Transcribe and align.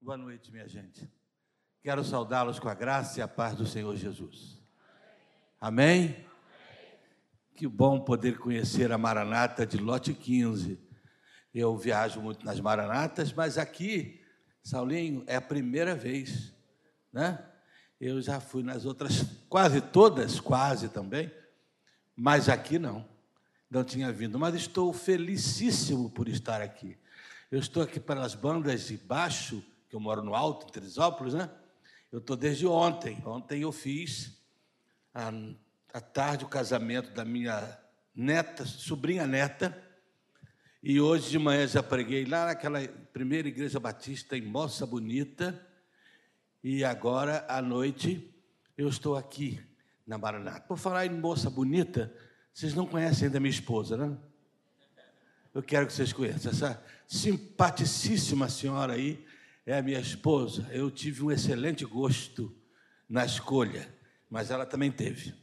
Boa 0.00 0.16
noite, 0.16 0.52
minha 0.52 0.68
gente. 0.68 1.10
Quero 1.82 2.04
saudá-los 2.04 2.60
com 2.60 2.68
a 2.68 2.74
graça 2.74 3.18
e 3.18 3.22
a 3.22 3.26
paz 3.26 3.56
do 3.56 3.66
Senhor 3.66 3.94
Jesus. 3.96 4.62
Amém? 5.60 6.24
Que 7.56 7.66
bom 7.66 8.00
poder 8.00 8.38
conhecer 8.38 8.92
a 8.92 8.96
Maranata 8.96 9.66
de 9.66 9.76
Lote 9.76 10.14
15. 10.14 10.78
Eu 11.52 11.76
viajo 11.76 12.22
muito 12.22 12.46
nas 12.46 12.60
Maranatas, 12.60 13.32
mas 13.32 13.58
aqui, 13.58 14.22
Saulinho, 14.62 15.24
é 15.26 15.34
a 15.34 15.40
primeira 15.40 15.96
vez, 15.96 16.54
né? 17.12 17.44
Eu 18.00 18.22
já 18.22 18.38
fui 18.38 18.62
nas 18.62 18.84
outras, 18.84 19.24
quase 19.48 19.80
todas, 19.80 20.38
quase 20.38 20.88
também, 20.88 21.30
mas 22.14 22.48
aqui 22.48 22.78
não. 22.78 23.04
Não 23.68 23.82
tinha 23.82 24.12
vindo, 24.12 24.38
mas 24.38 24.54
estou 24.54 24.92
felicíssimo 24.92 26.08
por 26.08 26.28
estar 26.28 26.62
aqui. 26.62 26.96
Eu 27.50 27.58
estou 27.58 27.82
aqui 27.82 27.98
pelas 27.98 28.36
bandas 28.36 28.86
de 28.86 28.96
baixo, 28.96 29.60
que 29.88 29.96
eu 29.96 30.00
moro 30.00 30.22
no 30.22 30.34
alto, 30.34 30.66
em 30.66 30.70
Teresópolis, 30.70 31.34
né? 31.34 31.50
Eu 32.12 32.18
estou 32.18 32.36
desde 32.36 32.66
ontem. 32.66 33.22
Ontem 33.24 33.62
eu 33.62 33.72
fiz 33.72 34.38
à, 35.14 36.00
tarde 36.00 36.44
o 36.44 36.48
casamento 36.48 37.10
da 37.12 37.24
minha 37.24 37.78
neta, 38.14 38.66
sobrinha 38.66 39.26
neta, 39.26 39.76
e 40.82 41.00
hoje 41.00 41.30
de 41.30 41.38
manhã 41.38 41.66
já 41.66 41.82
preguei 41.82 42.24
lá 42.24 42.46
naquela 42.46 42.86
primeira 43.12 43.48
igreja 43.48 43.80
batista 43.80 44.36
em 44.36 44.42
Moça 44.42 44.86
Bonita, 44.86 45.66
e 46.62 46.84
agora 46.84 47.44
à 47.48 47.62
noite 47.62 48.34
eu 48.76 48.88
estou 48.88 49.16
aqui 49.16 49.60
na 50.06 50.18
Maranata. 50.18 50.60
Por 50.60 50.76
falar 50.76 51.06
em 51.06 51.10
Moça 51.10 51.50
Bonita, 51.50 52.14
vocês 52.52 52.74
não 52.74 52.86
conhecem 52.86 53.26
ainda 53.26 53.40
minha 53.40 53.50
esposa, 53.50 53.96
né? 53.96 54.16
Eu 55.54 55.62
quero 55.62 55.86
que 55.86 55.92
vocês 55.92 56.12
conheçam 56.12 56.52
essa 56.52 56.82
simpaticíssima 57.06 58.48
senhora 58.48 58.92
aí 58.92 59.26
é 59.68 59.76
a 59.76 59.82
minha 59.82 60.00
esposa. 60.00 60.66
Eu 60.70 60.90
tive 60.90 61.22
um 61.22 61.30
excelente 61.30 61.84
gosto 61.84 62.56
na 63.06 63.22
escolha, 63.26 63.86
mas 64.30 64.50
ela 64.50 64.64
também 64.64 64.90
teve. 64.90 65.34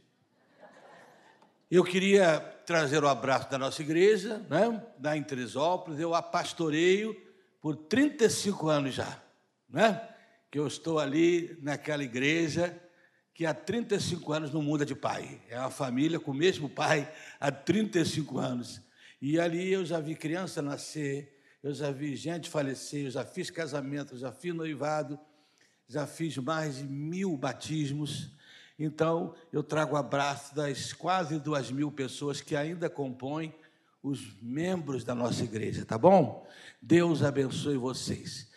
Eu 1.70 1.84
queria 1.84 2.40
trazer 2.66 3.04
o 3.04 3.08
abraço 3.08 3.48
da 3.48 3.56
nossa 3.56 3.80
igreja, 3.82 4.44
né, 4.50 4.84
da 4.98 5.22
Teresópolis. 5.22 6.00
Eu 6.00 6.12
a 6.12 6.20
pastoreio 6.20 7.16
por 7.60 7.76
35 7.76 8.68
anos 8.68 8.94
já, 8.96 9.22
né? 9.70 10.08
Que 10.50 10.58
eu 10.58 10.66
estou 10.66 10.98
ali 10.98 11.56
naquela 11.62 12.02
igreja 12.02 12.76
que 13.32 13.46
há 13.46 13.54
35 13.54 14.32
anos 14.32 14.52
não 14.52 14.60
muda 14.60 14.84
de 14.84 14.96
pai. 14.96 15.40
É 15.48 15.56
uma 15.56 15.70
família 15.70 16.18
com 16.18 16.32
o 16.32 16.34
mesmo 16.34 16.68
pai 16.68 17.08
há 17.38 17.52
35 17.52 18.38
anos. 18.40 18.80
E 19.22 19.38
ali 19.38 19.72
eu 19.72 19.84
já 19.84 20.00
vi 20.00 20.16
criança 20.16 20.60
nascer, 20.60 21.35
eu 21.62 21.72
já 21.72 21.90
vi 21.90 22.14
gente 22.16 22.48
falecer, 22.48 23.06
eu 23.06 23.10
já 23.10 23.24
fiz 23.24 23.50
casamento, 23.50 24.16
já 24.16 24.30
fiz 24.32 24.54
noivado, 24.54 25.18
já 25.88 26.06
fiz 26.06 26.36
mais 26.38 26.76
de 26.76 26.84
mil 26.84 27.36
batismos. 27.36 28.30
Então, 28.78 29.34
eu 29.52 29.62
trago 29.62 29.94
o 29.94 29.98
abraço 29.98 30.54
das 30.54 30.92
quase 30.92 31.38
duas 31.38 31.70
mil 31.70 31.90
pessoas 31.90 32.40
que 32.40 32.54
ainda 32.54 32.90
compõem 32.90 33.54
os 34.02 34.36
membros 34.40 35.02
da 35.02 35.14
nossa 35.14 35.42
igreja, 35.42 35.84
tá 35.84 35.98
bom? 35.98 36.46
Deus 36.80 37.22
abençoe 37.22 37.76
vocês. 37.76 38.48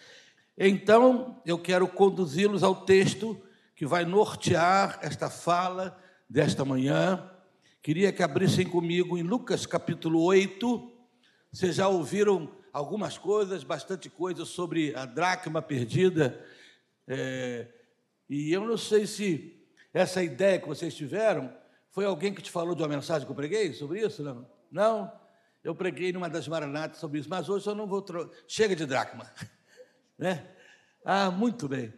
Então, 0.58 1.42
eu 1.46 1.58
quero 1.58 1.88
conduzi-los 1.88 2.64
ao 2.64 2.86
texto 2.86 3.42
que 3.76 3.86
vai 3.86 4.04
nortear 4.04 5.00
esta 5.02 5.30
fala 5.30 5.98
desta 6.30 6.66
manhã. 6.66 7.32
Queria 7.82 8.12
que 8.12 8.22
abrissem 8.22 8.68
comigo 8.68 9.18
em 9.18 9.24
Lucas 9.24 9.66
capítulo 9.66 10.22
8. 10.22 10.92
Vocês 11.52 11.76
já 11.76 11.88
ouviram 11.88 12.59
algumas 12.74 13.18
coisas, 13.18 13.64
bastante 13.64 14.10
coisa 14.10 14.46
sobre 14.46 14.96
a 14.96 15.06
dracma 15.06 15.62
perdida. 15.62 16.44
É, 17.08 17.68
e 18.30 18.52
eu 18.52 18.66
não 18.66 18.78
sei 18.78 19.08
se 19.08 19.60
essa 19.94 20.22
ideia 20.22 20.60
que 20.60 20.68
vocês 20.68 20.94
tiveram 20.94 21.52
foi 21.90 22.06
alguém 22.06 22.34
que 22.34 22.42
te 22.42 22.52
falou 22.52 22.76
de 22.76 22.82
uma 22.82 22.88
mensagem 22.88 23.26
que 23.26 23.32
eu 23.32 23.36
preguei 23.36 23.74
sobre 23.74 24.06
isso? 24.06 24.24
Não? 24.24 24.48
Não? 24.72 25.20
Eu 25.64 25.76
preguei 25.76 26.14
numa 26.14 26.30
das 26.30 26.48
maranatas 26.48 27.00
sobre 27.00 27.20
isso, 27.20 27.30
mas 27.30 27.50
hoje 27.50 27.68
eu 27.68 27.76
não 27.76 27.88
vou. 27.88 28.02
Tro... 28.02 28.32
Chega 28.48 28.76
de 28.76 28.86
dracma. 28.86 29.30
Né? 30.18 30.46
Ah, 31.06 31.32
muito 31.32 31.66
bem. 31.66 31.94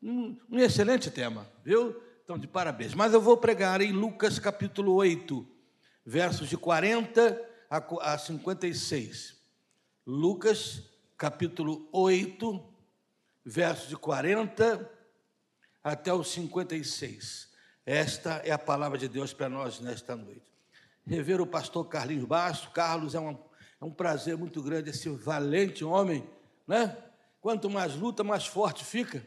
Um, 0.00 0.38
um 0.48 0.60
excelente 0.60 1.10
tema, 1.10 1.44
viu? 1.64 2.00
Então, 2.22 2.38
de 2.38 2.46
parabéns. 2.46 2.94
Mas 2.94 3.12
eu 3.12 3.20
vou 3.20 3.36
pregar 3.36 3.80
em 3.80 3.90
Lucas 3.90 4.38
capítulo 4.38 4.94
8, 4.94 5.44
versos 6.06 6.48
de 6.48 6.56
40 6.56 7.36
a 7.68 8.16
56. 8.16 9.41
Lucas, 10.04 10.82
capítulo 11.16 11.88
8, 11.92 12.60
versos 13.44 13.88
de 13.88 13.96
40 13.96 14.90
até 15.82 16.12
os 16.12 16.32
56. 16.32 17.48
Esta 17.86 18.42
é 18.44 18.50
a 18.50 18.58
palavra 18.58 18.98
de 18.98 19.06
Deus 19.06 19.32
para 19.32 19.48
nós 19.48 19.78
nesta 19.78 20.16
noite. 20.16 20.42
Rever 21.06 21.40
o 21.40 21.46
pastor 21.46 21.88
Carlinhos 21.88 22.24
Basto. 22.24 22.72
Carlos, 22.72 23.14
é 23.14 23.20
um, 23.20 23.38
é 23.80 23.84
um 23.84 23.92
prazer 23.92 24.36
muito 24.36 24.60
grande 24.60 24.90
esse 24.90 25.08
valente 25.08 25.84
homem, 25.84 26.28
né? 26.66 26.96
Quanto 27.40 27.70
mais 27.70 27.94
luta, 27.94 28.24
mais 28.24 28.44
forte 28.44 28.84
fica. 28.84 29.24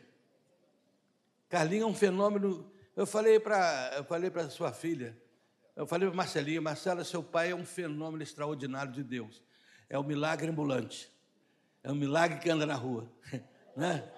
Carlinhos 1.47 1.87
é 1.87 1.89
um 1.89 1.95
fenômeno. 1.95 2.69
Eu 2.97 3.07
falei 3.07 3.39
para 3.39 3.93
eu 3.95 4.03
falei 4.03 4.29
para 4.29 4.49
sua 4.49 4.73
filha, 4.73 5.17
eu 5.73 5.87
falei 5.87 6.09
para 6.09 6.17
Marcelinha, 6.17 6.61
Marcela, 6.61 7.05
seu 7.05 7.23
pai 7.23 7.51
é 7.51 7.55
um 7.55 7.65
fenômeno 7.65 8.23
extraordinário 8.23 8.91
de 8.91 9.03
Deus 9.03 9.41
é 9.89 9.97
o 9.97 10.03
milagre 10.03 10.49
ambulante. 10.49 11.09
É 11.83 11.91
o 11.91 11.95
milagre 11.95 12.39
que 12.39 12.49
anda 12.49 12.65
na 12.65 12.75
rua. 12.75 13.11
Né? 13.75 14.09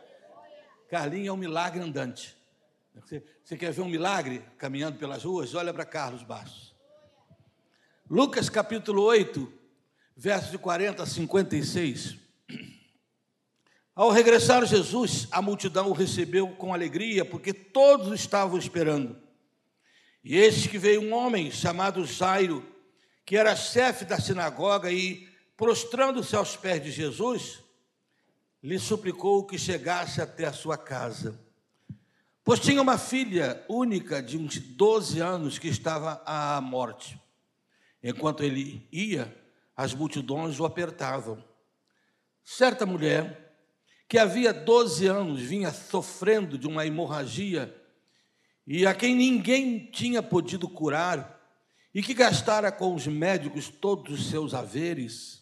Carlinhos 0.87 1.29
é 1.29 1.31
um 1.31 1.37
milagre 1.37 1.81
andante. 1.81 2.37
Você, 2.93 3.23
você, 3.43 3.57
quer 3.57 3.71
ver 3.71 3.81
um 3.81 3.89
milagre 3.89 4.43
caminhando 4.55 4.99
pelas 4.99 5.23
ruas? 5.23 5.55
Olha 5.55 5.73
para 5.73 5.83
Carlos 5.83 6.21
Bastos. 6.21 6.75
Lucas 8.07 8.49
capítulo 8.49 9.01
8, 9.01 9.51
versos 10.15 10.51
de 10.51 10.59
40 10.59 11.01
a 11.01 11.05
56. 11.07 12.17
Ao 13.95 14.11
regressar 14.11 14.63
Jesus, 14.63 15.27
a 15.31 15.41
multidão 15.41 15.89
o 15.89 15.93
recebeu 15.93 16.49
com 16.49 16.71
alegria, 16.71 17.25
porque 17.25 17.51
todos 17.51 18.13
estavam 18.13 18.59
esperando. 18.59 19.19
E 20.23 20.37
eis 20.37 20.67
que 20.67 20.77
veio 20.77 21.01
um 21.01 21.13
homem 21.13 21.49
chamado 21.49 22.05
Jairo, 22.05 22.63
que 23.25 23.35
era 23.35 23.55
chefe 23.55 24.05
da 24.05 24.19
sinagoga 24.19 24.91
e 24.91 25.26
prostrando-se 25.57 26.35
aos 26.35 26.55
pés 26.55 26.81
de 26.83 26.91
Jesus, 26.91 27.59
lhe 28.63 28.77
suplicou 28.77 29.45
que 29.45 29.57
chegasse 29.57 30.21
até 30.21 30.45
a 30.45 30.53
sua 30.53 30.77
casa. 30.77 31.37
Pois 32.43 32.59
tinha 32.59 32.81
uma 32.81 32.97
filha 32.97 33.65
única 33.67 34.21
de 34.21 34.37
uns 34.37 34.57
12 34.57 35.19
anos 35.19 35.59
que 35.59 35.67
estava 35.67 36.21
à 36.25 36.61
morte. 36.61 37.19
Enquanto 38.01 38.43
ele 38.43 38.87
ia, 38.91 39.35
as 39.75 39.93
multidões 39.93 40.59
o 40.59 40.65
apertavam. 40.65 41.43
Certa 42.43 42.85
mulher, 42.85 43.57
que 44.07 44.17
havia 44.17 44.53
12 44.53 45.07
anos 45.07 45.41
vinha 45.41 45.71
sofrendo 45.71 46.57
de 46.57 46.67
uma 46.67 46.85
hemorragia 46.85 47.75
e 48.65 48.85
a 48.85 48.93
quem 48.93 49.15
ninguém 49.15 49.89
tinha 49.91 50.21
podido 50.21 50.67
curar, 50.67 51.37
e 51.93 52.03
que 52.03 52.13
gastara 52.13 52.71
com 52.71 52.93
os 52.93 53.07
médicos 53.07 53.69
todos 53.69 54.19
os 54.19 54.29
seus 54.29 54.53
haveres, 54.53 55.36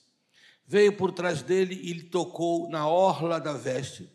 veio 0.67 0.95
por 0.95 1.11
trás 1.11 1.41
dele 1.41 1.75
e 1.75 1.93
lhe 1.93 2.03
tocou 2.03 2.69
na 2.69 2.87
orla 2.87 3.39
da 3.39 3.53
veste. 3.53 4.09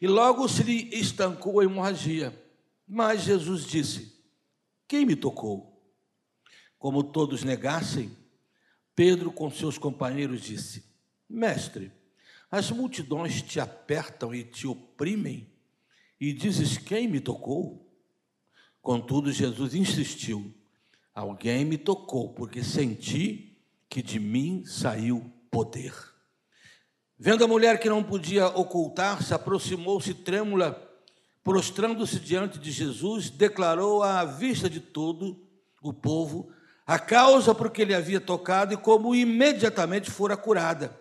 E 0.00 0.06
logo 0.06 0.46
se 0.48 0.62
lhe 0.62 0.94
estancou 0.94 1.60
a 1.60 1.64
hemorragia. 1.64 2.36
Mas 2.86 3.22
Jesus 3.22 3.66
disse: 3.66 4.12
Quem 4.86 5.06
me 5.06 5.16
tocou? 5.16 5.72
Como 6.78 7.02
todos 7.02 7.42
negassem, 7.42 8.16
Pedro 8.94 9.32
com 9.32 9.50
seus 9.50 9.78
companheiros 9.78 10.42
disse: 10.42 10.84
Mestre, 11.28 11.90
as 12.50 12.70
multidões 12.70 13.42
te 13.42 13.58
apertam 13.58 14.34
e 14.34 14.44
te 14.44 14.66
oprimem, 14.66 15.50
e 16.20 16.32
dizes: 16.32 16.78
Quem 16.78 17.08
me 17.08 17.20
tocou? 17.20 17.86
Contudo, 18.80 19.32
Jesus 19.32 19.74
insistiu: 19.74 20.54
Alguém 21.14 21.64
me 21.64 21.78
tocou, 21.78 22.32
porque 22.34 22.62
senti 22.62 23.58
que 23.88 24.02
de 24.02 24.20
mim 24.20 24.64
saiu 24.64 25.32
poder. 25.56 25.94
Vendo 27.18 27.42
a 27.42 27.48
mulher 27.48 27.80
que 27.80 27.88
não 27.88 28.02
podia 28.02 28.46
ocultar-se, 28.46 29.32
aproximou-se 29.32 30.12
trêmula, 30.12 30.78
prostrando-se 31.42 32.20
diante 32.20 32.58
de 32.58 32.70
Jesus, 32.70 33.30
declarou 33.30 34.02
à 34.02 34.22
vista 34.22 34.68
de 34.68 34.80
todo 34.80 35.48
o 35.80 35.94
povo 35.94 36.52
a 36.86 36.98
causa 36.98 37.54
por 37.54 37.70
que 37.70 37.80
ele 37.80 37.94
havia 37.94 38.20
tocado 38.20 38.74
e 38.74 38.76
como 38.76 39.14
imediatamente 39.14 40.10
fora 40.10 40.36
curada. 40.36 40.94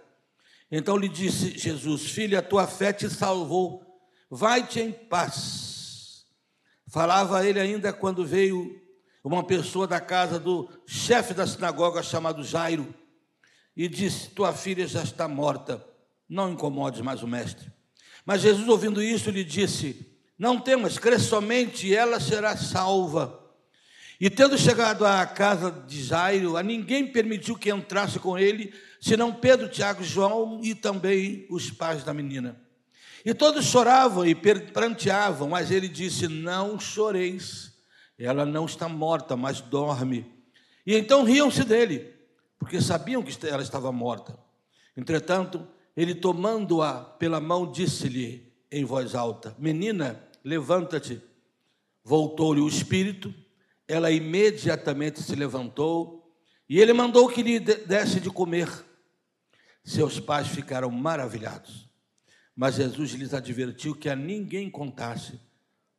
Então 0.72 0.96
lhe 0.96 1.10
disse 1.10 1.58
Jesus: 1.58 2.10
Filha, 2.10 2.40
a 2.40 2.42
tua 2.42 2.66
fé 2.66 2.94
te 2.94 3.10
salvou, 3.10 3.84
vai-te 4.30 4.80
em 4.80 4.94
paz. 4.94 6.24
Falava 6.88 7.46
ele 7.46 7.60
ainda 7.60 7.92
quando 7.92 8.26
veio 8.26 8.82
uma 9.22 9.44
pessoa 9.44 9.86
da 9.86 10.00
casa 10.00 10.40
do 10.40 10.70
chefe 10.88 11.34
da 11.34 11.46
sinagoga 11.46 12.02
chamado 12.02 12.42
Jairo 12.42 12.96
e 13.76 13.88
disse: 13.88 14.30
Tua 14.30 14.54
filha 14.54 14.88
já 14.88 15.04
está 15.04 15.28
morta, 15.28 15.86
não 16.28 16.52
incomodes 16.52 17.02
mais 17.02 17.22
o 17.22 17.28
mestre. 17.28 17.72
Mas 18.26 18.42
Jesus, 18.42 18.68
ouvindo 18.68 19.02
isso, 19.02 19.30
lhe 19.30 19.44
disse: 19.44 20.18
Não 20.38 20.60
temas, 20.60 20.98
crê 20.98 21.20
somente, 21.20 21.94
ela 21.94 22.20
será 22.20 22.56
salva. 22.56 23.42
E 24.20 24.30
tendo 24.30 24.58
chegado 24.58 25.06
à 25.06 25.26
casa 25.26 25.70
de 25.70 26.02
Jairo, 26.02 26.56
a 26.56 26.64
ninguém 26.64 27.06
permitiu 27.06 27.58
que 27.58 27.70
entrasse 27.70 28.18
com 28.18 28.38
ele, 28.38 28.74
senão 29.02 29.34
Pedro, 29.34 29.68
Tiago 29.68 30.04
João 30.04 30.62
e 30.64 30.74
também 30.74 31.46
os 31.50 31.70
pais 31.70 32.04
da 32.04 32.14
menina. 32.14 32.60
E 33.26 33.34
todos 33.34 33.66
choravam 33.66 34.26
e 34.26 34.34
pranteavam, 34.34 35.50
mas 35.50 35.70
ele 35.70 35.90
disse: 35.90 36.28
Não 36.28 36.80
choreis, 36.80 37.74
ela 38.18 38.46
não 38.46 38.66
está 38.66 38.88
morta, 38.88 39.36
mas 39.36 39.60
dorme. 39.60 40.26
E 40.86 40.96
então 40.96 41.24
riam-se 41.24 41.64
dele, 41.64 42.15
porque 42.60 42.82
sabiam 42.82 43.22
que 43.24 43.48
ela 43.48 43.62
estava 43.62 43.92
morta. 43.92 44.38
Entretanto, 44.96 45.68
ele 45.96 46.16
tomando-a 46.16 47.02
pela 47.02 47.40
mão, 47.40 47.72
disse-lhe 47.72 48.54
em 48.72 48.84
voz 48.86 49.16
alta: 49.16 49.56
Menina, 49.60 50.22
levanta-te. 50.44 51.22
Voltou-lhe 52.04 52.62
o 52.62 52.68
espírito 52.68 53.34
ela 53.88 54.12
imediatamente 54.12 55.22
se 55.22 55.36
levantou 55.36 56.36
e 56.68 56.80
ele 56.80 56.94
mandou 56.94 57.30
que 57.30 57.44
lhe 57.44 57.60
desse 57.60 58.20
de 58.20 58.30
comer. 58.30 58.68
Seus 59.84 60.20
pais 60.20 60.48
ficaram 60.48 60.90
maravilhados, 60.90 61.88
mas 62.56 62.76
Jesus 62.76 63.12
lhes 63.12 63.34
advertiu 63.34 63.96
que 63.96 64.10
a 64.10 64.16
ninguém 64.16 64.70
contasse 64.70 65.40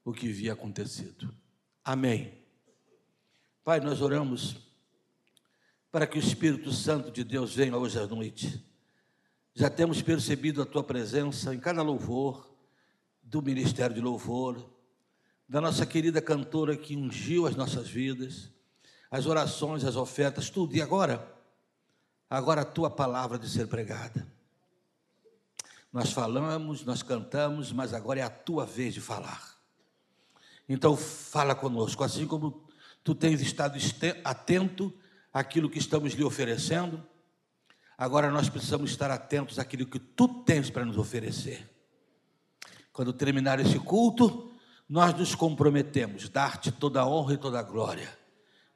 o 0.05 0.13
que 0.13 0.29
havia 0.29 0.55
acontecido. 0.55 1.33
Amém. 1.85 2.45
Pai, 3.63 3.79
nós 3.79 4.01
oramos 4.01 4.66
para 5.97 6.07
que 6.07 6.19
o 6.19 6.21
Espírito 6.21 6.71
Santo 6.73 7.11
de 7.11 7.25
Deus 7.25 7.55
venha 7.55 7.75
hoje 7.75 7.99
à 7.99 8.07
noite. 8.07 8.63
Já 9.55 9.71
temos 9.71 10.03
percebido 10.03 10.61
a 10.61 10.67
tua 10.67 10.85
presença 10.85 11.55
em 11.55 11.59
cada 11.59 11.81
louvor 11.81 12.55
do 13.23 13.41
ministério 13.41 13.97
de 13.97 14.03
louvor, 14.03 14.63
da 15.49 15.59
nossa 15.59 15.87
querida 15.87 16.21
cantora 16.21 16.77
que 16.77 16.95
ungiu 16.95 17.47
as 17.47 17.57
nossas 17.57 17.89
vidas, 17.89 18.53
as 19.11 19.25
orações, 19.25 19.87
as 19.87 19.97
ofertas, 19.97 20.51
tudo. 20.51 20.77
E 20.77 20.83
agora? 20.83 21.35
Agora 22.29 22.61
a 22.61 22.67
tua 22.67 22.91
palavra 22.91 23.39
de 23.39 23.49
ser 23.49 23.67
pregada. 23.67 24.31
Nós 25.91 26.13
falamos, 26.13 26.85
nós 26.85 27.03
cantamos, 27.03 27.73
mas 27.73 27.95
agora 27.95 28.21
é 28.21 28.23
a 28.23 28.29
tua 28.29 28.67
vez 28.67 28.93
de 28.93 29.01
falar. 29.01 29.57
Então 30.69 30.95
fala 30.95 31.55
conosco, 31.55 32.05
assim 32.05 32.27
como 32.27 32.69
tu 33.03 33.15
tens 33.15 33.41
estado 33.41 33.79
atento 34.23 34.93
àquilo 35.37 35.69
que 35.69 35.79
estamos 35.79 36.15
lhe 36.15 36.25
oferecendo, 36.25 37.07
agora 37.99 38.31
nós 38.31 38.49
precisamos 38.49 38.91
estar 38.91 39.11
atentos 39.11 39.59
àquilo 39.59 39.85
que 39.85 39.99
tu 39.99 40.27
tens 40.27 40.71
para 40.71 40.83
nos 40.83 40.97
oferecer. 40.97 41.69
Quando 42.91 43.13
terminar 43.13 43.61
esse 43.61 43.79
culto, 43.79 44.51
nós 44.89 45.13
nos 45.13 45.35
comprometemos 45.35 46.31
dar-te 46.31 46.73
toda 46.73 47.03
a 47.03 47.07
honra 47.07 47.35
e 47.35 47.37
toda 47.37 47.61
a 47.61 47.63
glória, 47.63 48.19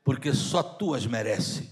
porque 0.05 0.35
só 0.35 0.63
tu 0.63 0.93
as 0.93 1.07
merece. 1.07 1.71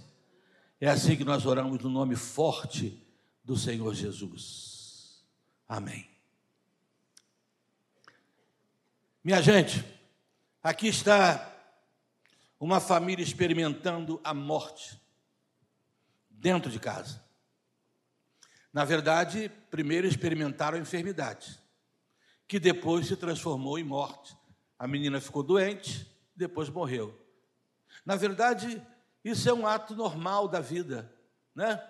É 0.81 0.89
assim 0.89 1.17
que 1.17 1.25
nós 1.25 1.45
oramos 1.45 1.83
no 1.83 1.91
nome 1.91 2.17
forte 2.17 3.07
do 3.45 3.59
Senhor 3.59 3.93
Jesus. 3.93 5.23
Amém. 5.69 6.09
Minha 9.23 9.43
gente, 9.43 9.85
aqui 10.63 10.87
está 10.89 11.58
uma 12.59 12.81
família 12.81 13.23
experimentando 13.23 14.21
a 14.25 14.35
morte 14.35 15.01
dentro 16.31 16.71
de 16.71 16.79
casa. 16.79 17.23
Na 18.73 18.85
verdade, 18.85 19.51
primeiro 19.71 20.07
experimentaram 20.07 20.77
a 20.79 20.81
enfermidade 20.81 21.59
que 22.47 22.59
depois 22.59 23.07
se 23.07 23.17
transformou 23.17 23.79
em 23.79 23.85
morte. 23.85 24.37
A 24.79 24.89
menina 24.89 25.21
ficou 25.21 25.43
doente, 25.43 26.11
depois 26.35 26.71
morreu. 26.71 27.15
Na 28.07 28.17
verdade, 28.17 28.83
isso 29.23 29.49
é 29.49 29.53
um 29.53 29.67
ato 29.67 29.95
normal 29.95 30.49
da 30.49 30.61
vida, 30.61 31.13
né? 31.55 31.83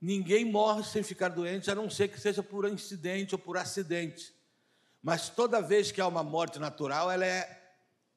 Ninguém 0.00 0.44
morre 0.44 0.84
sem 0.84 1.02
ficar 1.02 1.28
doente, 1.28 1.70
a 1.70 1.74
não 1.74 1.90
ser 1.90 2.08
que 2.08 2.20
seja 2.20 2.42
por 2.42 2.68
incidente 2.68 3.34
ou 3.34 3.38
por 3.38 3.56
acidente. 3.56 4.34
Mas 5.02 5.28
toda 5.28 5.60
vez 5.60 5.90
que 5.90 6.00
há 6.00 6.06
uma 6.06 6.22
morte 6.22 6.58
natural, 6.58 7.10
ela 7.10 7.24
é 7.24 7.61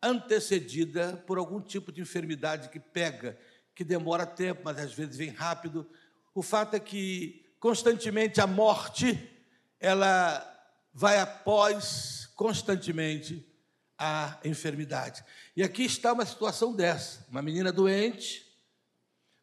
antecedida 0.06 1.24
por 1.26 1.38
algum 1.38 1.60
tipo 1.60 1.92
de 1.92 2.02
enfermidade 2.02 2.70
que 2.70 2.80
pega, 2.80 3.38
que 3.74 3.84
demora 3.84 4.26
tempo, 4.26 4.62
mas 4.64 4.78
às 4.78 4.94
vezes 4.94 5.18
vem 5.18 5.30
rápido. 5.30 5.90
O 6.34 6.42
fato 6.44 6.76
é 6.76 6.80
que 6.80 7.44
constantemente 7.60 8.40
a 8.40 8.46
morte 8.46 9.30
ela 9.80 10.52
vai 10.94 11.20
após 11.20 12.30
constantemente 12.36 13.46
a 13.98 14.38
enfermidade. 14.46 15.24
E 15.56 15.64
aqui 15.64 15.84
está 15.84 16.14
uma 16.14 16.26
situação 16.26 16.74
dessa: 16.74 17.26
uma 17.30 17.42
menina 17.42 17.72
doente, 17.72 18.46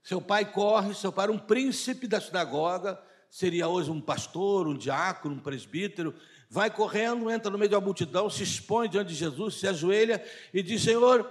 seu 0.02 0.20
pai 0.20 0.50
corre, 0.50 0.94
seu 0.94 1.12
pai 1.12 1.24
era 1.24 1.32
um 1.32 1.38
príncipe 1.38 2.06
da 2.06 2.20
sinagoga, 2.20 3.00
seria 3.28 3.68
hoje 3.68 3.90
um 3.90 4.00
pastor, 4.00 4.68
um 4.68 4.76
diácono, 4.76 5.34
um 5.34 5.40
presbítero, 5.40 6.14
vai 6.52 6.70
correndo, 6.70 7.30
entra 7.30 7.50
no 7.50 7.56
meio 7.56 7.70
da 7.70 7.80
multidão, 7.80 8.28
se 8.28 8.42
expõe 8.42 8.86
diante 8.86 9.08
de 9.08 9.14
Jesus, 9.14 9.58
se 9.58 9.66
ajoelha 9.66 10.22
e 10.52 10.62
diz: 10.62 10.82
Senhor, 10.82 11.26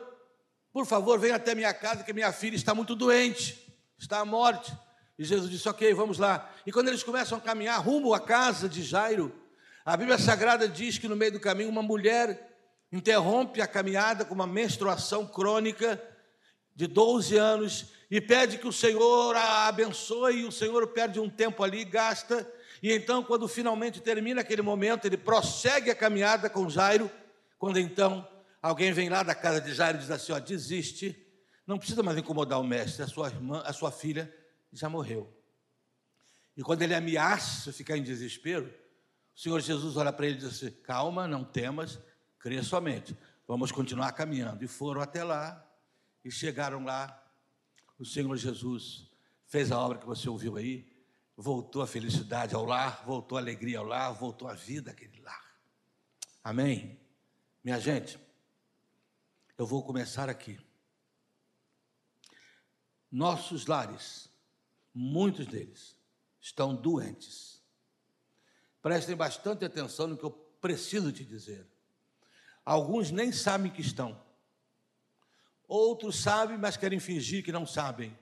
por 0.73 0.83
favor, 0.83 1.19
venha 1.19 1.35
até 1.35 1.53
minha 1.53 1.71
casa, 1.75 2.03
que 2.03 2.11
minha 2.11 2.31
filha 2.33 2.55
está 2.55 2.73
muito 2.73 2.95
doente, 2.95 3.71
está 3.99 4.19
à 4.21 4.25
morte. 4.25 4.75
E 5.19 5.23
Jesus 5.23 5.51
disse: 5.51 5.69
Ok, 5.69 5.93
vamos 5.93 6.17
lá. 6.17 6.51
E 6.65 6.71
quando 6.71 6.87
eles 6.87 7.03
começam 7.03 7.37
a 7.37 7.41
caminhar 7.41 7.79
rumo 7.79 8.15
à 8.15 8.19
casa 8.19 8.67
de 8.67 8.81
Jairo, 8.81 9.31
a 9.85 9.95
Bíblia 9.95 10.17
Sagrada 10.17 10.67
diz 10.67 10.97
que 10.97 11.07
no 11.07 11.15
meio 11.15 11.33
do 11.33 11.39
caminho 11.39 11.69
uma 11.69 11.83
mulher 11.83 12.57
interrompe 12.91 13.61
a 13.61 13.67
caminhada 13.67 14.25
com 14.25 14.33
uma 14.33 14.47
menstruação 14.47 15.27
crônica 15.27 16.01
de 16.75 16.87
12 16.87 17.37
anos 17.37 17.85
e 18.09 18.19
pede 18.19 18.57
que 18.57 18.67
o 18.67 18.73
Senhor 18.73 19.35
a 19.35 19.67
abençoe, 19.67 20.39
e 20.39 20.45
o 20.45 20.51
Senhor 20.51 20.87
perde 20.87 21.19
um 21.19 21.29
tempo 21.29 21.63
ali, 21.63 21.85
gasta, 21.85 22.51
e 22.81 22.91
então, 22.91 23.23
quando 23.23 23.47
finalmente 23.47 24.01
termina 24.01 24.41
aquele 24.41 24.63
momento, 24.63 25.05
ele 25.05 25.17
prossegue 25.17 25.91
a 25.91 25.95
caminhada 25.95 26.49
com 26.49 26.67
Jairo, 26.67 27.11
quando 27.59 27.79
então 27.79 28.27
alguém 28.59 28.91
vem 28.91 29.07
lá 29.07 29.21
da 29.21 29.35
casa 29.35 29.61
de 29.61 29.73
Jairo 29.73 29.99
e 29.99 30.01
diz 30.01 30.09
assim: 30.09 30.31
ó, 30.31 30.39
desiste, 30.39 31.15
não 31.67 31.77
precisa 31.77 32.01
mais 32.01 32.17
incomodar 32.17 32.59
o 32.59 32.63
mestre, 32.63 33.03
a 33.03 33.07
sua 33.07 33.27
irmã, 33.27 33.61
a 33.65 33.71
sua 33.71 33.91
filha 33.91 34.33
já 34.73 34.89
morreu. 34.89 35.31
E 36.57 36.63
quando 36.63 36.81
ele 36.81 36.95
ameaça 36.95 37.71
ficar 37.71 37.97
em 37.97 38.03
desespero, 38.03 38.73
o 39.35 39.39
Senhor 39.39 39.59
Jesus 39.61 39.95
olha 39.95 40.11
para 40.11 40.25
ele 40.25 40.35
e 40.35 40.39
diz 40.39 40.49
assim: 40.49 40.71
Calma, 40.81 41.27
não 41.27 41.43
temas, 41.43 41.99
crê 42.39 42.63
somente. 42.63 43.15
Vamos 43.47 43.71
continuar 43.71 44.11
caminhando. 44.13 44.63
E 44.63 44.67
foram 44.67 45.01
até 45.01 45.23
lá, 45.23 45.63
e 46.25 46.31
chegaram 46.31 46.83
lá. 46.83 47.17
O 47.99 48.05
Senhor 48.05 48.35
Jesus 48.35 49.07
fez 49.45 49.71
a 49.71 49.79
obra 49.79 49.99
que 49.99 50.05
você 50.07 50.27
ouviu 50.27 50.57
aí, 50.57 50.90
voltou 51.35 51.81
a 51.81 51.87
felicidade 51.87 52.55
ao 52.55 52.65
lar, 52.65 53.03
voltou 53.05 53.37
a 53.37 53.41
alegria 53.41 53.79
ao 53.79 53.85
lar, 53.85 54.13
voltou 54.13 54.47
a 54.47 54.53
vida 54.53 54.91
àquele 54.91 55.19
lar. 55.21 55.55
Amém? 56.43 56.99
Minha 57.63 57.79
gente, 57.79 58.19
eu 59.57 59.65
vou 59.65 59.83
começar 59.83 60.29
aqui. 60.29 60.59
Nossos 63.11 63.65
lares, 63.65 64.29
muitos 64.93 65.45
deles, 65.47 65.97
estão 66.39 66.75
doentes 66.75 67.51
Prestem 68.81 69.15
bastante 69.15 69.63
atenção 69.63 70.07
no 70.07 70.17
que 70.17 70.23
eu 70.23 70.31
preciso 70.31 71.11
te 71.11 71.23
dizer. 71.23 71.67
Alguns 72.65 73.11
nem 73.11 73.31
sabem 73.31 73.71
que 73.71 73.81
estão. 73.81 74.19
Outros 75.67 76.19
sabem, 76.19 76.57
mas 76.57 76.77
querem 76.77 76.99
fingir 76.99 77.43
que 77.43 77.51
não 77.51 77.65
sabem. 77.65 78.17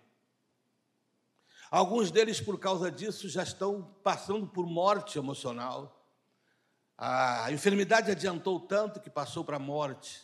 Alguns 1.72 2.10
deles, 2.10 2.42
por 2.42 2.60
causa 2.60 2.92
disso, 2.92 3.30
já 3.30 3.44
estão 3.44 3.96
passando 4.04 4.48
por 4.48 4.66
morte 4.66 5.20
emocional. 5.20 5.96
A 6.98 7.52
enfermidade 7.52 8.12
adiantou 8.12 8.60
tanto 8.60 9.00
que 9.00 9.10
passou 9.10 9.44
para 9.44 9.58
a 9.58 9.60
morte. 9.60 10.22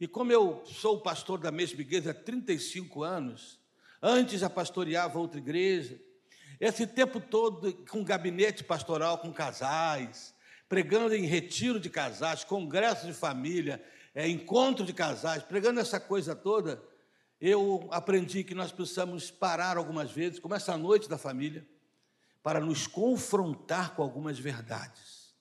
E 0.00 0.06
como 0.06 0.32
eu 0.32 0.62
sou 0.64 1.00
pastor 1.00 1.38
da 1.38 1.50
mesma 1.50 1.80
igreja 1.80 2.12
há 2.12 2.14
35 2.14 3.02
anos, 3.02 3.58
antes 4.00 4.40
já 4.40 4.48
pastoreava 4.48 5.18
outra 5.18 5.38
igreja, 5.38 6.00
esse 6.60 6.86
tempo 6.86 7.20
todo 7.20 7.72
com 7.90 8.04
gabinete 8.04 8.62
pastoral 8.62 9.18
com 9.18 9.32
casais, 9.32 10.32
pregando 10.68 11.14
em 11.14 11.26
retiro 11.26 11.78
de 11.80 11.90
casais, 11.90 12.44
congresso 12.44 13.06
de 13.06 13.12
família, 13.12 13.84
é, 14.14 14.28
encontro 14.28 14.84
de 14.84 14.92
casais, 14.92 15.42
pregando 15.42 15.80
essa 15.80 15.98
coisa 15.98 16.34
toda, 16.34 16.82
eu 17.42 17.88
aprendi 17.90 18.44
que 18.44 18.54
nós 18.54 18.70
precisamos 18.70 19.28
parar 19.28 19.76
algumas 19.76 20.12
vezes, 20.12 20.38
como 20.38 20.54
essa 20.54 20.76
noite 20.76 21.08
da 21.08 21.18
família, 21.18 21.66
para 22.40 22.60
nos 22.60 22.86
confrontar 22.86 23.96
com 23.96 24.02
algumas 24.02 24.38
verdades. 24.38 25.34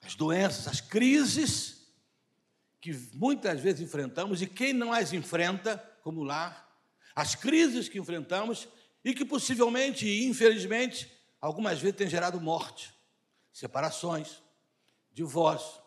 As 0.00 0.14
doenças, 0.14 0.68
as 0.68 0.80
crises 0.80 1.88
que 2.80 2.92
muitas 3.14 3.60
vezes 3.60 3.80
enfrentamos 3.80 4.42
e 4.42 4.46
quem 4.46 4.72
não 4.72 4.92
as 4.92 5.12
enfrenta, 5.12 5.76
como 6.04 6.22
lá, 6.22 6.64
as 7.16 7.34
crises 7.34 7.88
que 7.88 7.98
enfrentamos 7.98 8.68
e 9.04 9.12
que 9.12 9.24
possivelmente 9.24 10.06
e 10.06 10.24
infelizmente 10.24 11.10
algumas 11.40 11.80
vezes 11.80 11.96
tem 11.96 12.08
gerado 12.08 12.40
morte. 12.40 12.94
separações, 13.52 14.40
divórcio. 15.12 15.82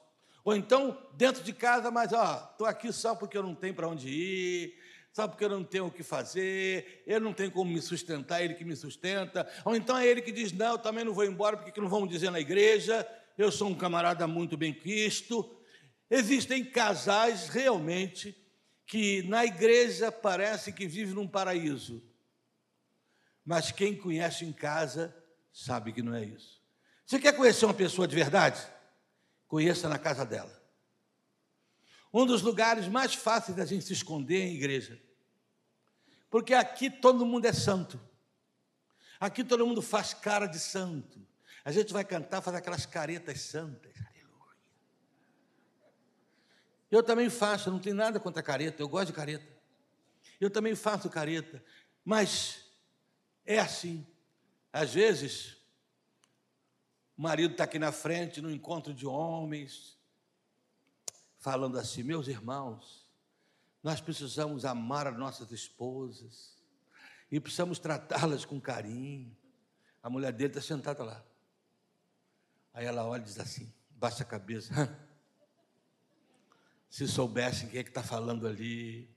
Ou 0.47 0.55
então, 0.55 0.97
dentro 1.11 1.43
de 1.43 1.51
casa, 1.51 1.91
mas 1.91 2.13
ó, 2.13 2.49
estou 2.53 2.65
aqui 2.65 2.89
só 2.93 3.13
porque 3.13 3.37
eu 3.37 3.43
não 3.43 3.53
tenho 3.53 3.73
para 3.73 3.89
onde 3.89 4.07
ir, 4.07 4.79
só 5.11 5.27
porque 5.27 5.43
eu 5.43 5.49
não 5.49 5.61
tenho 5.61 5.87
o 5.87 5.91
que 5.91 6.03
fazer, 6.03 7.03
eu 7.05 7.19
não 7.19 7.33
tenho 7.33 7.51
como 7.51 7.69
me 7.69 7.81
sustentar, 7.81 8.41
ele 8.41 8.53
que 8.53 8.63
me 8.63 8.73
sustenta. 8.73 9.45
Ou 9.65 9.75
então 9.75 9.97
é 9.97 10.07
ele 10.07 10.21
que 10.21 10.31
diz: 10.31 10.53
não, 10.53 10.71
eu 10.71 10.77
também 10.77 11.03
não 11.03 11.13
vou 11.13 11.25
embora, 11.25 11.57
porque 11.57 11.73
que 11.73 11.81
não 11.81 11.89
vão 11.89 12.07
dizer 12.07 12.31
na 12.31 12.39
igreja, 12.39 13.05
eu 13.37 13.51
sou 13.51 13.67
um 13.67 13.75
camarada 13.75 14.25
muito 14.25 14.55
bem 14.55 14.73
quisto. 14.73 15.53
Existem 16.09 16.63
casais 16.63 17.49
realmente 17.49 18.33
que 18.85 19.23
na 19.23 19.45
igreja 19.45 20.13
parece 20.13 20.71
que 20.71 20.87
vivem 20.87 21.13
num 21.13 21.27
paraíso, 21.27 22.01
mas 23.43 23.69
quem 23.69 23.93
conhece 23.97 24.45
em 24.45 24.53
casa 24.53 25.13
sabe 25.51 25.91
que 25.91 26.01
não 26.01 26.15
é 26.15 26.23
isso. 26.23 26.61
Você 27.05 27.19
quer 27.19 27.35
conhecer 27.35 27.65
uma 27.65 27.73
pessoa 27.73 28.07
de 28.07 28.15
verdade? 28.15 28.76
Conheça 29.47 29.87
na 29.87 29.97
casa 29.97 30.25
dela. 30.25 30.55
Um 32.13 32.25
dos 32.25 32.41
lugares 32.41 32.87
mais 32.87 33.13
fáceis 33.13 33.55
da 33.55 33.65
gente 33.65 33.85
se 33.85 33.93
esconder 33.93 34.41
é 34.41 34.45
em 34.45 34.55
igreja. 34.55 35.01
Porque 36.29 36.53
aqui 36.53 36.89
todo 36.89 37.25
mundo 37.25 37.45
é 37.45 37.53
santo. 37.53 37.99
Aqui 39.19 39.43
todo 39.43 39.65
mundo 39.65 39.81
faz 39.81 40.13
cara 40.13 40.45
de 40.45 40.59
santo. 40.59 41.25
A 41.63 41.71
gente 41.71 41.91
vai 41.91 42.03
cantar, 42.03 42.41
fazer 42.41 42.57
aquelas 42.57 42.85
caretas 42.85 43.41
santas. 43.41 43.93
Aleluia. 43.97 44.55
Eu 46.89 47.03
também 47.03 47.29
faço, 47.29 47.71
não 47.71 47.79
tenho 47.79 47.95
nada 47.95 48.19
contra 48.19 48.43
careta, 48.43 48.81
eu 48.81 48.87
gosto 48.87 49.07
de 49.07 49.13
careta. 49.13 49.45
Eu 50.39 50.49
também 50.49 50.75
faço 50.75 51.09
careta, 51.09 51.63
mas 52.05 52.65
é 53.45 53.59
assim. 53.59 54.05
Às 54.71 54.93
vezes, 54.93 55.56
o 57.17 57.21
marido 57.21 57.53
está 57.53 57.63
aqui 57.63 57.79
na 57.79 57.91
frente, 57.91 58.41
no 58.41 58.51
encontro 58.51 58.93
de 58.93 59.07
homens, 59.07 59.97
falando 61.39 61.79
assim: 61.79 62.03
meus 62.03 62.27
irmãos, 62.27 63.07
nós 63.81 63.99
precisamos 63.99 64.65
amar 64.65 65.07
as 65.07 65.17
nossas 65.17 65.51
esposas 65.51 66.55
e 67.31 67.39
precisamos 67.39 67.79
tratá-las 67.79 68.45
com 68.45 68.61
carinho. 68.61 69.35
A 70.03 70.09
mulher 70.09 70.31
dele 70.31 70.51
está 70.51 70.61
sentada 70.61 71.03
lá. 71.03 71.23
Aí 72.73 72.85
ela 72.85 73.05
olha 73.05 73.21
e 73.21 73.25
diz 73.25 73.39
assim, 73.39 73.73
baixa 73.89 74.23
a 74.23 74.25
cabeça. 74.25 74.71
Se 76.89 77.07
soubessem 77.07 77.67
quem 77.67 77.79
é 77.79 77.83
que 77.83 77.89
está 77.89 78.03
falando 78.03 78.47
ali. 78.47 79.09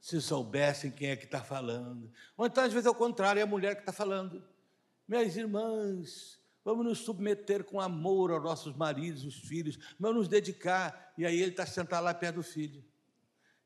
Se 0.00 0.20
soubessem 0.20 0.90
quem 0.90 1.10
é 1.10 1.16
que 1.16 1.26
está 1.26 1.44
falando. 1.44 2.10
Ou 2.36 2.46
então, 2.46 2.64
às 2.64 2.72
vezes, 2.72 2.86
é 2.86 2.90
o 2.90 2.94
contrário, 2.94 3.38
é 3.38 3.42
a 3.42 3.46
mulher 3.46 3.76
que 3.76 3.82
está 3.82 3.92
falando. 3.92 4.42
Minhas 5.06 5.36
irmãs, 5.36 6.41
vamos 6.64 6.84
nos 6.84 6.98
submeter 6.98 7.64
com 7.64 7.80
amor 7.80 8.30
aos 8.30 8.42
nossos 8.42 8.76
maridos, 8.76 9.24
os 9.24 9.36
filhos, 9.36 9.78
vamos 9.98 10.18
nos 10.18 10.28
dedicar. 10.28 11.12
E 11.16 11.26
aí 11.26 11.40
ele 11.40 11.50
está 11.50 11.66
sentado 11.66 12.04
lá 12.04 12.14
perto 12.14 12.36
do 12.36 12.42
filho. 12.42 12.84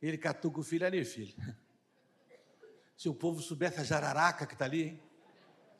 Ele 0.00 0.18
catuca 0.18 0.60
o 0.60 0.62
filho 0.62 0.86
ali, 0.86 1.04
filho. 1.04 1.34
Se 2.96 3.08
o 3.08 3.14
povo 3.14 3.42
soubesse 3.42 3.80
a 3.80 3.84
jararaca 3.84 4.46
que 4.46 4.54
está 4.54 4.64
ali, 4.64 4.82
hein? 4.82 5.02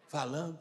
falando. 0.09 0.59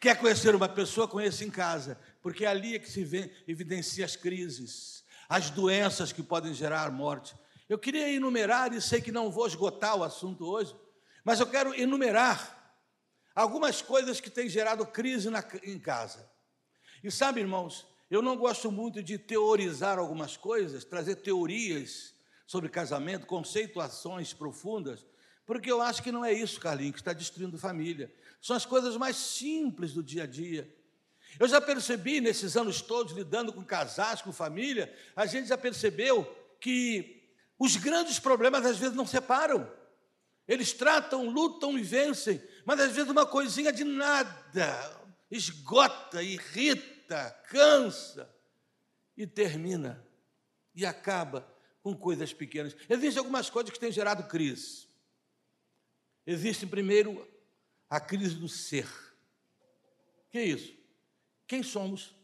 Quer 0.00 0.18
conhecer 0.18 0.54
uma 0.54 0.68
pessoa? 0.68 1.08
Conheça 1.08 1.44
em 1.44 1.50
casa, 1.50 1.98
porque 2.22 2.44
ali 2.44 2.74
é 2.74 2.78
que 2.78 2.90
se 2.90 3.04
vê, 3.04 3.32
evidencia 3.46 4.04
as 4.04 4.16
crises, 4.16 5.04
as 5.28 5.50
doenças 5.50 6.12
que 6.12 6.22
podem 6.22 6.52
gerar 6.52 6.90
morte. 6.90 7.34
Eu 7.68 7.78
queria 7.78 8.12
enumerar, 8.12 8.72
e 8.72 8.80
sei 8.80 9.00
que 9.00 9.12
não 9.12 9.30
vou 9.30 9.46
esgotar 9.46 9.96
o 9.96 10.04
assunto 10.04 10.44
hoje, 10.44 10.74
mas 11.24 11.40
eu 11.40 11.46
quero 11.46 11.74
enumerar 11.74 12.55
algumas 13.36 13.82
coisas 13.82 14.18
que 14.18 14.30
têm 14.30 14.48
gerado 14.48 14.86
crise 14.86 15.28
na, 15.28 15.44
em 15.62 15.78
casa. 15.78 16.26
E 17.04 17.10
sabe, 17.10 17.40
irmãos, 17.40 17.86
eu 18.10 18.22
não 18.22 18.34
gosto 18.34 18.72
muito 18.72 19.02
de 19.02 19.18
teorizar 19.18 19.98
algumas 19.98 20.38
coisas, 20.38 20.84
trazer 20.84 21.16
teorias 21.16 22.14
sobre 22.46 22.70
casamento, 22.70 23.26
conceituações 23.26 24.32
profundas, 24.32 25.04
porque 25.44 25.70
eu 25.70 25.82
acho 25.82 26.02
que 26.02 26.10
não 26.10 26.24
é 26.24 26.32
isso, 26.32 26.58
Carlinhos, 26.58 26.94
que 26.94 27.00
está 27.00 27.12
destruindo 27.12 27.58
família. 27.58 28.12
São 28.40 28.56
as 28.56 28.64
coisas 28.64 28.96
mais 28.96 29.16
simples 29.16 29.92
do 29.92 30.02
dia 30.02 30.22
a 30.22 30.26
dia. 30.26 30.74
Eu 31.38 31.46
já 31.46 31.60
percebi 31.60 32.20
nesses 32.20 32.56
anos 32.56 32.80
todos 32.80 33.12
lidando 33.12 33.52
com 33.52 33.62
casais, 33.62 34.22
com 34.22 34.32
família, 34.32 34.92
a 35.14 35.26
gente 35.26 35.48
já 35.48 35.58
percebeu 35.58 36.24
que 36.58 37.30
os 37.58 37.76
grandes 37.76 38.18
problemas 38.18 38.64
às 38.64 38.78
vezes 38.78 38.96
não 38.96 39.06
separam. 39.06 39.70
Eles 40.48 40.72
tratam, 40.72 41.28
lutam 41.28 41.76
e 41.76 41.82
vencem, 41.82 42.40
mas 42.66 42.80
às 42.80 42.92
vezes 42.92 43.08
uma 43.08 43.24
coisinha 43.24 43.72
de 43.72 43.84
nada 43.84 45.06
esgota, 45.30 46.20
irrita, 46.20 47.30
cansa 47.48 48.28
e 49.16 49.24
termina 49.24 50.04
e 50.74 50.84
acaba 50.84 51.48
com 51.80 51.96
coisas 51.96 52.32
pequenas. 52.32 52.76
Existem 52.88 53.20
algumas 53.20 53.48
coisas 53.48 53.72
que 53.72 53.78
têm 53.78 53.92
gerado 53.92 54.24
crise. 54.24 54.88
Existe 56.26 56.66
primeiro 56.66 57.26
a 57.88 58.00
crise 58.00 58.34
do 58.34 58.48
ser. 58.48 58.88
Que 60.28 60.38
é 60.38 60.44
isso? 60.44 60.76
Quem 61.46 61.62
somos? 61.62 62.16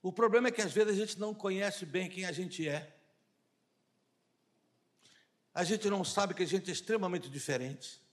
O 0.00 0.12
problema 0.12 0.48
é 0.48 0.52
que 0.52 0.62
às 0.62 0.72
vezes 0.72 0.92
a 0.92 0.96
gente 0.96 1.18
não 1.18 1.34
conhece 1.34 1.84
bem 1.84 2.08
quem 2.08 2.26
a 2.26 2.30
gente 2.30 2.68
é. 2.68 2.96
A 5.52 5.64
gente 5.64 5.90
não 5.90 6.04
sabe 6.04 6.32
que 6.32 6.44
a 6.44 6.46
gente 6.46 6.70
é 6.70 6.72
extremamente 6.72 7.28
diferente. 7.28 8.03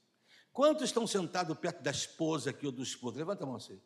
Quantos 0.52 0.84
estão 0.84 1.06
sentados 1.06 1.56
perto 1.58 1.82
da 1.82 1.90
esposa 1.90 2.50
aqui 2.50 2.66
ou 2.66 2.72
do 2.72 2.82
esposo? 2.82 3.16
Levanta 3.16 3.44
a 3.44 3.46
mão 3.46 3.56
assim. 3.56 3.80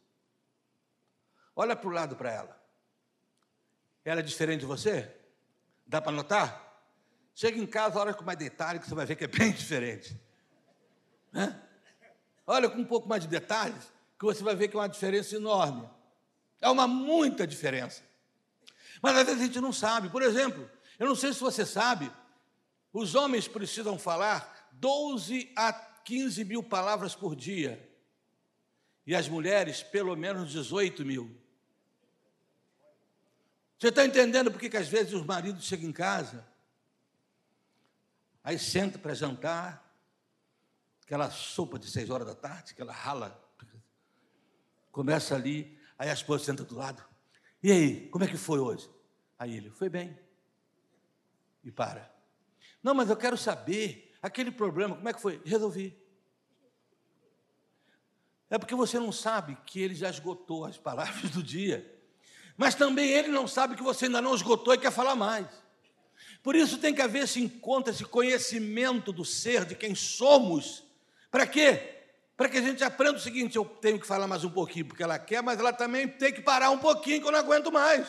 Olha 1.54 1.76
para 1.76 1.88
o 1.88 1.92
lado 1.92 2.16
para 2.16 2.32
ela. 2.32 2.66
Ela 4.04 4.20
é 4.20 4.22
diferente 4.22 4.60
de 4.60 4.66
você? 4.66 5.10
Dá 5.86 6.00
para 6.00 6.12
notar? 6.12 6.66
Chega 7.34 7.58
em 7.58 7.66
casa, 7.66 7.98
olha 7.98 8.14
com 8.14 8.24
mais 8.24 8.38
detalhe, 8.38 8.78
que 8.80 8.88
você 8.88 8.94
vai 8.94 9.06
ver 9.06 9.16
que 9.16 9.24
é 9.24 9.28
bem 9.28 9.52
diferente. 9.52 10.20
Né? 11.32 11.60
Olha 12.46 12.68
com 12.68 12.78
um 12.78 12.84
pouco 12.84 13.08
mais 13.08 13.22
de 13.22 13.28
detalhes, 13.28 13.92
que 14.18 14.24
você 14.24 14.42
vai 14.42 14.56
ver 14.56 14.68
que 14.68 14.76
é 14.76 14.80
uma 14.80 14.88
diferença 14.88 15.36
enorme. 15.36 15.88
É 16.60 16.68
uma 16.68 16.88
muita 16.88 17.46
diferença. 17.46 18.02
Mas 19.02 19.16
às 19.16 19.26
vezes 19.26 19.42
a 19.42 19.44
gente 19.44 19.60
não 19.60 19.72
sabe. 19.72 20.08
Por 20.08 20.22
exemplo, 20.22 20.68
eu 20.98 21.06
não 21.06 21.14
sei 21.14 21.32
se 21.32 21.40
você 21.40 21.64
sabe, 21.64 22.10
os 22.92 23.14
homens 23.14 23.46
precisam 23.46 23.98
falar 23.98 24.68
12 24.72 25.52
a 25.56 25.72
15 26.06 26.44
mil 26.44 26.62
palavras 26.62 27.16
por 27.16 27.34
dia. 27.34 27.84
E 29.04 29.14
as 29.14 29.28
mulheres, 29.28 29.82
pelo 29.82 30.14
menos 30.16 30.52
18 30.52 31.04
mil. 31.04 31.36
Você 33.76 33.88
está 33.88 34.06
entendendo 34.06 34.50
por 34.50 34.60
que, 34.60 34.74
às 34.76 34.88
vezes 34.88 35.12
os 35.12 35.26
maridos 35.26 35.64
chegam 35.64 35.90
em 35.90 35.92
casa, 35.92 36.46
aí 38.42 38.56
senta 38.56 38.98
para 38.98 39.14
jantar, 39.14 39.84
aquela 41.02 41.28
sopa 41.28 41.76
de 41.76 41.90
seis 41.90 42.08
horas 42.08 42.26
da 42.26 42.34
tarde, 42.34 42.72
aquela 42.72 42.92
rala, 42.92 43.44
começa 44.92 45.34
ali, 45.34 45.76
aí 45.98 46.08
a 46.08 46.14
esposa 46.14 46.44
senta 46.44 46.64
do 46.64 46.76
lado. 46.76 47.04
E 47.62 47.72
aí, 47.72 48.08
como 48.10 48.24
é 48.24 48.28
que 48.28 48.36
foi 48.36 48.60
hoje? 48.60 48.88
Aí 49.36 49.56
ele, 49.56 49.70
foi 49.70 49.88
bem. 49.88 50.16
E 51.64 51.70
para. 51.70 52.10
Não, 52.80 52.94
mas 52.94 53.10
eu 53.10 53.16
quero 53.16 53.36
saber, 53.36 54.05
aquele 54.26 54.50
problema, 54.50 54.96
como 54.96 55.08
é 55.08 55.12
que 55.12 55.20
foi? 55.20 55.40
Resolvi. 55.44 55.96
É 58.48 58.58
porque 58.58 58.74
você 58.74 58.98
não 58.98 59.10
sabe 59.10 59.56
que 59.66 59.80
ele 59.80 59.94
já 59.94 60.08
esgotou 60.08 60.64
as 60.64 60.78
palavras 60.78 61.30
do 61.30 61.42
dia 61.42 61.96
mas 62.56 62.74
também 62.74 63.10
ele 63.10 63.28
não 63.28 63.46
sabe 63.46 63.76
que 63.76 63.82
você 63.82 64.06
ainda 64.06 64.22
não 64.22 64.34
esgotou 64.34 64.72
e 64.74 64.78
quer 64.78 64.90
falar 64.90 65.14
mais. 65.14 65.46
Por 66.42 66.56
isso 66.56 66.78
tem 66.78 66.94
que 66.94 67.02
haver 67.02 67.24
esse 67.24 67.40
encontro, 67.40 67.92
esse 67.92 68.04
conhecimento 68.04 69.12
do 69.12 69.24
ser, 69.24 69.64
de 69.64 69.74
quem 69.74 69.94
somos. 69.94 70.82
Para 71.30 71.46
quê? 71.46 71.94
Para 72.36 72.48
que 72.48 72.56
a 72.56 72.62
gente 72.62 72.82
aprenda 72.82 73.18
o 73.18 73.20
seguinte: 73.20 73.56
eu 73.56 73.64
tenho 73.64 74.00
que 74.00 74.06
falar 74.06 74.26
mais 74.26 74.44
um 74.44 74.50
pouquinho 74.50 74.86
porque 74.86 75.02
ela 75.02 75.18
quer, 75.18 75.42
mas 75.42 75.58
ela 75.58 75.72
também 75.72 76.08
tem 76.08 76.32
que 76.32 76.40
parar 76.40 76.70
um 76.70 76.78
pouquinho 76.78 77.20
que 77.20 77.26
eu 77.26 77.32
não 77.32 77.38
aguento 77.38 77.70
mais. 77.70 78.06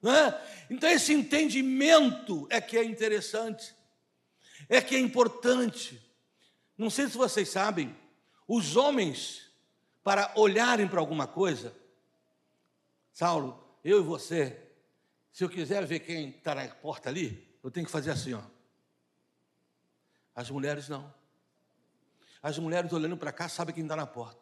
Não 0.00 0.12
é? 0.12 0.40
Então, 0.70 0.88
esse 0.88 1.12
entendimento 1.12 2.46
é 2.50 2.60
que 2.60 2.76
é 2.76 2.84
interessante, 2.84 3.74
é 4.72 4.80
que 4.80 4.96
é 4.96 4.98
importante. 4.98 6.02
Não 6.78 6.88
sei 6.88 7.06
se 7.06 7.16
vocês 7.16 7.50
sabem, 7.50 7.94
os 8.48 8.74
homens, 8.74 9.52
para 10.02 10.32
olharem 10.34 10.88
para 10.88 10.98
alguma 10.98 11.26
coisa, 11.26 11.76
Saulo, 13.12 13.62
eu 13.84 14.00
e 14.00 14.02
você, 14.02 14.58
se 15.30 15.44
eu 15.44 15.50
quiser 15.50 15.84
ver 15.84 16.00
quem 16.00 16.30
está 16.30 16.54
na 16.54 16.66
porta 16.68 17.10
ali, 17.10 17.54
eu 17.62 17.70
tenho 17.70 17.84
que 17.84 17.92
fazer 17.92 18.12
assim, 18.12 18.32
ó. 18.32 18.40
As 20.34 20.48
mulheres 20.48 20.88
não. 20.88 21.12
As 22.42 22.58
mulheres 22.58 22.90
olhando 22.94 23.18
para 23.18 23.30
cá 23.30 23.50
sabem 23.50 23.74
quem 23.74 23.84
está 23.84 23.94
na 23.94 24.06
porta. 24.06 24.40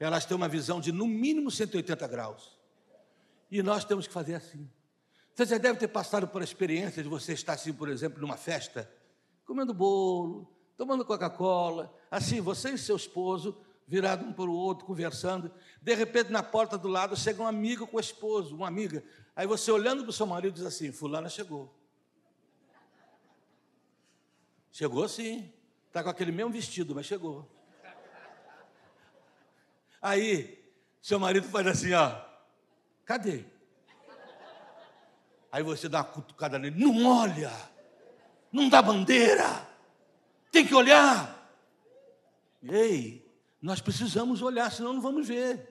Elas 0.00 0.24
têm 0.24 0.38
uma 0.38 0.48
visão 0.48 0.80
de 0.80 0.90
no 0.90 1.06
mínimo 1.06 1.50
180 1.50 2.08
graus. 2.08 2.58
E 3.50 3.62
nós 3.62 3.84
temos 3.84 4.06
que 4.06 4.12
fazer 4.12 4.36
assim. 4.36 4.68
Você 5.34 5.46
já 5.46 5.58
deve 5.58 5.78
ter 5.78 5.88
passado 5.88 6.28
por 6.28 6.42
a 6.42 6.44
experiência 6.44 7.02
de 7.02 7.08
você 7.08 7.32
estar 7.32 7.54
assim, 7.54 7.72
por 7.72 7.88
exemplo, 7.88 8.20
numa 8.20 8.36
festa, 8.36 8.90
comendo 9.46 9.72
bolo, 9.72 10.52
tomando 10.76 11.04
Coca-Cola, 11.04 11.94
assim, 12.10 12.40
você 12.40 12.70
e 12.70 12.78
seu 12.78 12.96
esposo, 12.96 13.56
virado 13.86 14.24
um 14.24 14.32
para 14.32 14.44
o 14.44 14.54
outro, 14.54 14.84
conversando. 14.84 15.50
De 15.80 15.94
repente, 15.94 16.30
na 16.30 16.42
porta 16.42 16.76
do 16.76 16.88
lado, 16.88 17.16
chega 17.16 17.42
um 17.42 17.46
amigo 17.46 17.86
com 17.86 17.96
o 17.96 18.00
esposo, 18.00 18.54
uma 18.54 18.68
amiga. 18.68 19.02
Aí 19.34 19.46
você, 19.46 19.70
olhando 19.70 20.02
para 20.02 20.10
o 20.10 20.12
seu 20.12 20.26
marido, 20.26 20.54
diz 20.54 20.64
assim: 20.64 20.92
Fulana 20.92 21.28
chegou. 21.28 21.74
Chegou 24.70 25.08
sim. 25.08 25.52
Está 25.88 26.02
com 26.02 26.08
aquele 26.08 26.32
mesmo 26.32 26.50
vestido, 26.50 26.94
mas 26.94 27.04
chegou. 27.04 27.46
Aí, 30.00 30.58
seu 31.02 31.18
marido 31.18 31.46
faz 31.48 31.66
assim, 31.66 31.92
ó. 31.92 32.18
Cadê? 33.04 33.44
Aí 35.52 35.62
você 35.62 35.86
dá 35.86 35.98
uma 35.98 36.04
cutucada 36.04 36.58
nele. 36.58 36.82
Não 36.82 37.04
olha. 37.04 37.52
Não 38.50 38.70
dá 38.70 38.80
bandeira. 38.80 39.68
Tem 40.50 40.66
que 40.66 40.74
olhar. 40.74 41.38
Ei, 42.62 43.30
nós 43.60 43.80
precisamos 43.80 44.40
olhar, 44.40 44.72
senão 44.72 44.94
não 44.94 45.02
vamos 45.02 45.28
ver. 45.28 45.68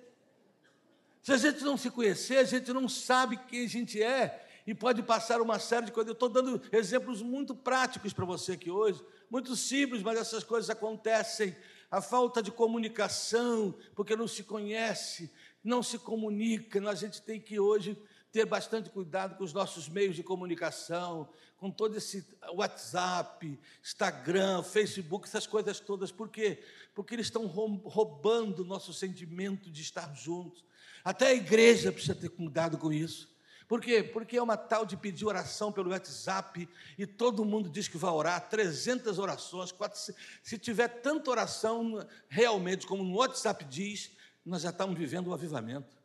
Se 1.24 1.34
a 1.34 1.38
gente 1.38 1.64
não 1.64 1.78
se 1.78 1.90
conhecer, 1.90 2.38
a 2.38 2.44
gente 2.44 2.72
não 2.72 2.88
sabe 2.88 3.38
quem 3.48 3.66
a 3.66 3.68
gente 3.68 4.02
é 4.02 4.48
e 4.66 4.76
pode 4.76 5.02
passar 5.02 5.42
uma 5.42 5.58
série 5.60 5.88
de 5.88 5.92
coisas. 5.92 6.10
Eu 6.10 6.14
estou 6.14 6.30
dando 6.30 6.62
exemplos 6.72 7.22
muito 7.22 7.56
práticos 7.56 8.14
para 8.14 8.26
você 8.26 8.54
aqui 8.54 8.70
hoje, 8.70 9.04
muito 9.30 9.56
simples, 9.56 10.04
mas 10.04 10.20
essas 10.20 10.44
coisas 10.44 10.70
acontecem. 10.70 11.56
A 11.90 12.02
falta 12.02 12.42
de 12.42 12.52
comunicação, 12.52 13.76
porque 13.96 14.16
não 14.16 14.28
se 14.28 14.44
conhece, 14.44 15.32
não 15.64 15.84
se 15.84 16.00
comunica. 16.00 16.80
A 16.90 16.96
gente 16.96 17.22
tem 17.22 17.40
que 17.40 17.60
hoje 17.60 17.98
ter 18.32 18.46
bastante 18.46 18.90
cuidado 18.90 19.36
com 19.36 19.44
os 19.44 19.54
nossos 19.54 19.90
meios 19.90 20.16
de 20.16 20.24
comunicação, 20.24 21.28
com 21.58 21.70
todo 21.70 21.98
esse 21.98 22.26
WhatsApp, 22.54 23.60
Instagram, 23.84 24.64
Facebook, 24.64 25.28
essas 25.28 25.46
coisas 25.46 25.80
todas. 25.80 26.12
Por 26.12 26.30
quê? 26.30 26.64
Porque 26.96 27.14
eles 27.14 27.28
estão 27.28 27.46
roubando 27.46 28.62
o 28.62 28.66
nosso 28.66 28.94
sentimento 28.94 29.70
de 29.70 29.82
estar 29.82 30.16
juntos. 30.16 30.64
Até 31.04 31.28
a 31.28 31.34
igreja 31.34 31.92
precisa 31.92 32.16
ter 32.16 32.30
cuidado 32.30 32.78
com 32.78 32.92
isso. 32.92 33.30
Por 33.68 33.80
quê? 33.80 34.04
Porque 34.04 34.38
é 34.38 34.44
uma 34.44 34.58
tal 34.58 34.86
de 34.86 34.98
pedir 34.98 35.26
oração 35.26 35.72
pelo 35.72 35.92
WhatsApp 35.92 36.68
e 36.98 37.06
todo 37.06 37.46
mundo 37.46 37.70
diz 37.70 37.88
que 37.88 37.98
vai 37.98 38.12
orar, 38.12 38.50
300 38.50 39.18
orações, 39.18 39.72
400, 39.72 40.22
se 40.44 40.58
tiver 40.58 40.88
tanta 40.88 41.32
oração 41.32 42.06
realmente 42.28 42.86
como 42.86 43.02
no 43.02 43.16
WhatsApp 43.16 43.64
diz, 43.64 44.12
nós 44.46 44.64
já 44.64 44.72
estamos 44.72 44.98
vivendo 44.98 45.30
um 45.30 45.34
avivamento. 45.34 46.01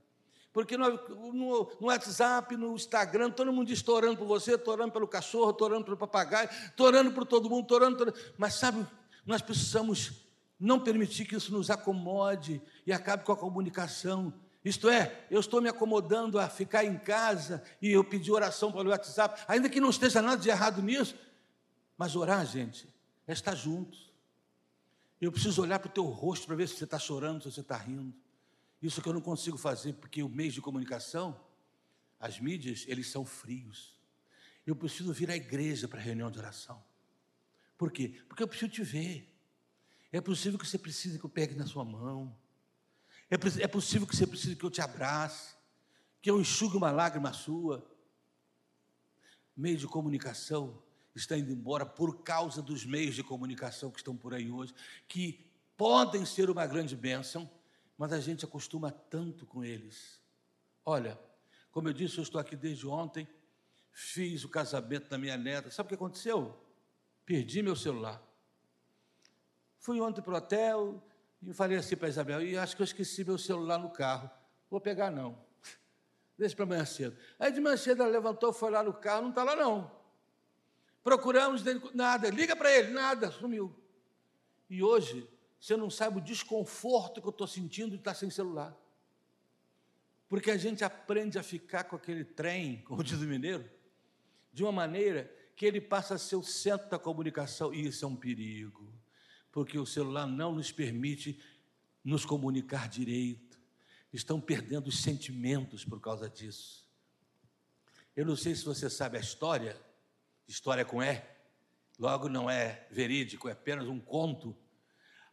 Porque 0.57 0.75
no, 0.79 0.89
no, 0.89 1.71
no, 1.79 1.87
WhatsApp, 1.89 2.57
no 2.57 2.75
Instagram, 2.75 3.31
todo 3.31 3.53
mundo 3.53 3.67
diz: 3.67 3.81
estou 3.81 3.95
orando 3.95 4.17
por 4.17 4.27
você, 4.27 4.55
estou 4.55 4.73
orando 4.73 4.91
pelo 4.91 5.07
cachorro, 5.07 5.51
estou 5.51 5.69
orando 5.69 5.85
pelo 5.85 5.99
papagaio, 5.99 6.49
estou 6.49 6.87
orando 6.87 7.13
por 7.13 7.27
todo 7.27 7.51
mundo, 7.51 7.65
estou 7.65 7.77
orando. 7.77 8.15
Mas 8.39 8.55
sabe, 8.55 8.87
nós 9.27 9.43
precisamos 9.43 10.13
não 10.59 10.81
permitir 10.81 11.27
que 11.27 11.37
isso 11.37 11.53
nos 11.53 11.69
acomode 11.69 12.63
e 12.87 12.91
acabe 12.91 13.23
com 13.23 13.33
a 13.33 13.37
comunicação. 13.37 14.33
Isto 14.65 14.89
é, 14.89 15.27
eu 15.31 15.41
estou 15.41 15.61
me 15.61 15.69
acomodando 15.69 16.39
a 16.39 16.49
ficar 16.49 16.87
em 16.87 16.97
casa 16.97 17.63
e 17.83 17.91
eu 17.91 18.03
pedir 18.03 18.33
oração 18.33 18.73
pelo 18.73 18.89
WhatsApp, 18.89 19.45
ainda 19.47 19.69
que 19.69 19.79
não 19.79 19.91
esteja 19.91 20.23
nada 20.23 20.41
de 20.41 20.49
errado 20.49 20.81
nisso, 20.81 21.17
mas 21.99 22.17
orar, 22.17 22.47
gente, 22.47 22.89
é 23.27 23.35
estar 23.35 23.55
juntos. 23.55 24.11
Eu 25.21 25.31
preciso 25.31 25.61
olhar 25.61 25.79
para 25.81 25.91
o 25.91 25.93
teu 25.93 26.05
rosto 26.05 26.47
para 26.47 26.57
ver 26.57 26.67
se 26.67 26.77
você 26.79 26.85
está 26.85 26.99
chorando, 26.99 27.43
se 27.43 27.53
você 27.53 27.61
está 27.61 27.77
rindo. 27.77 28.15
Isso 28.81 29.01
que 29.01 29.09
eu 29.09 29.13
não 29.13 29.21
consigo 29.21 29.57
fazer, 29.57 29.95
porque 29.95 30.23
o 30.23 30.29
meio 30.29 30.53
de 30.53 30.61
comunicação, 30.61 31.41
as 32.21 32.39
mídias, 32.39 32.85
eles 32.87 33.09
são 33.09 33.25
frios. 33.25 33.99
Eu 34.67 34.77
preciso 34.77 35.13
vir 35.13 35.31
à 35.31 35.37
igreja 35.37 35.89
para 35.89 35.99
a 35.99 36.03
reunião 36.03 36.31
de 36.31 36.39
oração. 36.39 36.83
Por 37.79 37.91
quê? 37.91 38.21
Porque 38.29 38.43
eu 38.43 38.49
preciso 38.49 38.71
te 38.71 38.83
ver. 38.83 39.33
É 40.11 40.21
possível 40.21 40.59
que 40.59 40.67
você 40.67 40.79
precise 40.79 41.19
que 41.19 41.25
eu 41.25 41.31
pegue 41.31 41.55
na 41.55 41.67
sua 41.67 41.85
mão. 41.85 42.37
É, 43.31 43.35
é 43.63 43.69
possível 43.69 44.07
que 44.07 44.17
você 44.17 44.27
precise 44.27 44.57
que 44.57 44.65
eu 44.65 44.71
te 44.71 44.81
abrace, 44.81 45.55
que 46.21 46.31
eu 46.31 46.41
enxugue 46.41 46.77
uma 46.77 46.91
lágrima 46.91 47.33
sua. 47.33 47.87
Meio 49.57 49.77
de 49.77 49.87
comunicação 49.87 50.83
está 51.15 51.37
indo 51.37 51.51
embora 51.51 51.87
por 51.87 52.23
causa 52.23 52.61
dos 52.61 52.85
meios 52.85 53.15
de 53.15 53.23
comunicação 53.23 53.91
que 53.91 53.99
estão 53.99 54.17
por 54.17 54.35
aí 54.35 54.51
hoje, 54.51 54.75
que 55.09 55.45
podem 55.77 56.25
ser 56.27 56.51
uma 56.51 56.67
grande 56.67 56.95
bênção, 56.95 57.51
mas 57.97 58.13
a 58.13 58.21
gente 58.21 58.45
acostuma 58.45 58.91
tanto 58.91 59.47
com 59.47 59.65
eles. 59.65 60.21
Olha, 60.85 61.19
como 61.71 61.89
eu 61.89 61.93
disse, 61.93 62.19
eu 62.19 62.23
estou 62.23 62.41
aqui 62.41 62.57
desde 62.57 62.87
ontem, 62.87 63.29
fiz 63.93 64.45
o 64.45 64.49
casamento 64.49 65.09
da 65.09 65.19
minha 65.19 65.37
neta. 65.37 65.71
Sabe 65.71 65.87
o 65.87 65.89
que 65.89 65.95
aconteceu? 65.95 66.57
Perdi 67.25 67.63
meu 67.63 67.75
celular. 67.75 68.23
Fui 69.79 70.01
ontem 70.01 70.21
para 70.21 70.35
o 70.35 70.37
hotel, 70.37 71.03
e 71.43 71.53
falei 71.53 71.79
assim 71.79 71.97
para 71.97 72.09
Isabel, 72.09 72.43
e 72.43 72.57
acho 72.57 72.75
que 72.75 72.83
eu 72.83 72.85
esqueci 72.85 73.25
meu 73.25 73.39
celular 73.39 73.79
no 73.79 73.91
carro. 73.91 74.31
Vou 74.71 74.81
pegar 74.81 75.11
não. 75.11 75.39
Deixa 76.37 76.55
para 76.55 76.65
amanhã 76.65 76.85
cedo. 76.85 77.17
Aí 77.39 77.53
de 77.53 77.61
manhã 77.61 77.77
cedo 77.77 78.03
ela 78.03 78.11
levantou, 78.11 78.53
foi 78.53 78.71
lá 78.71 78.83
no 78.83 78.93
carro, 78.93 79.23
não 79.23 79.31
está 79.31 79.45
lá 79.45 79.55
não. 79.55 79.91
Procuramos, 81.03 81.63
nada. 81.95 82.29
Liga 82.31 82.57
para 82.57 82.73
ele, 82.73 82.93
nada, 82.93 83.31
sumiu. 83.31 83.73
E 84.69 84.83
hoje, 84.83 85.29
você 85.61 85.77
não 85.77 85.91
sabe 85.91 86.19
o 86.19 86.23
desconforto 86.23 87.21
que 87.21 87.27
eu 87.27 87.31
estou 87.31 87.47
sentindo 87.47 87.91
de 87.91 87.97
estar 87.97 88.15
sem 88.15 88.31
celular. 88.31 88.77
Porque 90.29 90.51
a 90.51 90.57
gente 90.57 90.85
aprende 90.85 91.39
a 91.39 91.43
ficar 91.43 91.85
com 91.85 91.97
aquele 91.97 92.25
trem, 92.25 92.83
como 92.83 93.03
diz 93.03 93.21
o 93.21 93.25
mineiro, 93.25 93.69
de 94.53 94.63
uma 94.63 94.73
maneira 94.73 95.33
que 95.55 95.65
ele 95.65 95.81
passa 95.81 96.15
a 96.15 96.19
ser 96.19 96.37
o 96.37 96.43
centro 96.43 96.89
da 96.89 96.99
comunicação, 96.99 97.73
e 97.73 97.87
isso 97.87 98.05
é 98.05 98.09
um 98.09 98.17
perigo 98.17 98.97
porque 99.57 99.79
o 99.79 99.87
celular 99.87 100.27
não 100.27 100.55
nos 100.55 100.71
permite 100.71 101.41
nos 102.05 102.27
comunicar 102.27 102.91
direito. 102.91 103.59
Estão 104.13 104.39
perdendo 104.39 104.89
os 104.89 105.01
sentimentos 105.01 105.83
por 105.83 105.99
causa 105.99 106.29
disso. 106.29 106.87
Eu 108.15 108.27
não 108.27 108.37
sei 108.37 108.55
se 108.55 108.63
você 108.67 108.91
sabe 108.91 109.17
a 109.17 109.21
história, 109.21 109.75
história 110.47 110.85
com 110.85 111.03
E, 111.03 111.23
logo 111.99 112.29
não 112.29 112.51
é 112.51 112.87
verídico, 112.91 113.49
é 113.49 113.53
apenas 113.53 113.89
um 113.89 113.99
conto. 113.99 114.55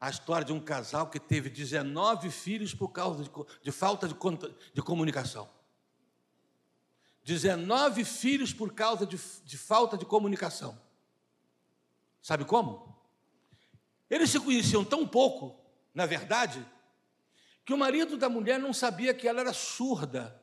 A 0.03 0.09
história 0.09 0.43
de 0.43 0.51
um 0.51 0.59
casal 0.59 1.09
que 1.09 1.17
teve 1.17 1.49
19 1.49 2.29
filhos 2.29 2.75
por 2.75 2.89
causa 2.89 3.23
de, 3.23 3.31
de 3.61 3.71
falta 3.71 4.05
de, 4.05 4.13
de 4.73 4.81
comunicação. 4.81 5.49
19 7.23 8.03
filhos 8.03 8.51
por 8.51 8.73
causa 8.73 9.05
de, 9.05 9.17
de 9.45 9.57
falta 9.57 9.97
de 9.97 10.03
comunicação. 10.03 10.77
Sabe 12.21 12.43
como? 12.43 12.93
Eles 14.09 14.29
se 14.29 14.41
conheciam 14.41 14.83
tão 14.83 15.07
pouco, 15.07 15.57
na 15.93 16.05
verdade, 16.05 16.67
que 17.63 17.73
o 17.73 17.77
marido 17.77 18.17
da 18.17 18.27
mulher 18.27 18.59
não 18.59 18.73
sabia 18.73 19.13
que 19.13 19.25
ela 19.25 19.39
era 19.39 19.53
surda. 19.53 20.37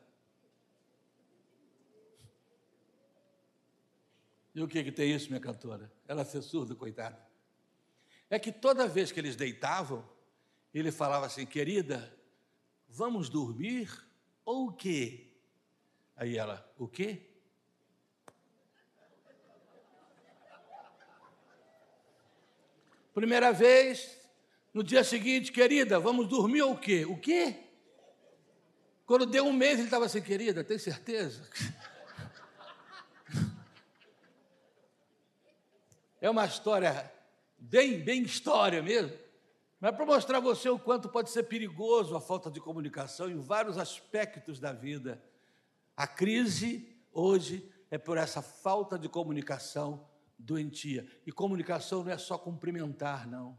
E 4.55 4.63
o 4.63 4.67
que, 4.67 4.83
que 4.85 4.91
tem 4.91 5.13
isso, 5.13 5.29
minha 5.29 5.39
cantora? 5.39 5.93
Ela 6.09 6.25
ser 6.25 6.41
surda, 6.41 6.75
coitada. 6.75 7.30
É 8.31 8.39
que 8.39 8.53
toda 8.53 8.87
vez 8.87 9.11
que 9.11 9.19
eles 9.19 9.35
deitavam, 9.35 10.09
ele 10.73 10.93
falava 10.93 11.27
assim, 11.27 11.45
querida, 11.45 12.17
vamos 12.89 13.29
dormir 13.29 13.91
ou 14.45 14.69
o 14.69 14.73
quê? 14.73 15.27
Aí 16.17 16.39
ela, 16.39 16.65
o 16.79 16.87
quê? 16.87 17.27
Primeira 23.13 23.53
vez, 23.53 24.17
no 24.73 24.85
dia 24.85 25.03
seguinte, 25.03 25.51
querida, 25.51 25.99
vamos 25.99 26.29
dormir 26.29 26.63
ou 26.63 26.75
o 26.75 26.79
quê? 26.79 27.05
O 27.05 27.19
quê? 27.19 27.57
Quando 29.05 29.27
deu 29.27 29.45
um 29.45 29.53
mês, 29.53 29.75
ele 29.75 29.89
estava 29.89 30.05
assim, 30.05 30.23
querida, 30.23 30.63
tem 30.63 30.79
certeza? 30.79 31.49
É 36.23 36.29
uma 36.29 36.45
história, 36.45 37.11
bem, 37.61 38.01
bem 38.01 38.23
história 38.23 38.83
mesmo, 38.83 39.17
mas 39.79 39.95
para 39.95 40.07
mostrar 40.07 40.39
a 40.39 40.41
você 40.41 40.69
o 40.69 40.79
quanto 40.79 41.09
pode 41.09 41.31
ser 41.31 41.45
perigoso 41.45 42.17
a 42.17 42.21
falta 42.21 42.51
de 42.51 42.61
comunicação 42.61 43.31
em 43.31 43.39
vários 43.39 43.79
aspectos 43.79 44.59
da 44.59 44.73
vida. 44.73 45.23
A 45.97 46.07
crise 46.07 46.97
hoje 47.13 47.71
é 47.91 47.97
por 47.97 48.19
essa 48.19 48.43
falta 48.43 48.99
de 48.99 49.09
comunicação 49.09 50.07
doentia. 50.39 51.07
E 51.27 51.33
comunicação 51.33 52.03
não 52.03 52.11
é 52.11 52.19
só 52.19 52.37
cumprimentar, 52.37 53.29
não. 53.29 53.57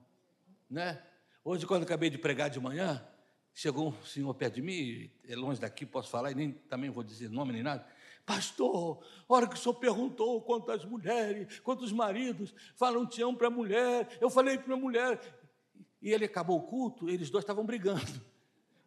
Né? 0.70 1.02
Hoje, 1.44 1.66
quando 1.66 1.84
acabei 1.84 2.10
de 2.10 2.18
pregar 2.18 2.50
de 2.50 2.60
manhã, 2.60 3.06
chegou 3.54 3.90
um 3.90 4.06
senhor 4.06 4.34
perto 4.34 4.56
de 4.56 4.62
mim, 4.62 5.12
é 5.28 5.36
longe 5.36 5.60
daqui, 5.60 5.86
posso 5.86 6.10
falar, 6.10 6.32
e 6.32 6.36
nem 6.36 6.52
também 6.52 6.90
vou 6.90 7.04
dizer 7.04 7.30
nome 7.30 7.52
nem 7.52 7.64
nada. 7.64 7.86
Pastor, 8.26 9.04
hora 9.28 9.48
que 9.48 9.56
o 9.56 9.58
senhor 9.58 9.76
perguntou 9.76 10.42
quantas 10.42 10.86
mulheres, 10.86 11.60
quantos 11.60 11.92
maridos 11.92 12.54
falam 12.76 13.06
te 13.06 13.22
amo 13.22 13.38
para 13.38 13.48
a 13.48 13.52
mulher, 13.52 14.18
eu 14.22 14.30
falei 14.30 14.58
para 14.58 14.74
a 14.74 14.78
mulher, 14.78 15.20
e 16.02 16.12
ele 16.12 16.26
acabou 16.26 16.60
o 16.60 16.64
culto, 16.64 17.10
eles 17.10 17.30
dois 17.30 17.44
estavam 17.44 17.66
brigando. 17.66 18.22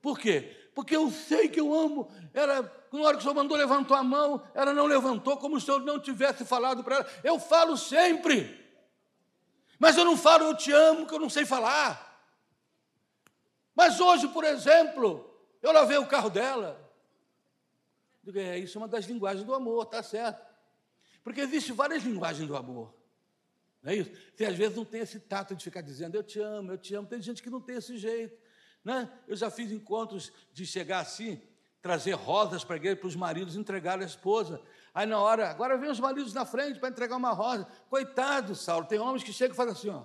Por 0.01 0.18
quê? 0.18 0.68
Porque 0.75 0.94
eu 0.94 1.11
sei 1.11 1.49
que 1.49 1.59
eu 1.59 1.73
amo. 1.73 2.11
Ela, 2.35 2.70
na 2.92 3.01
hora 3.01 3.16
que 3.16 3.20
o 3.20 3.23
senhor 3.23 3.35
mandou, 3.35 3.57
levantou 3.57 3.97
a 3.97 4.03
mão, 4.03 4.42
ela 4.53 4.75
não 4.75 4.85
levantou, 4.85 5.37
como 5.38 5.59
se 5.59 5.70
eu 5.70 5.79
não 5.79 5.99
tivesse 5.99 6.44
falado 6.44 6.85
para 6.85 6.97
ela. 6.97 7.11
Eu 7.23 7.38
falo 7.38 7.77
sempre. 7.77 8.62
Mas 9.79 9.97
eu 9.97 10.05
não 10.05 10.16
falo 10.16 10.44
eu 10.44 10.57
te 10.57 10.70
amo, 10.73 11.07
que 11.07 11.14
eu 11.14 11.18
não 11.18 11.31
sei 11.31 11.47
falar. 11.47 12.14
Mas 13.75 13.99
hoje, 13.99 14.29
por 14.29 14.44
exemplo, 14.44 15.31
eu 15.62 15.73
lavei 15.73 15.97
o 15.97 16.07
carro 16.07 16.29
dela. 16.29 16.84
É, 18.35 18.59
isso 18.59 18.79
é 18.79 18.81
uma 18.81 18.89
das 18.89 19.07
linguagens 19.07 19.45
do 19.45 19.55
amor, 19.55 19.87
tá 19.87 20.03
certo. 20.03 20.45
Porque 21.23 21.41
existem 21.41 21.75
várias 21.75 22.03
linguagens 22.03 22.47
do 22.47 22.57
amor. 22.57 22.95
Não 23.83 23.93
é 23.93 23.97
isso? 23.97 24.11
Você 24.35 24.45
às 24.47 24.57
vezes 24.57 24.77
não 24.77 24.85
tem 24.85 25.01
esse 25.01 25.21
tato 25.21 25.55
de 25.55 25.63
ficar 25.63 25.83
dizendo 25.83 26.15
eu 26.17 26.23
te 26.23 26.41
amo, 26.41 26.73
eu 26.73 26.79
te 26.79 26.95
amo. 26.95 27.07
Tem 27.07 27.21
gente 27.21 27.43
que 27.43 27.51
não 27.51 27.61
tem 27.61 27.77
esse 27.77 27.99
jeito. 27.99 28.37
Né? 28.85 29.11
Eu 29.27 29.37
já 29.37 29.51
fiz 29.51 29.71
encontros 29.73 30.33
de 30.53 30.67
chegar 30.67 31.01
assim, 31.01 31.41
trazer 31.81 32.13
rosas 32.13 32.65
para 32.65 32.77
igreja, 32.77 32.97
para 32.97 33.09
os 33.09 33.17
maridos 33.17 33.57
entregarem 33.57 34.05
a 34.05 34.07
esposa. 34.07 34.61
Aí 34.95 35.07
na 35.07 35.19
hora, 35.19 35.51
agora 35.51 35.77
vem 35.77 35.91
os 35.91 36.01
maridos 36.01 36.33
na 36.33 36.47
frente 36.47 36.79
para 36.79 36.89
entregar 36.89 37.17
uma 37.17 37.33
rosa. 37.33 37.67
Coitado, 37.91 38.55
Saulo, 38.55 38.87
tem 38.87 38.99
homens 38.99 39.23
que 39.23 39.33
chegam 39.33 39.55
e 39.55 39.57
fazem 39.57 39.73
assim, 39.73 39.89
ó. 39.91 40.05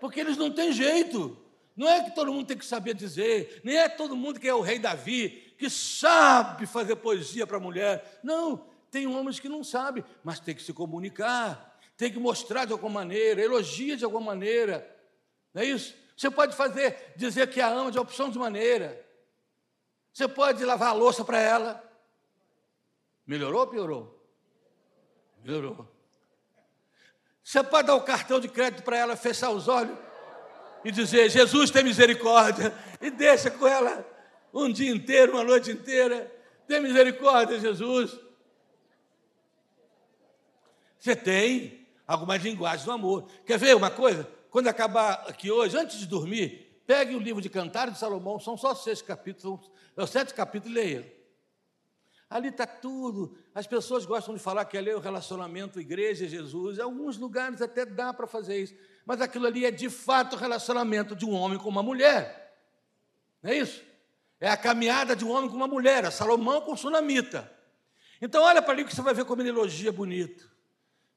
Porque 0.00 0.20
eles 0.20 0.36
não 0.36 0.50
têm 0.50 0.72
jeito. 0.72 1.36
Não 1.76 1.88
é 1.88 2.02
que 2.02 2.14
todo 2.14 2.32
mundo 2.32 2.46
tem 2.46 2.58
que 2.58 2.66
saber 2.66 2.94
dizer, 2.94 3.60
nem 3.62 3.76
é 3.76 3.88
todo 3.88 4.16
mundo 4.16 4.40
que 4.40 4.48
é 4.48 4.54
o 4.54 4.60
rei 4.60 4.78
Davi, 4.78 5.47
que 5.58 5.68
sabe 5.68 6.66
fazer 6.66 6.96
poesia 6.96 7.44
para 7.44 7.56
a 7.56 7.60
mulher. 7.60 8.20
Não, 8.22 8.64
tem 8.90 9.08
homens 9.08 9.40
que 9.40 9.48
não 9.48 9.64
sabem, 9.64 10.04
mas 10.22 10.38
tem 10.38 10.54
que 10.54 10.62
se 10.62 10.72
comunicar, 10.72 11.76
tem 11.96 12.12
que 12.12 12.18
mostrar 12.18 12.64
de 12.64 12.72
alguma 12.72 13.00
maneira, 13.00 13.42
elogia 13.42 13.96
de 13.96 14.04
alguma 14.04 14.24
maneira. 14.24 14.88
Não 15.52 15.60
é 15.60 15.66
isso? 15.66 15.96
Você 16.16 16.30
pode 16.30 16.54
fazer, 16.54 17.12
dizer 17.16 17.50
que 17.50 17.60
a 17.60 17.68
ama 17.68 17.90
de 17.90 17.98
opção 17.98 18.30
de 18.30 18.38
maneira. 18.38 19.04
Você 20.12 20.28
pode 20.28 20.64
lavar 20.64 20.90
a 20.90 20.92
louça 20.92 21.24
para 21.24 21.40
ela. 21.40 21.84
Melhorou 23.26 23.60
ou 23.60 23.66
piorou? 23.66 24.24
Melhorou. 25.44 25.88
Você 27.42 27.64
pode 27.64 27.88
dar 27.88 27.96
o 27.96 28.02
cartão 28.02 28.38
de 28.38 28.48
crédito 28.48 28.84
para 28.84 28.96
ela, 28.96 29.16
fechar 29.16 29.50
os 29.50 29.66
olhos 29.66 29.98
e 30.84 30.92
dizer: 30.92 31.28
Jesus 31.30 31.70
tem 31.70 31.82
misericórdia, 31.82 32.72
e 33.00 33.10
deixa 33.10 33.50
com 33.50 33.66
ela 33.66 34.17
um 34.52 34.70
dia 34.72 34.90
inteiro, 34.90 35.32
uma 35.32 35.44
noite 35.44 35.70
inteira. 35.70 36.32
Tem 36.66 36.80
misericórdia, 36.80 37.58
Jesus. 37.58 38.18
Você 40.98 41.14
tem 41.14 41.86
algumas 42.06 42.42
linguagens 42.42 42.84
do 42.84 42.92
amor. 42.92 43.28
Quer 43.46 43.58
ver 43.58 43.76
uma 43.76 43.90
coisa? 43.90 44.28
Quando 44.50 44.68
acabar 44.68 45.24
aqui 45.28 45.50
hoje, 45.50 45.76
antes 45.76 45.98
de 45.98 46.06
dormir, 46.06 46.82
pegue 46.86 47.14
o 47.14 47.18
livro 47.18 47.40
de 47.40 47.48
Cantares 47.48 47.94
de 47.94 48.00
Salomão, 48.00 48.40
são 48.40 48.56
só 48.56 48.74
seis 48.74 49.02
capítulos, 49.02 49.70
são 49.94 50.06
sete 50.06 50.34
capítulos 50.34 50.76
e 50.76 50.80
leia. 50.80 51.18
Ali 52.30 52.48
está 52.48 52.66
tudo. 52.66 53.38
As 53.54 53.66
pessoas 53.66 54.04
gostam 54.04 54.34
de 54.34 54.40
falar 54.40 54.64
que 54.66 54.76
ali 54.76 54.90
é 54.90 54.96
o 54.96 55.00
relacionamento 55.00 55.80
igreja 55.80 56.26
e 56.26 56.28
Jesus. 56.28 56.78
Em 56.78 56.82
alguns 56.82 57.16
lugares 57.16 57.62
até 57.62 57.86
dá 57.86 58.12
para 58.12 58.26
fazer 58.26 58.58
isso. 58.58 58.74
Mas 59.06 59.20
aquilo 59.22 59.46
ali 59.46 59.64
é 59.64 59.70
de 59.70 59.88
fato 59.88 60.36
o 60.36 60.38
relacionamento 60.38 61.16
de 61.16 61.24
um 61.24 61.32
homem 61.32 61.58
com 61.58 61.70
uma 61.70 61.82
mulher. 61.82 62.54
Não 63.42 63.50
é 63.50 63.56
isso? 63.56 63.82
É 64.40 64.48
a 64.48 64.56
caminhada 64.56 65.16
de 65.16 65.24
um 65.24 65.30
homem 65.30 65.50
com 65.50 65.56
uma 65.56 65.66
mulher, 65.66 66.04
a 66.04 66.10
Salomão 66.10 66.60
com 66.60 66.76
Sunamita. 66.76 67.52
Então 68.20 68.42
olha 68.42 68.62
para 68.62 68.72
ali 68.72 68.84
que 68.84 68.94
você 68.94 69.02
vai 69.02 69.14
ver 69.14 69.24
como 69.24 69.42
ele 69.42 69.48
elogia 69.48 69.92
bonito. 69.92 70.50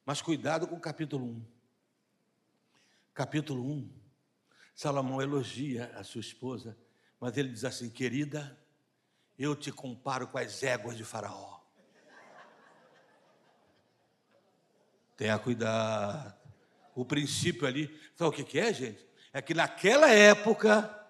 Mas 0.05 0.21
cuidado 0.21 0.67
com 0.67 0.75
o 0.75 0.79
capítulo 0.79 1.25
1. 1.25 1.45
Capítulo 3.13 3.63
1, 3.63 3.89
Salomão 4.73 5.21
elogia 5.21 5.91
a 5.95 6.03
sua 6.03 6.21
esposa, 6.21 6.77
mas 7.19 7.37
ele 7.37 7.49
diz 7.49 7.65
assim: 7.65 7.89
querida, 7.89 8.57
eu 9.37 9.55
te 9.55 9.71
comparo 9.71 10.27
com 10.27 10.37
as 10.37 10.63
éguas 10.63 10.97
de 10.97 11.03
Faraó. 11.03 11.59
Tenha 15.15 15.37
cuidado. 15.37 16.33
O 16.95 17.05
princípio 17.05 17.67
ali, 17.67 17.87
sabe 18.15 18.29
o 18.29 18.45
que 18.45 18.59
é, 18.59 18.73
gente? 18.73 19.07
É 19.31 19.41
que 19.41 19.53
naquela 19.53 20.09
época, 20.09 21.00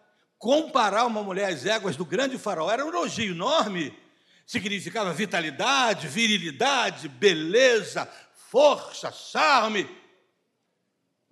comparar 0.41 1.05
uma 1.05 1.21
mulher 1.21 1.53
às 1.53 1.67
éguas 1.67 1.95
do 1.95 2.03
grande 2.03 2.35
faraó 2.35 2.71
era 2.71 2.83
um 2.83 2.89
elogio 2.89 3.31
enorme. 3.31 3.95
Significava 4.43 5.13
vitalidade, 5.13 6.07
virilidade, 6.07 7.07
beleza, 7.07 8.09
força, 8.49 9.11
charme. 9.11 9.87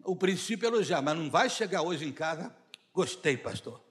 O 0.05 0.15
princípio 0.15 0.67
é 0.67 0.69
elogiar, 0.69 1.01
mas 1.01 1.17
não 1.17 1.27
vai 1.27 1.49
chegar 1.49 1.81
hoje 1.81 2.05
em 2.05 2.11
casa, 2.11 2.55
gostei, 2.93 3.35
pastor. 3.35 3.83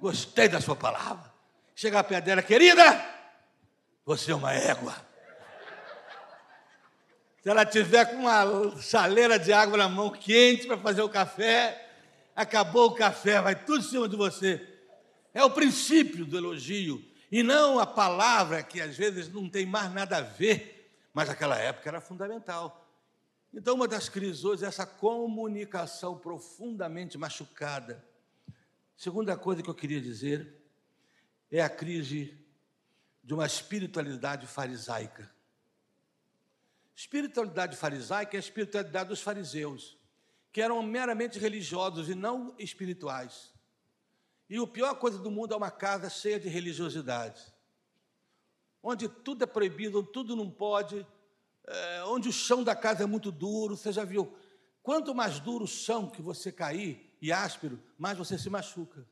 Gostei 0.00 0.48
da 0.48 0.60
sua 0.60 0.76
palavra. 0.76 1.28
Chegar 1.74 2.04
perto 2.04 2.24
dela, 2.26 2.40
querida, 2.40 3.04
você 4.06 4.30
é 4.30 4.34
uma 4.36 4.54
égua. 4.54 4.94
Se 7.42 7.48
ela 7.48 7.66
tiver 7.66 8.04
com 8.04 8.18
uma 8.18 8.80
chaleira 8.80 9.40
de 9.40 9.52
água 9.52 9.76
na 9.76 9.88
mão 9.88 10.08
quente 10.10 10.68
para 10.68 10.78
fazer 10.78 11.02
o 11.02 11.08
café, 11.08 11.89
acabou 12.34 12.88
o 12.88 12.94
café, 12.94 13.40
vai 13.40 13.54
tudo 13.64 13.84
em 13.84 13.88
cima 13.88 14.08
de 14.08 14.16
você. 14.16 14.66
É 15.32 15.44
o 15.44 15.50
princípio 15.50 16.24
do 16.24 16.36
elogio, 16.36 17.04
e 17.30 17.42
não 17.42 17.78
a 17.78 17.86
palavra 17.86 18.62
que 18.62 18.80
às 18.80 18.96
vezes 18.96 19.28
não 19.28 19.48
tem 19.48 19.64
mais 19.64 19.92
nada 19.92 20.16
a 20.16 20.20
ver, 20.20 20.98
mas 21.12 21.28
naquela 21.28 21.56
época 21.56 21.88
era 21.88 22.00
fundamental. 22.00 22.88
Então, 23.52 23.74
uma 23.74 23.88
das 23.88 24.08
crises 24.08 24.44
hoje 24.44 24.64
é 24.64 24.68
essa 24.68 24.86
comunicação 24.86 26.18
profundamente 26.18 27.18
machucada. 27.18 28.04
Segunda 28.96 29.36
coisa 29.36 29.62
que 29.62 29.70
eu 29.70 29.74
queria 29.74 30.00
dizer 30.00 30.60
é 31.50 31.60
a 31.60 31.68
crise 31.68 32.38
de 33.22 33.34
uma 33.34 33.46
espiritualidade 33.46 34.46
farisaica. 34.46 35.30
Espiritualidade 36.94 37.76
farisaica 37.76 38.36
é 38.36 38.38
a 38.38 38.40
espiritualidade 38.40 39.08
dos 39.08 39.20
fariseus, 39.20 39.96
que 40.52 40.60
eram 40.60 40.82
meramente 40.82 41.38
religiosos 41.38 42.08
e 42.08 42.14
não 42.14 42.54
espirituais. 42.58 43.52
E 44.48 44.56
a 44.56 44.66
pior 44.66 44.94
coisa 44.96 45.18
do 45.18 45.30
mundo 45.30 45.54
é 45.54 45.56
uma 45.56 45.70
casa 45.70 46.10
cheia 46.10 46.40
de 46.40 46.48
religiosidade, 46.48 47.40
onde 48.82 49.08
tudo 49.08 49.44
é 49.44 49.46
proibido, 49.46 50.02
tudo 50.02 50.34
não 50.34 50.50
pode, 50.50 51.06
é, 51.64 52.04
onde 52.04 52.28
o 52.28 52.32
chão 52.32 52.64
da 52.64 52.74
casa 52.74 53.04
é 53.04 53.06
muito 53.06 53.30
duro. 53.30 53.76
Você 53.76 53.92
já 53.92 54.04
viu? 54.04 54.36
Quanto 54.82 55.14
mais 55.14 55.38
duro 55.38 55.64
o 55.64 55.68
chão 55.68 56.10
que 56.10 56.20
você 56.20 56.50
cair 56.50 57.16
e 57.22 57.30
áspero, 57.30 57.80
mais 57.96 58.18
você 58.18 58.36
se 58.38 58.50
machuca. 58.50 59.06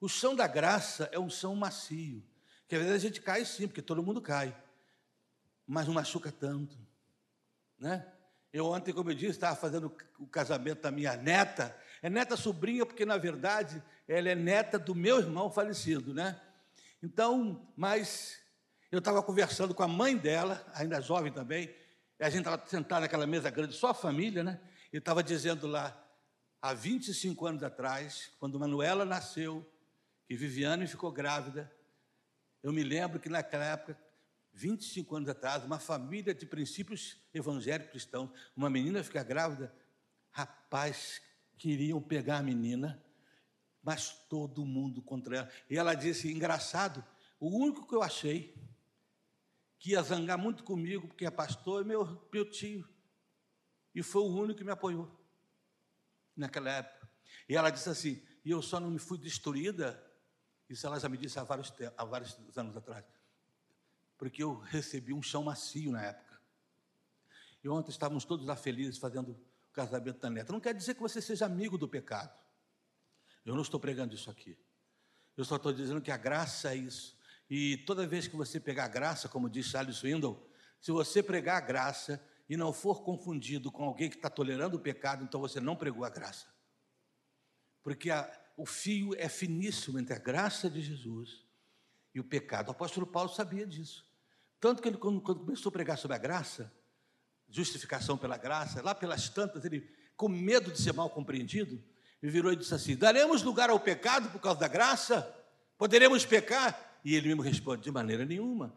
O 0.00 0.08
chão 0.08 0.34
da 0.34 0.46
graça 0.46 1.08
é 1.12 1.18
um 1.18 1.30
chão 1.30 1.54
macio, 1.54 2.24
que 2.66 2.74
às 2.74 2.82
vezes 2.82 2.96
a 2.96 3.06
gente 3.06 3.20
cai 3.20 3.44
sim, 3.44 3.68
porque 3.68 3.82
todo 3.82 4.02
mundo 4.02 4.20
cai, 4.20 4.56
mas 5.66 5.86
não 5.86 5.94
machuca 5.94 6.32
tanto, 6.32 6.76
né? 7.78 8.13
Eu 8.54 8.66
ontem, 8.66 8.92
como 8.92 9.10
eu 9.10 9.16
disse, 9.16 9.32
estava 9.32 9.56
fazendo 9.56 9.92
o 10.16 10.28
casamento 10.28 10.82
da 10.82 10.92
minha 10.92 11.16
neta, 11.16 11.76
é 12.00 12.08
neta 12.08 12.36
sobrinha, 12.36 12.86
porque 12.86 13.04
na 13.04 13.16
verdade 13.16 13.82
ela 14.06 14.28
é 14.28 14.34
neta 14.36 14.78
do 14.78 14.94
meu 14.94 15.18
irmão 15.18 15.50
falecido, 15.50 16.14
né? 16.14 16.40
Então, 17.02 17.68
mas 17.76 18.38
eu 18.92 19.00
estava 19.00 19.20
conversando 19.24 19.74
com 19.74 19.82
a 19.82 19.88
mãe 19.88 20.16
dela, 20.16 20.64
ainda 20.72 21.00
jovem 21.00 21.32
também, 21.32 21.74
a 22.20 22.30
gente 22.30 22.46
estava 22.46 22.64
sentado 22.68 23.00
naquela 23.00 23.26
mesa 23.26 23.50
grande, 23.50 23.74
só 23.74 23.88
a 23.88 23.94
família, 23.94 24.44
né? 24.44 24.60
E 24.92 24.98
estava 24.98 25.20
dizendo 25.20 25.66
lá, 25.66 25.92
há 26.62 26.72
25 26.72 27.46
anos 27.46 27.64
atrás, 27.64 28.30
quando 28.38 28.60
Manuela 28.60 29.04
nasceu, 29.04 29.68
que 30.28 30.36
Viviane 30.36 30.86
ficou 30.86 31.10
grávida. 31.10 31.68
Eu 32.62 32.72
me 32.72 32.84
lembro 32.84 33.18
que 33.18 33.28
naquela 33.28 33.64
época, 33.64 33.98
25 34.54 35.16
anos 35.16 35.28
atrás, 35.28 35.64
uma 35.64 35.78
família 35.78 36.34
de 36.34 36.46
princípios 36.46 37.18
evangélicos 37.32 37.90
cristãos, 37.90 38.30
uma 38.56 38.70
menina 38.70 39.02
ficar 39.02 39.24
grávida, 39.24 39.74
rapaz, 40.30 41.20
queriam 41.56 42.00
pegar 42.00 42.38
a 42.38 42.42
menina, 42.42 43.02
mas 43.82 44.12
todo 44.28 44.64
mundo 44.64 45.02
contra 45.02 45.38
ela. 45.38 45.50
E 45.68 45.76
ela 45.76 45.94
disse: 45.94 46.32
engraçado, 46.32 47.04
o 47.38 47.48
único 47.48 47.86
que 47.86 47.94
eu 47.94 48.02
achei 48.02 48.54
que 49.78 49.90
ia 49.90 50.02
zangar 50.02 50.38
muito 50.38 50.64
comigo, 50.64 51.08
porque 51.08 51.26
é 51.26 51.30
pastor, 51.30 51.82
é 51.82 51.84
meu, 51.84 52.26
meu 52.32 52.48
tio. 52.48 52.88
E 53.94 54.02
foi 54.02 54.22
o 54.22 54.34
único 54.34 54.58
que 54.58 54.64
me 54.64 54.70
apoiou 54.70 55.10
naquela 56.36 56.70
época. 56.70 57.08
E 57.48 57.56
ela 57.56 57.70
disse 57.70 57.90
assim: 57.90 58.22
e 58.44 58.50
eu 58.50 58.62
só 58.62 58.80
não 58.80 58.90
me 58.90 58.98
fui 58.98 59.18
destruída 59.18 60.02
isso 60.68 60.86
ela 60.86 60.98
já 60.98 61.08
me 61.08 61.16
disse 61.16 61.38
há 61.38 61.44
vários, 61.44 61.72
há 61.96 62.04
vários 62.04 62.36
anos 62.56 62.76
atrás. 62.76 63.04
Porque 64.16 64.42
eu 64.42 64.58
recebi 64.58 65.12
um 65.12 65.22
chão 65.22 65.44
macio 65.44 65.90
na 65.90 66.02
época. 66.02 66.40
E 67.62 67.68
ontem 67.68 67.90
estávamos 67.90 68.24
todos 68.24 68.46
lá 68.46 68.54
felizes 68.54 68.98
fazendo 68.98 69.32
o 69.32 69.72
casamento 69.72 70.20
da 70.20 70.30
neta. 70.30 70.52
Não 70.52 70.60
quer 70.60 70.74
dizer 70.74 70.94
que 70.94 71.00
você 71.00 71.20
seja 71.20 71.46
amigo 71.46 71.78
do 71.78 71.88
pecado. 71.88 72.38
Eu 73.44 73.54
não 73.54 73.62
estou 73.62 73.80
pregando 73.80 74.14
isso 74.14 74.30
aqui. 74.30 74.58
Eu 75.36 75.44
só 75.44 75.56
estou 75.56 75.72
dizendo 75.72 76.00
que 76.00 76.10
a 76.10 76.16
graça 76.16 76.72
é 76.72 76.76
isso. 76.76 77.16
E 77.48 77.78
toda 77.78 78.06
vez 78.06 78.26
que 78.26 78.36
você 78.36 78.60
pegar 78.60 78.84
a 78.84 78.88
graça, 78.88 79.28
como 79.28 79.50
disse 79.50 79.70
Charles 79.70 79.96
Swindoll, 79.96 80.48
se 80.80 80.92
você 80.92 81.22
pregar 81.22 81.56
a 81.56 81.60
graça 81.60 82.22
e 82.48 82.56
não 82.56 82.72
for 82.72 83.02
confundido 83.02 83.70
com 83.70 83.84
alguém 83.84 84.08
que 84.08 84.16
está 84.16 84.30
tolerando 84.30 84.76
o 84.76 84.80
pecado, 84.80 85.24
então 85.24 85.40
você 85.40 85.60
não 85.60 85.76
pregou 85.76 86.04
a 86.04 86.10
graça. 86.10 86.46
Porque 87.82 88.10
a, 88.10 88.30
o 88.56 88.64
fio 88.66 89.14
é 89.16 89.28
finíssimo 89.28 89.98
entre 89.98 90.14
a 90.14 90.18
graça 90.18 90.70
de 90.70 90.80
Jesus 90.80 91.43
e 92.14 92.20
o 92.20 92.24
pecado. 92.24 92.68
O 92.68 92.70
apóstolo 92.70 93.06
Paulo 93.06 93.28
sabia 93.28 93.66
disso. 93.66 94.06
Tanto 94.60 94.80
que 94.80 94.88
ele, 94.88 94.96
quando, 94.96 95.20
quando 95.20 95.40
começou 95.40 95.68
a 95.70 95.72
pregar 95.72 95.98
sobre 95.98 96.16
a 96.16 96.18
graça, 96.18 96.72
justificação 97.48 98.16
pela 98.16 98.36
graça, 98.36 98.80
lá 98.80 98.94
pelas 98.94 99.28
tantas, 99.28 99.64
ele, 99.64 99.90
com 100.16 100.28
medo 100.28 100.70
de 100.70 100.80
ser 100.80 100.92
mal 100.92 101.10
compreendido, 101.10 101.82
virou 102.22 102.52
e 102.52 102.56
disse 102.56 102.74
assim: 102.74 102.96
Daremos 102.96 103.42
lugar 103.42 103.68
ao 103.68 103.80
pecado 103.80 104.30
por 104.30 104.40
causa 104.40 104.60
da 104.60 104.68
graça? 104.68 105.22
Poderemos 105.76 106.24
pecar? 106.24 106.98
E 107.04 107.14
ele 107.14 107.28
mesmo 107.28 107.42
responde: 107.42 107.82
De 107.82 107.90
maneira 107.90 108.24
nenhuma. 108.24 108.74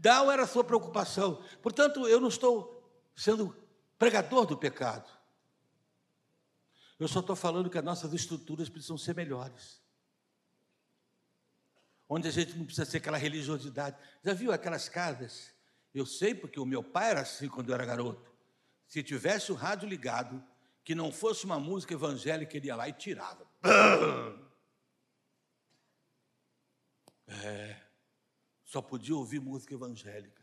Tal 0.00 0.30
era 0.30 0.44
a 0.44 0.46
sua 0.46 0.64
preocupação. 0.64 1.42
Portanto, 1.62 2.06
eu 2.06 2.20
não 2.20 2.28
estou 2.28 2.80
sendo 3.14 3.54
pregador 3.98 4.46
do 4.46 4.56
pecado. 4.56 5.10
Eu 6.98 7.08
só 7.08 7.20
estou 7.20 7.34
falando 7.34 7.70
que 7.70 7.78
as 7.78 7.84
nossas 7.84 8.12
estruturas 8.12 8.68
precisam 8.68 8.96
ser 8.96 9.14
melhores. 9.14 9.79
Onde 12.12 12.26
a 12.26 12.30
gente 12.32 12.58
não 12.58 12.64
precisa 12.64 12.84
ser 12.84 12.96
aquela 12.96 13.16
religiosidade. 13.16 13.96
Já 14.24 14.34
viu 14.34 14.50
aquelas 14.50 14.88
casas? 14.88 15.54
Eu 15.94 16.04
sei 16.04 16.34
porque 16.34 16.58
o 16.58 16.66
meu 16.66 16.82
pai 16.82 17.10
era 17.10 17.20
assim 17.20 17.48
quando 17.48 17.68
eu 17.68 17.74
era 17.76 17.86
garoto. 17.86 18.34
Se 18.88 19.00
tivesse 19.00 19.52
o 19.52 19.54
rádio 19.54 19.88
ligado, 19.88 20.42
que 20.82 20.92
não 20.92 21.12
fosse 21.12 21.44
uma 21.44 21.60
música 21.60 21.94
evangélica, 21.94 22.56
ele 22.56 22.66
ia 22.66 22.74
lá 22.74 22.88
e 22.88 22.92
tirava. 22.92 23.48
É, 27.32 27.80
só 28.64 28.82
podia 28.82 29.14
ouvir 29.14 29.40
música 29.40 29.72
evangélica. 29.72 30.42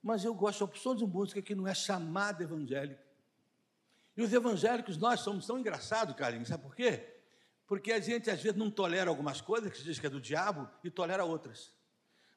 Mas 0.00 0.24
eu 0.24 0.32
gosto 0.32 0.58
de 0.58 0.62
opção 0.62 0.94
de 0.94 1.04
música 1.04 1.42
que 1.42 1.56
não 1.56 1.66
é 1.66 1.74
chamada 1.74 2.44
evangélica. 2.44 3.04
E 4.16 4.22
os 4.22 4.32
evangélicos, 4.32 4.96
nós 4.96 5.18
somos 5.18 5.44
tão 5.44 5.58
engraçados, 5.58 6.14
Carlinhos, 6.14 6.46
sabe 6.46 6.62
por 6.62 6.76
quê? 6.76 7.19
Porque 7.70 7.92
a 7.92 8.00
gente 8.00 8.28
às 8.28 8.42
vezes 8.42 8.58
não 8.58 8.68
tolera 8.68 9.08
algumas 9.08 9.40
coisas 9.40 9.70
que 9.70 9.78
se 9.78 9.84
diz 9.84 9.96
que 9.96 10.04
é 10.04 10.10
do 10.10 10.20
diabo 10.20 10.68
e 10.82 10.90
tolera 10.90 11.24
outras. 11.24 11.72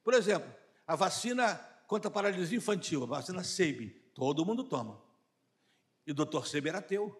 Por 0.04 0.14
exemplo, 0.14 0.48
a 0.86 0.96
vacina 0.96 1.56
contra 1.88 2.08
a 2.08 2.12
paralisia 2.12 2.56
infantil, 2.56 3.02
a 3.02 3.08
vacina 3.08 3.44
SEIB, 3.44 3.90
todo 4.14 4.46
mundo 4.46 4.64
toma. 4.64 5.02
E 6.06 6.12
o 6.12 6.14
doutor 6.14 6.46
Seber 6.46 6.70
era 6.70 6.84
teu. 6.84 7.20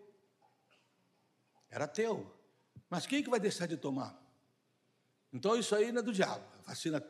Era 1.72 1.88
teu. 1.88 2.32
Mas 2.88 3.08
quem 3.08 3.24
que 3.24 3.32
vai 3.32 3.40
deixar 3.40 3.66
de 3.66 3.78
tomar? 3.78 4.16
Então 5.34 5.58
isso 5.58 5.74
aí 5.74 5.92
não 5.92 6.02
é 6.02 6.04
do 6.04 6.14
diabo. 6.14 6.46
A 6.60 6.70
vacina. 6.70 7.04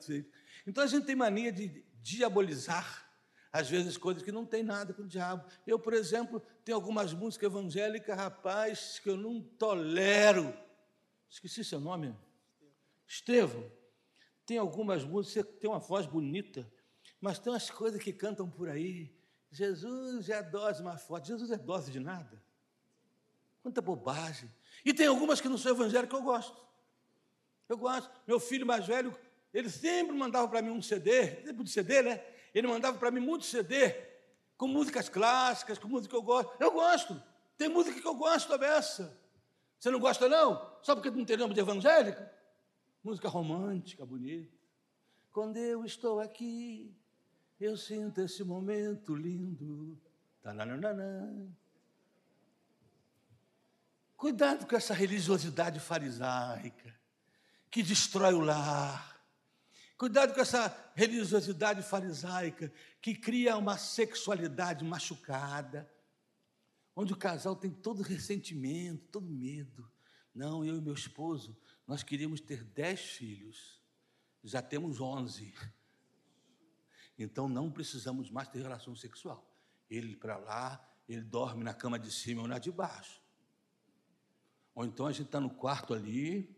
Então 0.66 0.86
a 0.86 0.88
gente 0.88 1.06
tem 1.06 1.18
mania 1.18 1.52
de 1.52 1.84
diabolizar, 2.02 3.12
às 3.52 3.70
vezes, 3.70 3.98
coisas 3.98 4.24
que 4.24 4.32
não 4.32 4.46
tem 4.46 4.63
nada 4.63 4.94
com 4.94 5.02
o 5.02 5.08
diabo. 5.08 5.44
Eu, 5.68 5.78
por 5.78 5.94
exemplo, 5.94 6.42
tenho 6.63 6.78
algumas 6.78 7.12
músicas 7.12 7.52
evangélicas, 7.52 8.16
rapaz, 8.16 9.00
que 9.00 9.10
eu 9.10 9.18
não 9.18 9.42
tolero. 9.42 10.62
Esqueci 11.34 11.63
seu 11.63 11.80
nome. 11.80 12.15
Estevão. 13.08 13.69
Tem 14.46 14.60
algumas 14.60 15.04
músicas, 15.04 15.46
tem 15.60 15.67
uma 15.67 15.80
voz 15.80 16.06
bonita, 16.06 16.72
mas 17.19 17.39
tem 17.39 17.52
umas 17.52 17.69
coisas 17.72 18.02
que 18.02 18.13
cantam 18.13 18.48
por 18.48 18.69
aí 18.69 19.12
Jesus 19.54 20.30
é 20.30 20.41
dose 20.41 20.82
mais 20.82 21.04
forte. 21.04 21.28
Jesus 21.28 21.52
é 21.52 21.58
dose 21.58 21.91
de 21.91 22.00
nada. 22.00 22.41
Quanta 23.62 23.82
bobagem. 23.82 24.52
E 24.84 24.91
tem 24.91 25.06
algumas 25.06 25.39
que 25.39 25.48
não 25.48 25.60
são 25.60 25.74
evangélicas 25.74 26.10
que 26.10 26.15
eu 26.15 26.24
gosto. 26.24 26.65
Eu 27.69 27.78
gosto. 27.78 28.10
Meu 28.26 28.39
filho 28.39 28.65
mais 28.65 28.88
velho, 28.88 29.15
ele 29.54 29.69
sempre 29.69 30.15
mandava 30.15 30.48
para 30.48 30.60
mim 30.60 30.72
um 30.72 30.82
CD, 30.82 31.28
tempo 31.28 31.63
de 31.63 31.69
CD, 31.69 32.02
né? 32.02 32.26
Ele 32.54 32.67
mandava 32.67 32.98
para 32.98 33.12
mim 33.12 33.19
muito 33.19 33.46
CD, 33.46 33.91
com 34.58 34.67
músicas 34.67 35.08
clássicas, 35.08 35.78
com 35.78 35.88
música 35.88 36.10
que 36.10 36.15
eu 36.15 36.24
gosto. 36.24 36.52
Eu 36.60 36.72
gosto. 36.72 37.22
Tem 37.56 37.69
música 37.69 38.02
que 38.02 38.08
eu 38.08 38.15
gosto 38.15 38.52
a 38.54 38.58
beça. 38.58 39.22
Você 39.84 39.91
não 39.91 40.00
gosta, 40.00 40.30
não? 40.30 40.80
Só 40.82 40.96
porque 40.96 41.12
não 41.12 41.26
tem 41.26 41.36
nome 41.36 41.54
de 41.54 41.60
evangélica? 41.60 42.32
Música 43.04 43.28
romântica, 43.28 44.06
bonita. 44.06 44.50
Quando 45.30 45.58
eu 45.58 45.84
estou 45.84 46.22
aqui, 46.22 46.96
eu 47.60 47.76
sinto 47.76 48.22
esse 48.22 48.46
momento 48.46 49.13
lindo. 49.13 50.00
Tananana. 50.41 51.54
Cuidado 54.15 54.65
com 54.65 54.74
essa 54.74 54.93
religiosidade 54.93 55.82
farisaica 55.82 56.98
que 57.69 57.84
destrói 57.84 58.36
o 58.36 58.39
lar. 58.39 59.22
Cuidado 59.98 60.34
com 60.34 60.39
essa 60.39 60.74
religiosidade 60.96 61.82
farisaica 61.84 62.72
que 63.02 63.13
cria 63.13 63.58
uma 63.58 63.78
sexualidade 63.78 64.86
machucada, 64.86 65.92
onde 66.95 67.13
o 67.13 67.17
casal 67.17 67.56
tem 67.56 67.71
todo 67.71 68.01
ressentimento, 68.01 69.08
todo 69.12 69.27
medo. 69.27 69.89
Não, 70.34 70.65
eu 70.65 70.77
e 70.77 70.82
meu 70.82 70.93
esposo, 70.93 71.58
nós 71.88 72.03
queríamos 72.03 72.41
ter 72.41 72.63
dez 72.63 72.99
filhos, 73.01 73.82
já 74.43 74.62
temos 74.62 74.99
onze. 74.99 75.53
Então 77.17 77.47
não 77.47 77.71
precisamos 77.71 78.32
mais 78.32 78.47
ter 78.47 78.62
relação 78.62 78.95
sexual. 78.95 79.47
Ele 79.89 80.15
para 80.15 80.36
lá, 80.38 80.84
ele 81.08 81.21
dorme 81.21 81.63
na 81.63 81.73
cama 81.73 81.99
de 81.99 82.12
cima 82.12 82.41
ou 82.41 82.47
na 82.47 82.58
de 82.58 82.71
baixo. 82.71 83.21
Ou 84.73 84.84
então 84.84 85.06
a 85.06 85.12
gente 85.12 85.27
está 85.27 85.39
no 85.39 85.51
quarto 85.51 85.93
ali, 85.93 86.56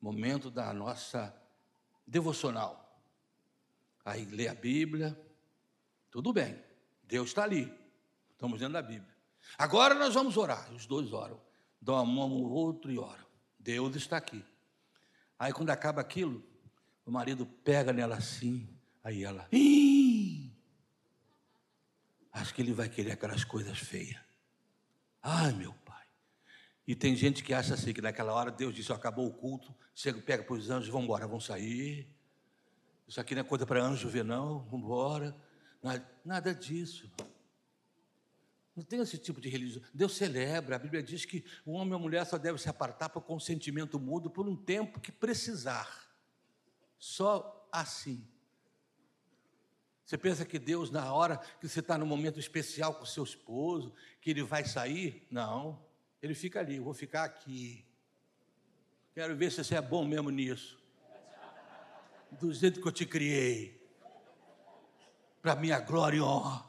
momento 0.00 0.50
da 0.50 0.72
nossa 0.74 1.34
devocional. 2.06 3.02
Aí 4.04 4.24
lê 4.26 4.46
a 4.46 4.54
Bíblia, 4.54 5.18
tudo 6.10 6.32
bem, 6.32 6.62
Deus 7.02 7.28
está 7.28 7.42
ali, 7.42 7.72
estamos 8.32 8.60
dentro 8.60 8.74
da 8.74 8.82
Bíblia. 8.82 9.15
Agora 9.58 9.94
nós 9.94 10.14
vamos 10.14 10.36
orar, 10.36 10.72
os 10.72 10.86
dois 10.86 11.12
oram, 11.12 11.40
dão 11.80 11.96
a 11.96 12.04
mão 12.04 12.32
ao 12.32 12.50
outro 12.50 12.90
e 12.90 12.98
oram. 12.98 13.24
Deus 13.58 13.96
está 13.96 14.16
aqui. 14.16 14.44
Aí 15.38 15.52
quando 15.52 15.70
acaba 15.70 16.00
aquilo, 16.00 16.44
o 17.04 17.10
marido 17.10 17.46
pega 17.46 17.92
nela 17.92 18.16
assim, 18.16 18.76
Aí 19.06 19.22
ela, 19.22 19.46
Ih! 19.52 20.52
acho 22.32 22.52
que 22.52 22.60
ele 22.60 22.72
vai 22.72 22.88
querer 22.88 23.12
aquelas 23.12 23.44
coisas 23.44 23.78
feias. 23.78 24.20
Ai, 25.22 25.52
meu 25.52 25.72
pai. 25.84 26.04
E 26.84 26.96
tem 26.96 27.14
gente 27.14 27.44
que 27.44 27.54
acha 27.54 27.74
assim, 27.74 27.92
que 27.92 28.02
naquela 28.02 28.32
hora 28.32 28.50
Deus 28.50 28.74
disse, 28.74 28.92
acabou 28.92 29.28
o 29.28 29.32
culto, 29.32 29.72
chega, 29.94 30.20
pega 30.20 30.42
para 30.42 30.56
os 30.56 30.70
anjos, 30.70 30.88
vão 30.88 31.04
embora, 31.04 31.24
vão 31.24 31.38
sair. 31.38 32.12
Isso 33.06 33.20
aqui 33.20 33.32
não 33.32 33.42
é 33.42 33.44
coisa 33.44 33.64
para 33.64 33.80
anjo 33.80 34.08
ver, 34.08 34.24
não, 34.24 34.64
vamos 34.64 34.84
embora. 34.84 35.36
Nada, 35.80 36.10
nada 36.24 36.52
disso. 36.52 37.08
Não 38.76 38.84
tem 38.84 39.00
esse 39.00 39.16
tipo 39.16 39.40
de 39.40 39.48
religião. 39.48 39.82
Deus 39.94 40.14
celebra. 40.14 40.76
A 40.76 40.78
Bíblia 40.78 41.02
diz 41.02 41.24
que 41.24 41.42
o 41.64 41.72
homem 41.72 41.92
e 41.92 41.94
a 41.94 41.98
mulher 41.98 42.26
só 42.26 42.36
devem 42.36 42.58
se 42.58 42.68
apartar 42.68 43.08
para 43.08 43.22
consentimento 43.22 43.98
mudo 43.98 44.28
por 44.28 44.46
um 44.46 44.54
tempo 44.54 45.00
que 45.00 45.10
precisar. 45.10 46.06
Só 46.98 47.66
assim. 47.72 48.22
Você 50.04 50.18
pensa 50.18 50.44
que 50.44 50.58
Deus, 50.58 50.90
na 50.90 51.10
hora 51.12 51.38
que 51.58 51.66
você 51.66 51.80
está 51.80 51.96
no 51.96 52.04
momento 52.04 52.38
especial 52.38 52.94
com 52.94 53.06
seu 53.06 53.24
esposo, 53.24 53.94
que 54.20 54.30
ele 54.30 54.42
vai 54.42 54.64
sair? 54.64 55.26
Não, 55.30 55.82
ele 56.22 56.34
fica 56.34 56.60
ali, 56.60 56.76
eu 56.76 56.84
vou 56.84 56.94
ficar 56.94 57.24
aqui. 57.24 57.84
Quero 59.14 59.34
ver 59.34 59.50
se 59.50 59.64
você 59.64 59.74
é 59.74 59.80
bom 59.80 60.04
mesmo 60.04 60.28
nisso. 60.28 60.78
Do 62.30 62.52
jeito 62.52 62.80
que 62.80 62.86
eu 62.86 62.92
te 62.92 63.06
criei. 63.06 63.82
Para 65.40 65.56
minha 65.56 65.80
glória 65.80 66.18
e 66.18 66.20
honra. 66.20 66.66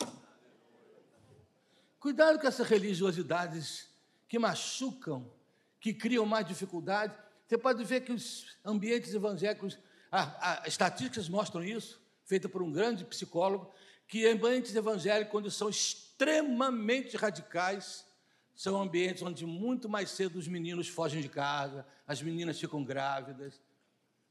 Cuidado 1.99 2.39
com 2.39 2.47
essas 2.47 2.67
religiosidades 2.67 3.89
que 4.27 4.37
machucam, 4.37 5.31
que 5.79 5.93
criam 5.93 6.25
mais 6.25 6.45
dificuldade. 6.45 7.17
Você 7.47 7.57
pode 7.57 7.83
ver 7.83 8.01
que 8.01 8.11
os 8.11 8.57
ambientes 8.63 9.13
evangélicos, 9.13 9.79
as 10.11 10.67
estatísticas 10.67 11.27
mostram 11.29 11.63
isso 11.63 12.05
feita 12.27 12.49
por 12.49 12.61
um 12.61 12.71
grande 12.71 13.05
psicólogo, 13.05 13.71
que 14.05 14.27
ambientes 14.27 14.75
evangélicos, 14.75 15.31
quando 15.31 15.49
são 15.49 15.69
extremamente 15.69 17.15
radicais, 17.15 18.05
são 18.53 18.81
ambientes 18.81 19.23
onde 19.23 19.45
muito 19.45 19.87
mais 19.87 20.09
cedo 20.11 20.37
os 20.37 20.47
meninos 20.47 20.89
fogem 20.89 21.21
de 21.21 21.29
casa, 21.29 21.85
as 22.05 22.21
meninas 22.21 22.59
ficam 22.59 22.83
grávidas. 22.83 23.61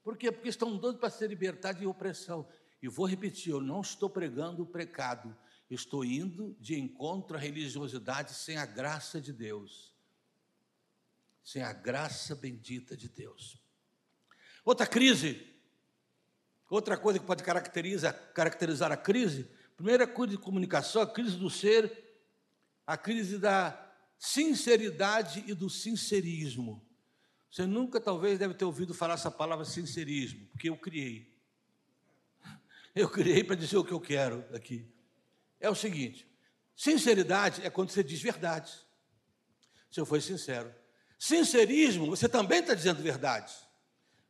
Por 0.04 0.16
quê? 0.16 0.30
Porque 0.30 0.48
estão 0.48 0.76
doidos 0.76 1.00
para 1.00 1.08
ser 1.08 1.28
libertados 1.28 1.80
de 1.80 1.86
opressão. 1.86 2.46
E 2.82 2.88
vou 2.88 3.06
repetir, 3.06 3.52
eu 3.52 3.60
não 3.60 3.80
estou 3.80 4.10
pregando 4.10 4.62
o 4.62 4.66
pecado, 4.66 5.34
estou 5.70 6.04
indo 6.04 6.56
de 6.60 6.78
encontro 6.78 7.36
à 7.36 7.40
religiosidade 7.40 8.32
sem 8.34 8.56
a 8.56 8.66
graça 8.66 9.20
de 9.20 9.32
Deus. 9.32 9.94
Sem 11.42 11.62
a 11.62 11.72
graça 11.72 12.34
bendita 12.34 12.96
de 12.96 13.08
Deus. 13.08 13.62
Outra 14.64 14.86
crise 14.86 15.56
Outra 16.68 16.96
coisa 16.96 17.18
que 17.18 17.24
pode 17.24 17.44
caracterizar, 17.44 18.12
caracterizar 18.34 18.90
a 18.90 18.96
crise, 18.96 19.48
primeira 19.76 20.06
coisa 20.06 20.32
de 20.32 20.38
comunicação, 20.38 21.00
a 21.00 21.06
crise 21.06 21.36
do 21.36 21.48
ser, 21.48 22.04
a 22.84 22.96
crise 22.96 23.38
da 23.38 23.94
sinceridade 24.18 25.44
e 25.46 25.54
do 25.54 25.70
sincerismo. 25.70 26.84
Você 27.50 27.66
nunca, 27.66 28.00
talvez, 28.00 28.38
deve 28.38 28.54
ter 28.54 28.64
ouvido 28.64 28.92
falar 28.92 29.14
essa 29.14 29.30
palavra 29.30 29.64
sincerismo, 29.64 30.46
porque 30.48 30.68
eu 30.68 30.76
criei. 30.76 31.32
Eu 32.94 33.08
criei 33.08 33.44
para 33.44 33.54
dizer 33.54 33.76
o 33.76 33.84
que 33.84 33.92
eu 33.92 34.00
quero 34.00 34.44
aqui. 34.52 34.90
É 35.66 35.70
o 35.70 35.74
seguinte: 35.74 36.24
sinceridade 36.76 37.66
é 37.66 37.68
quando 37.68 37.90
você 37.90 38.04
diz 38.04 38.22
verdade. 38.22 38.72
Se 39.90 39.98
eu 39.98 40.06
for 40.06 40.22
sincero. 40.22 40.72
Sincerismo, 41.18 42.06
você 42.06 42.28
também 42.28 42.60
está 42.60 42.72
dizendo 42.72 43.02
verdade. 43.02 43.52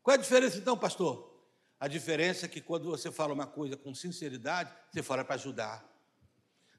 Qual 0.03 0.15
é 0.15 0.19
a 0.19 0.23
diferença 0.23 0.57
então, 0.57 0.79
pastor? 0.79 1.37
A 1.79 1.89
diferença 1.89 2.47
é 2.47 2.49
que 2.49 2.61
quando 2.61 2.89
você 2.89 3.13
fala 3.13 3.35
uma 3.35 3.47
coisa 3.47 3.77
com 3.77 3.95
sinceridade, 3.95 4.73
você 4.91 5.03
fala 5.03 5.25
para 5.25 5.35
ajudar. 5.35 5.85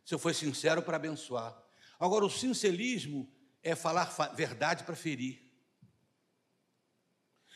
Se 0.04 0.16
eu 0.16 0.18
for 0.18 0.34
sincero, 0.34 0.82
para 0.82 0.96
abençoar. 0.96 1.56
Agora, 2.00 2.26
o 2.26 2.30
sincerismo 2.30 3.32
é 3.62 3.76
falar 3.76 4.06
verdade 4.34 4.86
para 4.86 4.96
ferir. 4.96 5.48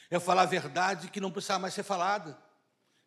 É 0.07 0.19
falar 0.19 0.45
verdade 0.45 1.09
que 1.09 1.21
não 1.21 1.31
precisa 1.31 1.57
mais 1.57 1.73
ser 1.73 1.83
falada, 1.83 2.39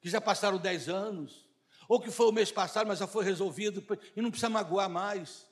que 0.00 0.08
já 0.08 0.20
passaram 0.20 0.58
dez 0.58 0.88
anos, 0.88 1.43
ou 1.88 2.00
que 2.00 2.10
foi 2.10 2.26
o 2.26 2.32
mês 2.32 2.50
passado, 2.50 2.86
mas 2.86 2.98
já 2.98 3.06
foi 3.06 3.24
resolvido 3.24 3.84
e 4.16 4.20
não 4.20 4.30
precisa 4.30 4.48
magoar 4.48 4.88
mais. 4.88 5.46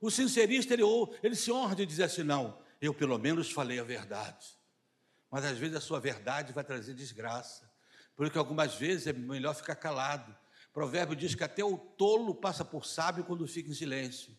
O 0.00 0.10
sincerista, 0.10 0.74
ele, 0.74 0.82
ele 1.22 1.36
se 1.36 1.52
honra 1.52 1.76
de 1.76 1.86
dizer 1.86 2.04
assim: 2.04 2.22
não, 2.22 2.58
eu 2.80 2.92
pelo 2.92 3.18
menos 3.18 3.50
falei 3.50 3.78
a 3.78 3.84
verdade. 3.84 4.46
Mas 5.30 5.44
às 5.44 5.56
vezes 5.56 5.76
a 5.76 5.80
sua 5.80 6.00
verdade 6.00 6.52
vai 6.52 6.64
trazer 6.64 6.92
desgraça. 6.92 7.70
Porque 8.14 8.36
algumas 8.36 8.74
vezes 8.74 9.06
é 9.06 9.12
melhor 9.12 9.54
ficar 9.54 9.74
calado. 9.74 10.30
O 10.68 10.72
provérbio 10.72 11.16
diz 11.16 11.34
que 11.34 11.44
até 11.44 11.64
o 11.64 11.78
tolo 11.78 12.34
passa 12.34 12.64
por 12.64 12.84
sábio 12.84 13.24
quando 13.24 13.46
fica 13.46 13.70
em 13.70 13.74
silêncio. 13.74 14.36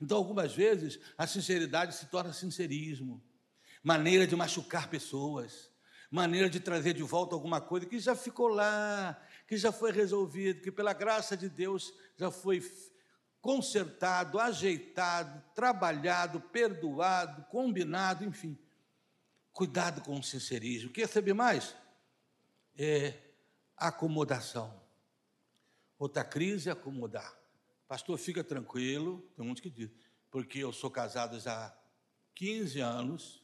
Então, 0.00 0.18
algumas 0.18 0.54
vezes, 0.54 0.98
a 1.16 1.26
sinceridade 1.26 1.94
se 1.94 2.06
torna 2.06 2.32
sincerismo, 2.32 3.22
maneira 3.82 4.26
de 4.26 4.36
machucar 4.36 4.90
pessoas, 4.90 5.70
maneira 6.10 6.50
de 6.50 6.60
trazer 6.60 6.92
de 6.92 7.02
volta 7.02 7.34
alguma 7.34 7.60
coisa 7.60 7.86
que 7.86 7.98
já 7.98 8.14
ficou 8.14 8.48
lá, 8.48 9.18
que 9.46 9.56
já 9.56 9.70
foi 9.70 9.92
resolvido, 9.92 10.60
que 10.60 10.72
pela 10.72 10.92
graça 10.92 11.36
de 11.36 11.48
Deus 11.48 11.92
já 12.16 12.30
foi 12.30 12.60
consertado, 13.40 14.40
ajeitado, 14.40 15.42
trabalhado, 15.54 16.40
perdoado, 16.40 17.44
combinado, 17.44 18.24
enfim. 18.24 18.58
Cuidado 19.52 20.00
com 20.02 20.18
o 20.18 20.22
sincerismo. 20.22 20.90
Quer 20.90 21.08
saber 21.08 21.32
mais? 21.32 21.74
É 22.76 23.14
acomodação. 23.76 24.82
Outra 25.98 26.24
crise 26.24 26.68
é 26.68 26.72
acomodar. 26.72 27.36
Pastor, 27.86 28.18
fica 28.18 28.42
tranquilo, 28.42 29.20
tem 29.36 29.44
muitos 29.44 29.62
que 29.62 29.70
dizem, 29.70 29.94
porque 30.30 30.58
eu 30.58 30.72
sou 30.72 30.90
casado 30.90 31.38
já 31.38 31.66
há 31.66 31.78
15 32.34 32.80
anos, 32.80 33.42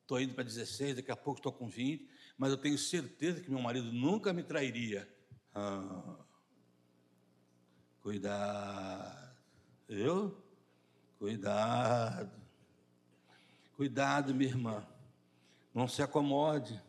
estou 0.00 0.18
indo 0.20 0.34
para 0.34 0.42
16, 0.42 0.96
daqui 0.96 1.10
a 1.10 1.16
pouco 1.16 1.38
estou 1.38 1.52
com 1.52 1.68
20, 1.68 2.08
mas 2.38 2.50
eu 2.50 2.56
tenho 2.56 2.78
certeza 2.78 3.40
que 3.40 3.50
meu 3.50 3.60
marido 3.60 3.92
nunca 3.92 4.32
me 4.32 4.42
trairia. 4.42 5.08
Ah, 5.56 6.16
cuidado, 8.02 9.36
eu? 9.88 10.36
Cuidado, 11.16 12.32
cuidado, 13.76 14.34
minha 14.34 14.50
irmã, 14.50 14.84
não 15.72 15.86
se 15.86 16.02
acomode. 16.02 16.82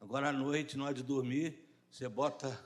Agora 0.00 0.28
à 0.28 0.32
noite, 0.32 0.78
na 0.78 0.84
hora 0.84 0.94
de 0.94 1.02
dormir, 1.02 1.68
você 1.90 2.08
bota 2.08 2.64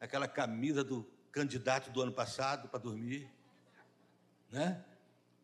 aquela 0.00 0.26
camisa 0.26 0.82
do 0.82 1.06
candidato 1.30 1.90
do 1.90 2.00
ano 2.00 2.12
passado 2.12 2.66
para 2.70 2.78
dormir, 2.78 3.30
né? 4.50 4.82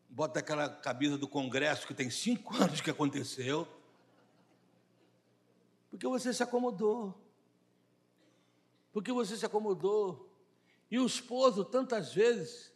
Bota 0.09 0.39
aquela 0.39 0.67
camisa 0.67 1.19
do 1.19 1.27
Congresso 1.27 1.85
que 1.85 1.93
tem 1.93 2.09
cinco 2.09 2.55
anos 2.57 2.81
que 2.81 2.89
aconteceu, 2.89 3.67
porque 5.91 6.07
você 6.07 6.33
se 6.33 6.41
acomodou, 6.41 7.28
porque 8.91 9.11
você 9.11 9.37
se 9.37 9.45
acomodou. 9.45 10.29
E 10.89 10.99
o 10.99 11.05
esposo, 11.05 11.63
tantas 11.63 12.13
vezes, 12.13 12.71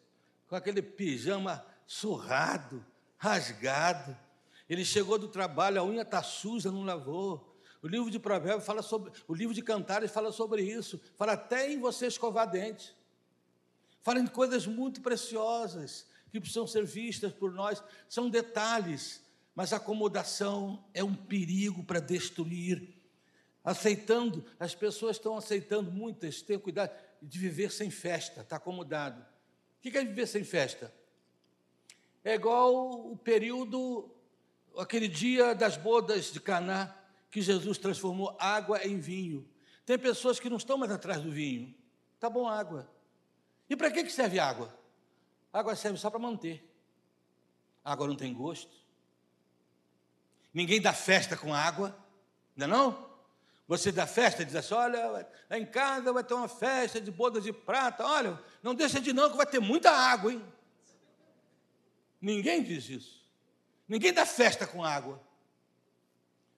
com 0.47 0.55
aquele 0.55 0.81
pijama 0.81 1.65
surrado, 1.85 2.85
rasgado, 3.17 4.17
ele 4.69 4.85
chegou 4.85 5.17
do 5.17 5.27
trabalho, 5.27 5.79
a 5.79 5.83
unha 5.83 6.03
está 6.03 6.23
suja, 6.23 6.71
não 6.71 6.83
lavou. 6.83 7.53
O 7.81 7.87
livro 7.87 8.09
de 8.09 8.17
Provérbios 8.17 8.65
fala 8.65 8.81
sobre, 8.81 9.11
o 9.27 9.33
livro 9.33 9.53
de 9.53 9.61
Cantares 9.61 10.11
fala 10.11 10.31
sobre 10.31 10.61
isso, 10.61 11.01
fala 11.17 11.33
até 11.33 11.71
em 11.71 11.79
você 11.79 12.07
escovar 12.07 12.49
dentes. 12.49 12.95
Fala 14.01 14.19
em 14.19 14.27
coisas 14.27 14.65
muito 14.67 15.01
preciosas 15.01 16.07
que 16.31 16.39
precisam 16.39 16.65
ser 16.65 16.85
vistas 16.85 17.31
por 17.31 17.51
nós. 17.51 17.83
São 18.09 18.29
detalhes, 18.29 19.21
mas 19.53 19.71
acomodação 19.71 20.83
é 20.93 21.03
um 21.03 21.13
perigo 21.13 21.83
para 21.83 21.99
destruir. 21.99 22.93
Aceitando, 23.63 24.45
as 24.59 24.75
pessoas 24.75 25.15
estão 25.15 25.37
aceitando, 25.37 25.91
muitas, 25.91 26.41
tenham 26.41 26.59
cuidado 26.59 26.91
de 27.21 27.39
viver 27.39 27.71
sem 27.71 27.89
festa, 27.89 28.41
está 28.41 28.57
acomodado. 28.57 29.21
O 29.79 29.81
que 29.81 29.97
é 29.97 30.03
viver 30.03 30.27
sem 30.27 30.43
festa? 30.43 30.93
É 32.23 32.35
igual 32.35 33.11
o 33.11 33.17
período, 33.17 34.09
aquele 34.77 35.07
dia 35.07 35.53
das 35.53 35.77
bodas 35.77 36.31
de 36.31 36.39
Caná, 36.39 36.95
que 37.31 37.41
Jesus 37.41 37.77
transformou 37.77 38.35
água 38.39 38.85
em 38.85 38.99
vinho. 38.99 39.49
Tem 39.85 39.97
pessoas 39.97 40.39
que 40.39 40.49
não 40.49 40.57
estão 40.57 40.77
mais 40.77 40.91
atrás 40.91 41.21
do 41.21 41.31
vinho. 41.31 41.73
Tá 42.19 42.29
bom 42.29 42.47
água. 42.47 42.89
E 43.69 43.75
para 43.75 43.91
que 43.91 44.09
serve 44.09 44.39
água? 44.39 44.73
Água 45.51 45.75
serve 45.75 45.97
só 45.97 46.09
para 46.09 46.19
manter. 46.19 46.63
água 47.83 48.07
não 48.07 48.15
tem 48.15 48.33
gosto. 48.33 48.71
Ninguém 50.53 50.79
dá 50.79 50.93
festa 50.93 51.35
com 51.35 51.53
água, 51.53 51.97
não 52.55 52.65
é 52.65 52.69
não? 52.69 53.12
Você 53.67 53.91
dá 53.91 54.05
festa, 54.05 54.43
diz 54.43 54.55
assim, 54.55 54.73
olha, 54.73 55.27
lá 55.49 55.57
em 55.57 55.65
casa 55.65 56.11
vai 56.11 56.23
ter 56.23 56.33
uma 56.33 56.49
festa 56.49 56.99
de 56.99 57.09
bodas 57.09 57.43
de 57.43 57.53
prata, 57.53 58.05
olha, 58.05 58.39
não 58.61 58.75
deixa 58.75 58.99
de 58.99 59.13
não 59.13 59.31
que 59.31 59.37
vai 59.37 59.45
ter 59.45 59.59
muita 59.59 59.89
água, 59.89 60.33
hein? 60.33 60.43
Ninguém 62.19 62.61
diz 62.61 62.89
isso. 62.89 63.23
Ninguém 63.87 64.13
dá 64.13 64.25
festa 64.25 64.67
com 64.67 64.83
água. 64.83 65.21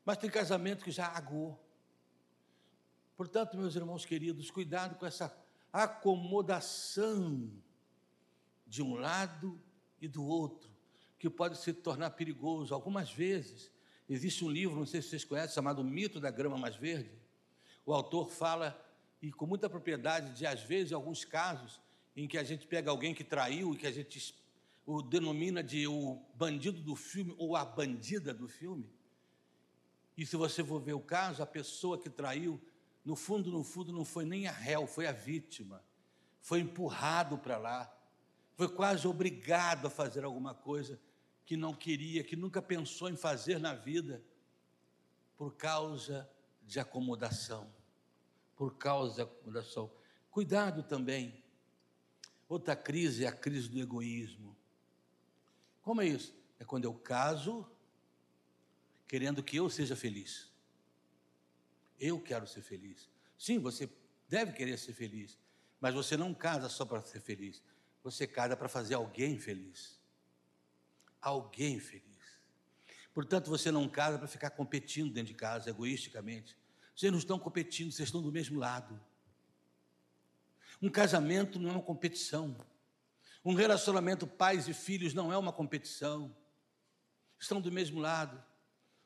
Mas 0.04 0.18
tem 0.18 0.30
casamento 0.30 0.84
que 0.84 0.92
já 0.92 1.08
aguou. 1.08 1.60
Portanto, 3.18 3.58
meus 3.58 3.76
irmãos 3.76 4.06
queridos, 4.06 4.52
cuidado 4.52 4.96
com 4.96 5.06
essa 5.06 5.36
acomodação 5.72 7.52
de 8.68 8.82
um 8.82 8.96
lado 8.96 9.60
e 10.02 10.08
do 10.08 10.24
outro, 10.26 10.70
que 11.18 11.30
pode 11.30 11.58
se 11.58 11.74
tornar 11.74 12.12
perigoso. 12.12 12.74
Algumas 12.74 13.12
vezes, 13.12 13.72
existe 14.08 14.44
um 14.44 14.50
livro, 14.50 14.78
não 14.78 14.86
sei 14.86 15.02
se 15.02 15.10
vocês 15.10 15.24
conhecem, 15.24 15.56
chamado 15.56 15.84
Mito 15.84 16.20
da 16.20 16.30
Grama 16.32 16.58
Mais 16.58 16.76
Verde. 16.76 17.12
O 17.86 17.94
autor 17.94 18.30
fala, 18.30 18.80
e 19.22 19.32
com 19.32 19.46
muita 19.46 19.70
propriedade, 19.70 20.34
de 20.34 20.46
às 20.46 20.62
vezes, 20.62 20.94
alguns 20.94 21.24
casos, 21.26 21.80
em 22.16 22.28
que 22.28 22.38
a 22.38 22.44
gente 22.44 22.66
pega 22.66 22.90
alguém 22.90 23.14
que 23.14 23.24
traiu 23.24 23.74
e 23.74 23.78
que 23.78 23.88
a 23.88 23.92
gente 23.92 24.34
o 24.86 25.02
denomina 25.02 25.64
de 25.64 25.88
o 25.88 26.22
bandido 26.36 26.80
do 26.80 26.96
filme 26.96 27.34
ou 27.38 27.56
a 27.56 27.66
bandida 27.66 28.34
do 28.34 28.48
filme. 28.48 28.88
E 30.16 30.26
se 30.26 30.36
você 30.36 30.64
for 30.64 30.80
ver 30.80 30.94
o 30.94 31.00
caso, 31.00 31.42
a 31.42 31.46
pessoa 31.46 31.98
que 31.98 32.10
traiu 32.10 32.62
no 33.04 33.16
fundo, 33.16 33.52
no 33.52 33.64
fundo, 33.64 33.92
não 33.92 34.06
foi 34.06 34.26
nem 34.26 34.48
a 34.48 34.52
réu, 34.52 34.88
foi 34.88 35.08
a 35.08 35.12
vítima. 35.12 35.84
Foi 36.40 36.60
empurrado 36.60 37.38
para 37.38 37.58
lá. 37.58 37.92
Foi 38.56 38.70
quase 38.70 39.08
obrigado 39.08 39.88
a 39.88 39.90
fazer 39.90 40.24
alguma 40.24 40.54
coisa 40.54 41.00
que 41.46 41.56
não 41.56 41.74
queria, 41.74 42.24
que 42.24 42.36
nunca 42.36 42.62
pensou 42.62 43.10
em 43.10 43.16
fazer 43.16 43.60
na 43.60 43.74
vida, 43.74 44.24
por 45.38 45.56
causa 45.56 46.30
de 46.64 46.80
acomodação. 46.80 47.72
Por 48.56 48.78
causa 48.78 49.16
de 49.16 49.22
acomodação. 49.22 49.92
Cuidado 50.32 50.84
também. 50.84 51.44
Outra 52.48 52.76
crise 52.76 53.26
é 53.26 53.28
a 53.28 53.32
crise 53.32 53.70
do 53.70 53.80
egoísmo. 53.80 54.56
Como 55.82 56.02
é 56.02 56.08
isso? 56.08 56.36
É 56.60 56.66
quando 56.66 56.86
eu 56.86 56.94
caso 56.94 57.70
querendo 59.08 59.44
que 59.44 59.58
eu 59.58 59.70
seja 59.70 59.96
feliz. 59.96 60.50
Eu 62.00 62.20
quero 62.20 62.48
ser 62.48 62.62
feliz. 62.62 63.10
Sim, 63.38 63.60
você 63.60 63.90
deve 64.28 64.54
querer 64.54 64.78
ser 64.78 64.94
feliz, 64.94 65.38
mas 65.80 65.94
você 65.94 66.18
não 66.18 66.34
casa 66.34 66.70
só 66.70 66.86
para 66.86 67.02
ser 67.02 67.22
feliz. 67.22 67.62
Você 68.04 68.28
casa 68.28 68.56
para 68.56 68.68
fazer 68.68 68.96
alguém 68.96 69.38
feliz. 69.38 70.00
Alguém 71.26 71.80
feliz. 71.80 72.04
Portanto, 73.12 73.50
você 73.50 73.72
não 73.72 73.90
casa 73.90 74.20
para 74.20 74.28
ficar 74.28 74.52
competindo 74.52 75.12
dentro 75.12 75.34
de 75.34 75.34
casa, 75.34 75.72
egoisticamente. 75.72 76.56
Vocês 76.96 77.12
não 77.12 77.18
estão 77.18 77.40
competindo, 77.40 77.92
vocês 77.92 78.08
estão 78.08 78.22
do 78.22 78.32
mesmo 78.32 78.60
lado. 78.60 79.02
Um 80.80 80.90
casamento 80.90 81.58
não 81.60 81.72
é 81.72 81.74
uma 81.74 81.82
competição. 81.82 82.56
Um 83.44 83.56
relacionamento 83.56 84.28
pais 84.28 84.68
e 84.68 84.74
filhos 84.74 85.16
não 85.16 85.34
é 85.34 85.38
uma 85.38 85.52
competição. 85.52 86.36
Estão 87.40 87.60
do 87.60 87.72
mesmo 87.72 88.00
lado. 88.00 88.40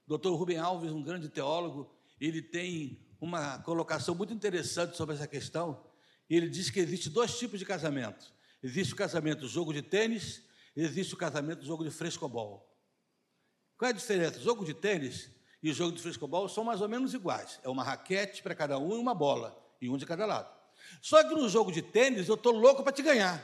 Dr. 0.05 0.29
Rubem 0.31 0.57
Alves, 0.57 0.91
um 0.91 1.01
grande 1.01 1.29
teólogo, 1.29 1.89
ele 2.19 2.41
tem 2.41 2.99
uma 3.21 3.59
colocação 3.59 4.13
muito 4.13 4.33
interessante 4.33 4.97
sobre 4.97 5.15
essa 5.15 5.27
questão. 5.27 5.85
Ele 6.29 6.49
diz 6.49 6.69
que 6.69 6.81
existe 6.81 7.09
dois 7.09 7.39
tipos 7.39 7.59
de 7.59 7.65
casamento. 7.65 8.33
Existe 8.61 8.93
o 8.93 8.97
casamento 8.97 9.47
jogo 9.47 9.71
de 9.71 9.81
tênis, 9.81 10.43
existe 10.81 11.13
o 11.13 11.17
casamento 11.17 11.65
jogo 11.65 11.83
de 11.83 11.91
frescobol. 11.91 12.69
Qual 13.77 13.87
é 13.87 13.93
a 13.93 13.95
diferença? 13.95 14.37
O 14.37 14.41
jogo 14.41 14.65
de 14.65 14.73
tênis 14.73 15.29
e 15.63 15.71
o 15.71 15.73
jogo 15.73 15.93
de 15.93 16.01
frescobol 16.01 16.47
são 16.49 16.63
mais 16.63 16.81
ou 16.81 16.89
menos 16.89 17.13
iguais. 17.13 17.59
É 17.63 17.69
uma 17.69 17.83
raquete 17.83 18.43
para 18.43 18.55
cada 18.55 18.77
um 18.77 18.95
e 18.95 18.99
uma 18.99 19.13
bola, 19.13 19.57
e 19.81 19.89
um 19.89 19.97
de 19.97 20.05
cada 20.05 20.25
lado. 20.25 20.49
Só 21.01 21.23
que 21.23 21.33
no 21.35 21.47
jogo 21.49 21.71
de 21.71 21.81
tênis 21.81 22.27
eu 22.27 22.35
estou 22.35 22.53
louco 22.53 22.83
para 22.83 22.91
te 22.91 23.01
ganhar. 23.01 23.43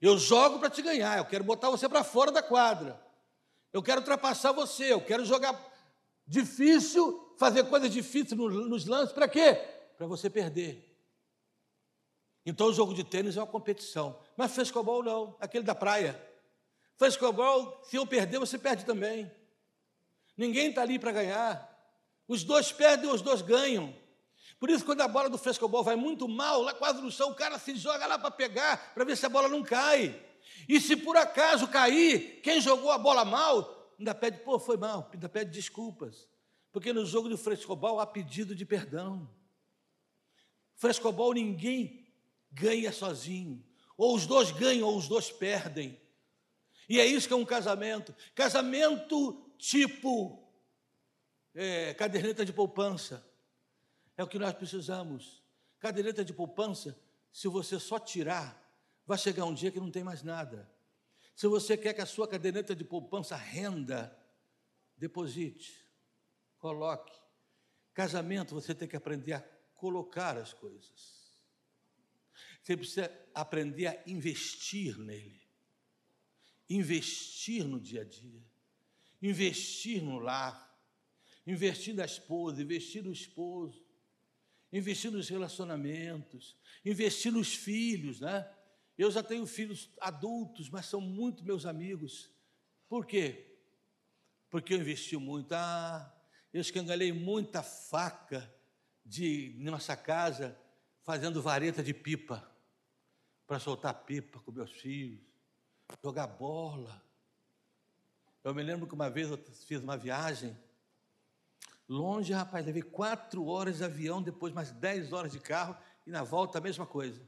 Eu 0.00 0.16
jogo 0.16 0.58
para 0.58 0.70
te 0.70 0.80
ganhar, 0.80 1.18
eu 1.18 1.24
quero 1.24 1.44
botar 1.44 1.70
você 1.70 1.88
para 1.88 2.04
fora 2.04 2.30
da 2.30 2.42
quadra. 2.42 3.00
Eu 3.72 3.82
quero 3.82 4.00
ultrapassar 4.00 4.52
você, 4.52 4.92
eu 4.92 5.00
quero 5.00 5.24
jogar 5.24 5.58
difícil, 6.26 7.34
fazer 7.38 7.64
coisas 7.64 7.90
difíceis 7.90 8.38
nos 8.38 8.86
lances, 8.86 9.12
para 9.12 9.28
quê? 9.28 9.54
Para 9.96 10.06
você 10.06 10.30
perder. 10.30 10.87
Então 12.48 12.68
o 12.68 12.72
jogo 12.72 12.94
de 12.94 13.04
tênis 13.04 13.36
é 13.36 13.40
uma 13.40 13.46
competição. 13.46 14.18
Mas 14.34 14.54
frescobol 14.54 15.02
não, 15.02 15.36
aquele 15.38 15.64
da 15.64 15.74
praia. 15.74 16.18
Frescobol, 16.96 17.78
se 17.84 17.96
eu 17.96 18.06
perder, 18.06 18.38
você 18.38 18.58
perde 18.58 18.86
também. 18.86 19.30
Ninguém 20.34 20.70
está 20.70 20.80
ali 20.80 20.98
para 20.98 21.12
ganhar. 21.12 21.68
Os 22.26 22.42
dois 22.44 22.72
perdem, 22.72 23.10
os 23.10 23.20
dois 23.20 23.42
ganham. 23.42 23.94
Por 24.58 24.70
isso, 24.70 24.82
quando 24.82 25.02
a 25.02 25.08
bola 25.08 25.28
do 25.28 25.36
frescobol 25.36 25.84
vai 25.84 25.94
muito 25.94 26.26
mal, 26.26 26.62
lá 26.62 26.72
quase 26.72 27.02
no 27.02 27.10
chão, 27.10 27.32
o 27.32 27.34
cara 27.34 27.58
se 27.58 27.76
joga 27.76 28.06
lá 28.06 28.18
para 28.18 28.30
pegar, 28.30 28.94
para 28.94 29.04
ver 29.04 29.18
se 29.18 29.26
a 29.26 29.28
bola 29.28 29.46
não 29.46 29.62
cai. 29.62 30.18
E 30.66 30.80
se 30.80 30.96
por 30.96 31.18
acaso 31.18 31.68
cair, 31.68 32.40
quem 32.40 32.62
jogou 32.62 32.90
a 32.90 32.96
bola 32.96 33.26
mal, 33.26 33.92
ainda 33.98 34.14
pede, 34.14 34.38
pô, 34.38 34.58
foi 34.58 34.78
mal, 34.78 35.10
ainda 35.12 35.28
pede 35.28 35.50
desculpas. 35.50 36.26
Porque 36.72 36.94
no 36.94 37.04
jogo 37.04 37.28
do 37.28 37.36
frescobol 37.36 38.00
há 38.00 38.06
pedido 38.06 38.54
de 38.54 38.64
perdão. 38.64 39.28
Frescobol 40.76 41.34
ninguém 41.34 42.07
ganha 42.50 42.92
sozinho. 42.92 43.64
Ou 43.96 44.14
os 44.14 44.26
dois 44.26 44.50
ganham, 44.50 44.88
ou 44.88 44.96
os 44.96 45.08
dois 45.08 45.30
perdem. 45.30 46.00
E 46.88 46.98
é 47.00 47.06
isso 47.06 47.26
que 47.26 47.34
é 47.34 47.36
um 47.36 47.44
casamento. 47.44 48.14
Casamento 48.34 49.44
tipo 49.58 50.48
é, 51.54 51.92
caderneta 51.94 52.44
de 52.44 52.52
poupança. 52.52 53.24
É 54.16 54.22
o 54.22 54.28
que 54.28 54.38
nós 54.38 54.54
precisamos. 54.54 55.42
Caderneta 55.78 56.24
de 56.24 56.32
poupança, 56.32 56.98
se 57.32 57.46
você 57.48 57.78
só 57.78 57.98
tirar, 57.98 58.56
vai 59.06 59.18
chegar 59.18 59.44
um 59.44 59.54
dia 59.54 59.70
que 59.70 59.80
não 59.80 59.90
tem 59.90 60.02
mais 60.02 60.22
nada. 60.22 60.70
Se 61.34 61.46
você 61.46 61.76
quer 61.76 61.94
que 61.94 62.00
a 62.00 62.06
sua 62.06 62.26
caderneta 62.26 62.74
de 62.74 62.84
poupança 62.84 63.36
renda, 63.36 64.16
deposite, 64.96 65.84
coloque. 66.58 67.16
Casamento, 67.94 68.54
você 68.54 68.74
tem 68.74 68.88
que 68.88 68.96
aprender 68.96 69.32
a 69.34 69.40
colocar 69.74 70.36
as 70.36 70.52
coisas. 70.52 71.17
Você 72.68 72.76
precisa 72.76 73.10
aprender 73.34 73.86
a 73.86 74.02
investir 74.06 74.98
nele. 74.98 75.40
Investir 76.68 77.64
no 77.64 77.80
dia 77.80 78.02
a 78.02 78.04
dia. 78.04 78.44
Investir 79.22 80.02
no 80.02 80.18
lar. 80.18 80.78
Investir 81.46 81.94
na 81.94 82.04
esposa, 82.04 82.60
investir 82.60 83.02
no 83.02 83.10
esposo 83.10 83.88
investir 84.70 85.10
nos 85.10 85.30
relacionamentos, 85.30 86.54
investir 86.84 87.32
nos 87.32 87.54
filhos, 87.54 88.20
né? 88.20 88.46
Eu 88.98 89.10
já 89.10 89.22
tenho 89.22 89.46
filhos 89.46 89.90
adultos, 89.98 90.68
mas 90.68 90.84
são 90.84 91.00
muito 91.00 91.42
meus 91.42 91.64
amigos. 91.64 92.30
Por 92.86 93.06
quê? 93.06 93.56
Porque 94.50 94.74
eu 94.74 94.78
investi 94.78 95.16
muito. 95.16 95.54
Ah, 95.54 96.14
eu 96.52 96.60
escangalhei 96.60 97.12
muita 97.12 97.62
faca 97.62 98.54
de 99.06 99.56
nossa 99.56 99.96
casa 99.96 100.54
fazendo 101.02 101.40
vareta 101.40 101.82
de 101.82 101.94
pipa 101.94 102.57
para 103.48 103.58
soltar 103.58 103.94
pipa 104.04 104.38
com 104.38 104.52
meus 104.52 104.70
filhos, 104.70 105.20
jogar 106.04 106.28
bola. 106.28 107.02
Eu 108.44 108.54
me 108.54 108.62
lembro 108.62 108.86
que 108.86 108.94
uma 108.94 109.10
vez 109.10 109.28
eu 109.28 109.38
fiz 109.66 109.82
uma 109.82 109.96
viagem 109.96 110.56
Longe, 111.88 112.34
rapaz, 112.34 112.66
levei 112.66 112.82
quatro 112.82 113.46
horas 113.46 113.78
de 113.78 113.84
avião, 113.84 114.20
depois 114.20 114.52
mais 114.52 114.70
dez 114.70 115.12
horas 115.12 115.32
de 115.32 115.40
carro, 115.40 115.74
e 116.06 116.10
na 116.10 116.22
volta 116.22 116.58
a 116.58 116.60
mesma 116.60 116.84
coisa. 116.84 117.20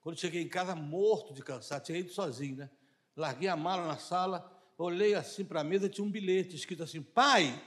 Quando 0.00 0.18
cheguei 0.18 0.42
em 0.42 0.48
casa, 0.48 0.74
morto 0.74 1.32
de 1.32 1.40
cansado, 1.40 1.84
tinha 1.84 1.98
ido 1.98 2.10
sozinho, 2.10 2.56
né? 2.56 2.70
Larguei 3.16 3.48
a 3.48 3.56
mala 3.56 3.86
na 3.86 3.98
sala, 3.98 4.50
olhei 4.76 5.14
assim 5.14 5.44
para 5.44 5.60
a 5.60 5.64
mesa, 5.64 5.88
tinha 5.88 6.04
um 6.04 6.10
bilhete 6.10 6.56
escrito 6.56 6.82
assim: 6.82 7.02
Pai, 7.02 7.62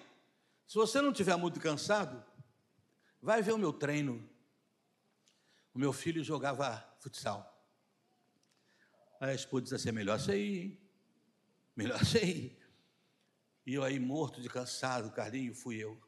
se 0.67 0.75
você 0.75 0.99
não 0.99 1.11
estiver 1.11 1.37
muito 1.37 1.61
cansado, 1.61 2.21
vai 3.21 3.41
ver 3.41 3.53
o 3.53 3.57
meu 3.57 3.71
treino. 3.71 4.27
O 5.73 5.79
meu 5.79 5.93
filho 5.93 6.23
jogava 6.23 6.83
futsal. 7.03 7.49
Aí 9.19 9.31
a 9.31 9.35
esposa 9.35 9.63
disse 9.63 9.75
assim: 9.75 9.89
é 9.89 9.91
melhor 9.91 10.19
você 10.19 10.37
ir, 10.37 10.61
hein? 10.61 10.81
Melhor 11.75 11.99
você 12.03 12.23
ir. 12.23 12.63
E 13.65 13.73
eu 13.73 13.83
aí, 13.83 13.99
morto 13.99 14.41
de 14.41 14.49
cansado, 14.49 15.11
Carlinho, 15.11 15.53
fui 15.53 15.77
eu. 15.77 16.01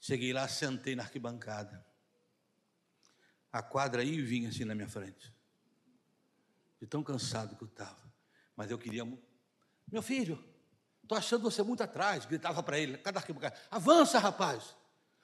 Cheguei 0.00 0.32
lá, 0.32 0.48
sentei 0.48 0.96
na 0.96 1.04
arquibancada. 1.04 1.84
A 3.52 3.62
quadra 3.62 4.02
aí 4.02 4.20
vinha 4.20 4.48
assim 4.48 4.64
na 4.64 4.74
minha 4.74 4.88
frente. 4.88 5.32
De 6.80 6.86
tão 6.86 7.02
cansado 7.02 7.54
que 7.56 7.62
eu 7.62 7.68
estava. 7.68 8.12
Mas 8.56 8.70
eu 8.70 8.78
queria. 8.78 9.04
Meu 9.90 10.02
filho, 10.02 10.42
estou 11.02 11.16
achando 11.16 11.42
você 11.42 11.62
muito 11.62 11.82
atrás. 11.82 12.24
Gritava 12.24 12.62
para 12.62 12.78
ele, 12.78 12.98
cada 12.98 13.20
arquibancada. 13.20 13.56
Avança, 13.70 14.18
rapaz. 14.18 14.76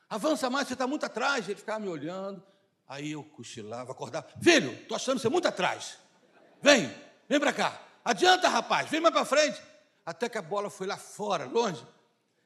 Avança 0.09 0.49
mais, 0.49 0.69
você 0.69 0.75
está 0.75 0.87
muito 0.87 1.05
atrás. 1.05 1.49
Ele 1.49 1.59
ficava 1.59 1.81
me 1.81 1.89
olhando. 1.89 2.45
Aí 2.89 3.13
eu 3.13 3.23
cochilava, 3.23 3.93
acordava. 3.93 4.27
Filho, 4.43 4.73
estou 4.73 4.97
achando 4.97 5.21
você 5.21 5.29
muito 5.29 5.47
atrás. 5.47 5.99
Vem, 6.63 6.91
vem 7.29 7.39
para 7.39 7.53
cá. 7.53 7.81
Adianta, 8.03 8.49
rapaz, 8.49 8.89
vem 8.89 9.01
mais 9.01 9.13
para 9.13 9.27
frente. 9.27 9.61
Até 10.07 10.29
que 10.29 10.39
a 10.39 10.43
bola 10.43 10.71
foi 10.71 10.87
lá 10.87 10.97
fora, 10.97 11.45
longe. 11.45 11.87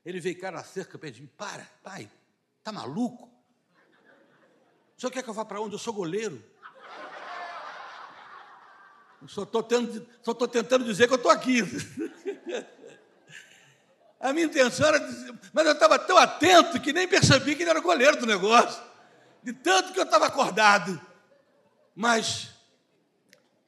Ele 0.04 0.18
veio 0.18 0.36
cá 0.40 0.50
na 0.50 0.64
cerca 0.64 0.98
perto 0.98 1.14
de 1.14 1.22
mim. 1.22 1.30
Para, 1.36 1.64
pai, 1.84 2.10
tá 2.64 2.72
maluco? 2.72 3.30
O 4.96 5.00
senhor 5.00 5.12
quer 5.12 5.22
que 5.22 5.30
eu 5.30 5.34
vá 5.34 5.44
para 5.44 5.60
onde? 5.60 5.74
Eu 5.74 5.78
sou 5.78 5.94
goleiro. 5.94 6.42
Eu 9.20 9.28
só 9.28 9.44
estou 9.44 9.62
tentando 9.62 10.84
dizer 10.84 11.06
que 11.06 11.12
eu 11.12 11.16
estou 11.16 11.30
aqui. 11.30 11.60
A 14.18 14.32
minha 14.32 14.46
intenção 14.46 14.86
era 14.86 14.98
dizer, 14.98 15.34
mas 15.52 15.66
eu 15.66 15.72
estava 15.72 15.98
tão 15.98 16.16
atento 16.16 16.80
que 16.80 16.92
nem 16.92 17.08
percebi 17.08 17.56
que 17.56 17.62
ele 17.62 17.70
era 17.70 17.80
goleiro 17.80 18.18
do 18.18 18.26
negócio. 18.26 18.80
De 19.42 19.52
tanto 19.52 19.92
que 19.92 19.98
eu 19.98 20.04
estava 20.04 20.26
acordado. 20.26 21.00
Mas 21.94 22.54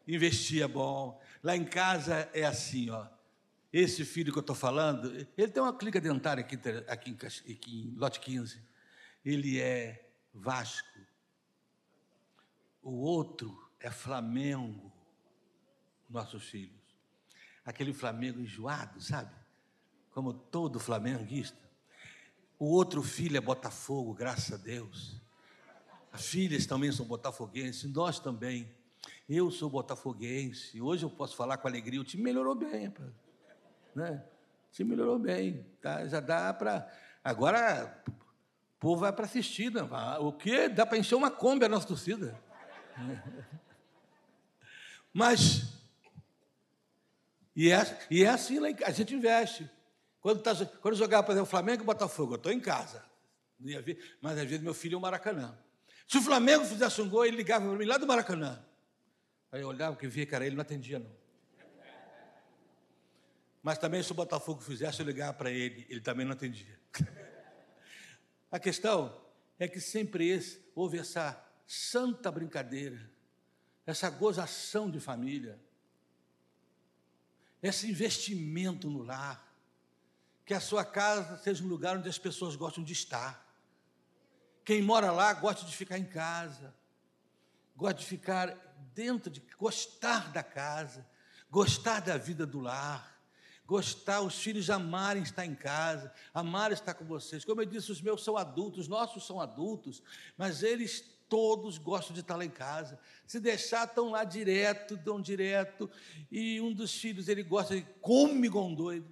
investia 0.06 0.68
bom. 0.68 1.20
Lá 1.42 1.56
em 1.56 1.64
casa 1.64 2.28
é 2.32 2.44
assim, 2.44 2.90
ó. 2.90 3.06
Esse 3.72 4.04
filho 4.04 4.32
que 4.32 4.38
eu 4.38 4.40
estou 4.40 4.54
falando, 4.54 5.12
ele 5.36 5.48
tem 5.48 5.62
uma 5.62 5.76
clínica 5.76 6.00
dentária 6.00 6.40
aqui, 6.42 6.56
aqui, 6.86 7.10
em, 7.10 7.52
aqui 7.52 7.82
em 7.88 7.98
lote 7.98 8.20
15. 8.20 8.62
Ele 9.24 9.60
é 9.60 10.10
Vasco. 10.32 11.00
O 12.80 12.92
outro 12.92 13.68
é 13.80 13.90
Flamengo, 13.90 14.92
nossos 16.08 16.44
filhos. 16.44 16.80
Aquele 17.64 17.92
Flamengo 17.92 18.40
enjoado, 18.40 19.00
sabe? 19.00 19.34
Como 20.10 20.32
todo 20.32 20.78
flamenguista. 20.78 21.58
O 22.58 22.66
outro 22.66 23.02
filho 23.02 23.36
é 23.36 23.40
Botafogo, 23.40 24.14
graças 24.14 24.52
a 24.52 24.62
Deus. 24.62 25.20
As 26.14 26.26
filhas 26.26 26.64
também 26.64 26.92
são 26.92 27.04
botafoguenses, 27.04 27.90
nós 27.92 28.20
também. 28.20 28.72
Eu 29.28 29.50
sou 29.50 29.68
botafoguense. 29.68 30.80
Hoje 30.80 31.04
eu 31.04 31.10
posso 31.10 31.34
falar 31.34 31.56
com 31.56 31.66
alegria, 31.66 32.00
o 32.00 32.04
time 32.04 32.22
melhorou 32.22 32.54
bem, 32.54 32.94
né? 33.96 34.24
Se 34.70 34.84
melhorou 34.84 35.18
bem, 35.18 35.66
tá? 35.82 36.06
já 36.06 36.20
dá 36.20 36.54
para. 36.54 36.88
Agora 37.24 38.00
o 38.06 38.12
povo 38.78 39.00
vai 39.00 39.12
para 39.12 39.24
assistir, 39.24 39.72
né? 39.72 39.82
o 40.20 40.32
que? 40.32 40.68
Dá 40.68 40.86
para 40.86 40.98
encher 40.98 41.16
uma 41.16 41.32
Kombi 41.32 41.64
a 41.64 41.68
nossa 41.68 41.88
torcida. 41.88 42.40
Mas, 45.12 45.64
e 47.56 47.72
é, 47.72 48.06
e 48.08 48.22
é 48.22 48.28
assim, 48.28 48.60
a 48.84 48.90
gente 48.92 49.16
investe. 49.16 49.68
Quando, 50.20 50.42
tá, 50.42 50.54
quando 50.80 50.94
jogava, 50.94 51.24
por 51.24 51.32
exemplo, 51.32 51.48
o 51.48 51.50
Flamengo 51.50 51.82
e 51.82 51.82
o 51.82 51.86
Botafogo, 51.86 52.34
eu 52.34 52.36
estou 52.36 52.52
em 52.52 52.60
casa. 52.60 53.04
Mas 54.20 54.38
às 54.38 54.44
vezes 54.44 54.62
meu 54.62 54.74
filho 54.74 54.94
é 54.94 54.98
o 54.98 55.00
Maracanã. 55.00 55.58
Se 56.06 56.18
o 56.18 56.22
Flamengo 56.22 56.64
fizesse 56.64 57.00
um 57.00 57.08
gol, 57.08 57.24
ele 57.24 57.36
ligava 57.36 57.66
para 57.66 57.78
mim 57.78 57.84
lá 57.84 57.96
do 57.96 58.06
Maracanã. 58.06 58.64
Aí 59.50 59.60
eu 59.60 59.68
olhava 59.68 59.96
que 59.96 60.06
via, 60.06 60.26
cara, 60.26 60.46
ele 60.46 60.56
não 60.56 60.62
atendia, 60.62 60.98
não. 60.98 61.24
Mas 63.62 63.78
também 63.78 64.02
se 64.02 64.12
o 64.12 64.14
Botafogo 64.14 64.60
fizesse 64.60 65.00
eu 65.00 65.06
ligar 65.06 65.32
para 65.32 65.50
ele, 65.50 65.86
ele 65.88 66.00
também 66.00 66.26
não 66.26 66.32
atendia. 66.32 66.78
A 68.52 68.58
questão 68.58 69.20
é 69.58 69.66
que 69.66 69.80
sempre 69.80 70.28
esse, 70.28 70.62
houve 70.74 70.98
essa 70.98 71.42
santa 71.66 72.30
brincadeira, 72.30 73.10
essa 73.86 74.10
gozação 74.10 74.90
de 74.90 75.00
família, 75.00 75.58
esse 77.62 77.90
investimento 77.90 78.90
no 78.90 79.02
lar, 79.02 79.50
que 80.44 80.52
a 80.52 80.60
sua 80.60 80.84
casa 80.84 81.38
seja 81.38 81.64
um 81.64 81.66
lugar 81.66 81.96
onde 81.96 82.08
as 82.08 82.18
pessoas 82.18 82.54
gostam 82.56 82.84
de 82.84 82.92
estar. 82.92 83.43
Quem 84.64 84.82
mora 84.82 85.12
lá 85.12 85.32
gosta 85.34 85.64
de 85.66 85.76
ficar 85.76 85.98
em 85.98 86.04
casa, 86.04 86.74
gosta 87.76 88.00
de 88.00 88.06
ficar 88.06 88.56
dentro 88.94 89.30
de, 89.30 89.42
gostar 89.58 90.32
da 90.32 90.42
casa, 90.42 91.06
gostar 91.50 92.00
da 92.00 92.16
vida 92.16 92.46
do 92.46 92.60
lar 92.60 93.14
gostar, 93.66 94.20
os 94.20 94.38
filhos 94.38 94.68
amarem 94.68 95.22
estar 95.22 95.44
em 95.44 95.54
casa, 95.54 96.12
amarem 96.32 96.74
estar 96.74 96.94
com 96.94 97.04
vocês. 97.04 97.44
Como 97.44 97.60
eu 97.60 97.66
disse, 97.66 97.90
os 97.90 98.00
meus 98.00 98.22
são 98.22 98.36
adultos, 98.36 98.80
os 98.80 98.88
nossos 98.88 99.26
são 99.26 99.40
adultos, 99.40 100.02
mas 100.36 100.62
eles 100.62 101.02
todos 101.28 101.78
gostam 101.78 102.14
de 102.14 102.20
estar 102.20 102.36
lá 102.36 102.44
em 102.44 102.50
casa. 102.50 102.98
Se 103.26 103.40
deixar, 103.40 103.86
estão 103.86 104.10
lá 104.10 104.24
direto, 104.24 104.96
dão 104.96 105.20
direto. 105.20 105.90
E 106.30 106.60
um 106.60 106.72
dos 106.72 106.94
filhos, 106.94 107.28
ele 107.28 107.42
gosta, 107.42 107.74
ele 107.74 107.86
come 108.00 108.46
igual 108.46 108.66
um 108.66 108.74
doido. 108.74 109.08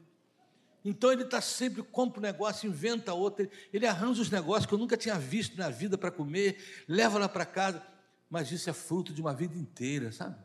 Então 0.85 1.12
ele 1.12 1.22
está 1.22 1.41
sempre, 1.41 1.83
compra 1.83 2.18
um 2.18 2.22
negócio, 2.22 2.68
inventa 2.68 3.14
outro, 3.14 3.49
ele 3.72 3.87
arranja 3.87 4.20
os 4.20 4.30
negócios 4.30 4.66
que 4.66 4.74
eu 4.74 4.78
nunca 4.78 4.97
tinha 4.97 5.18
visto 5.18 5.57
na 5.57 5.70
vida 5.70 5.97
para 5.97 6.11
comer, 6.11 6.85
leva 6.89 7.18
lá 7.18 7.28
para 7.28 7.47
casa. 7.47 7.83
Mas 8.28 8.51
isso 8.51 8.68
é 8.68 8.72
fruto 8.72 9.12
de 9.12 9.20
uma 9.20 9.35
vida 9.35 9.57
inteira, 9.57 10.11
sabe? 10.11 10.37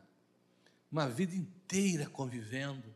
uma 0.90 1.08
vida 1.08 1.34
inteira 1.34 2.06
convivendo, 2.06 2.94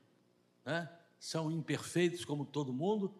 né? 0.64 0.88
são 1.20 1.51
imperfeitos 1.51 2.24
como 2.24 2.45
todo 2.45 2.72
mundo, 2.72 3.14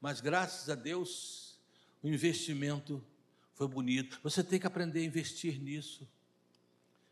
mas 0.00 0.20
graças 0.20 0.68
a 0.68 0.74
Deus 0.74 1.58
o 2.02 2.08
investimento 2.08 3.02
foi 3.54 3.66
bonito. 3.66 4.20
Você 4.22 4.42
tem 4.44 4.60
que 4.60 4.66
aprender 4.66 5.00
a 5.00 5.04
investir 5.04 5.60
nisso. 5.60 6.06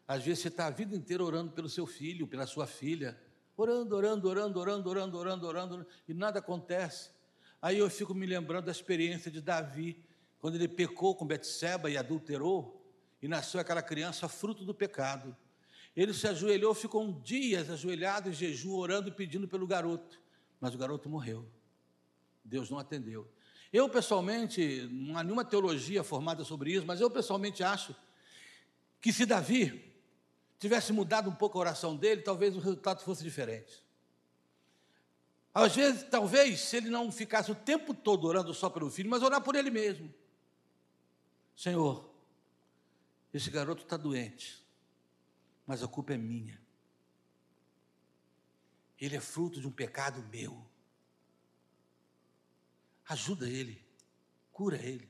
Às 0.06 0.22
vezes 0.22 0.40
você 0.40 0.48
está 0.48 0.66
a 0.66 0.70
vida 0.70 0.94
inteira 0.94 1.24
orando 1.24 1.52
pelo 1.52 1.68
seu 1.68 1.86
filho, 1.86 2.26
pela 2.26 2.46
sua 2.46 2.66
filha, 2.66 3.18
orando, 3.56 3.96
orando, 3.96 4.28
orando, 4.28 4.60
orando, 4.60 4.88
orando, 4.88 5.18
orando, 5.18 5.46
orando, 5.46 5.86
e 6.08 6.14
nada 6.14 6.38
acontece. 6.38 7.10
Aí 7.60 7.78
eu 7.78 7.88
fico 7.88 8.14
me 8.14 8.26
lembrando 8.26 8.66
da 8.66 8.72
experiência 8.72 9.30
de 9.30 9.40
Davi, 9.40 10.02
quando 10.38 10.56
ele 10.56 10.68
pecou 10.68 11.14
com 11.14 11.26
Betseba 11.26 11.90
e 11.90 11.96
adulterou, 11.96 12.80
e 13.22 13.28
nasceu 13.28 13.60
aquela 13.60 13.82
criança 13.82 14.28
fruto 14.28 14.64
do 14.64 14.74
pecado. 14.74 15.34
Ele 15.96 16.12
se 16.12 16.26
ajoelhou, 16.26 16.74
ficou 16.74 17.02
um 17.02 17.20
dias 17.22 17.70
ajoelhado 17.70 18.28
em 18.28 18.32
jejum, 18.32 18.74
orando 18.74 19.08
e 19.08 19.12
pedindo 19.12 19.48
pelo 19.48 19.66
garoto, 19.66 20.20
mas 20.60 20.74
o 20.74 20.78
garoto 20.78 21.08
morreu. 21.08 21.48
Deus 22.44 22.68
não 22.68 22.78
atendeu. 22.78 23.26
Eu, 23.72 23.88
pessoalmente, 23.88 24.88
não 24.92 25.16
há 25.16 25.22
nenhuma 25.22 25.44
teologia 25.44 26.04
formada 26.04 26.44
sobre 26.44 26.72
isso, 26.72 26.86
mas 26.86 27.00
eu, 27.00 27.10
pessoalmente, 27.10 27.62
acho 27.62 27.94
que 29.00 29.12
se 29.12 29.24
Davi 29.24 29.93
tivesse 30.58 30.92
mudado 30.92 31.28
um 31.28 31.34
pouco 31.34 31.58
a 31.58 31.60
oração 31.62 31.96
dele, 31.96 32.22
talvez 32.22 32.56
o 32.56 32.60
resultado 32.60 33.02
fosse 33.02 33.22
diferente. 33.22 33.84
Às 35.52 35.76
vezes, 35.76 36.02
talvez, 36.10 36.60
se 36.60 36.76
ele 36.76 36.90
não 36.90 37.12
ficasse 37.12 37.52
o 37.52 37.54
tempo 37.54 37.94
todo 37.94 38.26
orando 38.26 38.52
só 38.52 38.68
pelo 38.68 38.90
filho, 38.90 39.08
mas 39.08 39.22
orar 39.22 39.40
por 39.40 39.54
ele 39.54 39.70
mesmo. 39.70 40.12
Senhor, 41.56 42.10
esse 43.32 43.50
garoto 43.50 43.84
está 43.84 43.96
doente, 43.96 44.64
mas 45.64 45.82
a 45.82 45.88
culpa 45.88 46.14
é 46.14 46.16
minha. 46.16 46.60
Ele 49.00 49.16
é 49.16 49.20
fruto 49.20 49.60
de 49.60 49.66
um 49.66 49.70
pecado 49.70 50.22
meu. 50.30 50.64
Ajuda 53.08 53.48
ele, 53.48 53.84
cura 54.52 54.76
ele. 54.76 55.08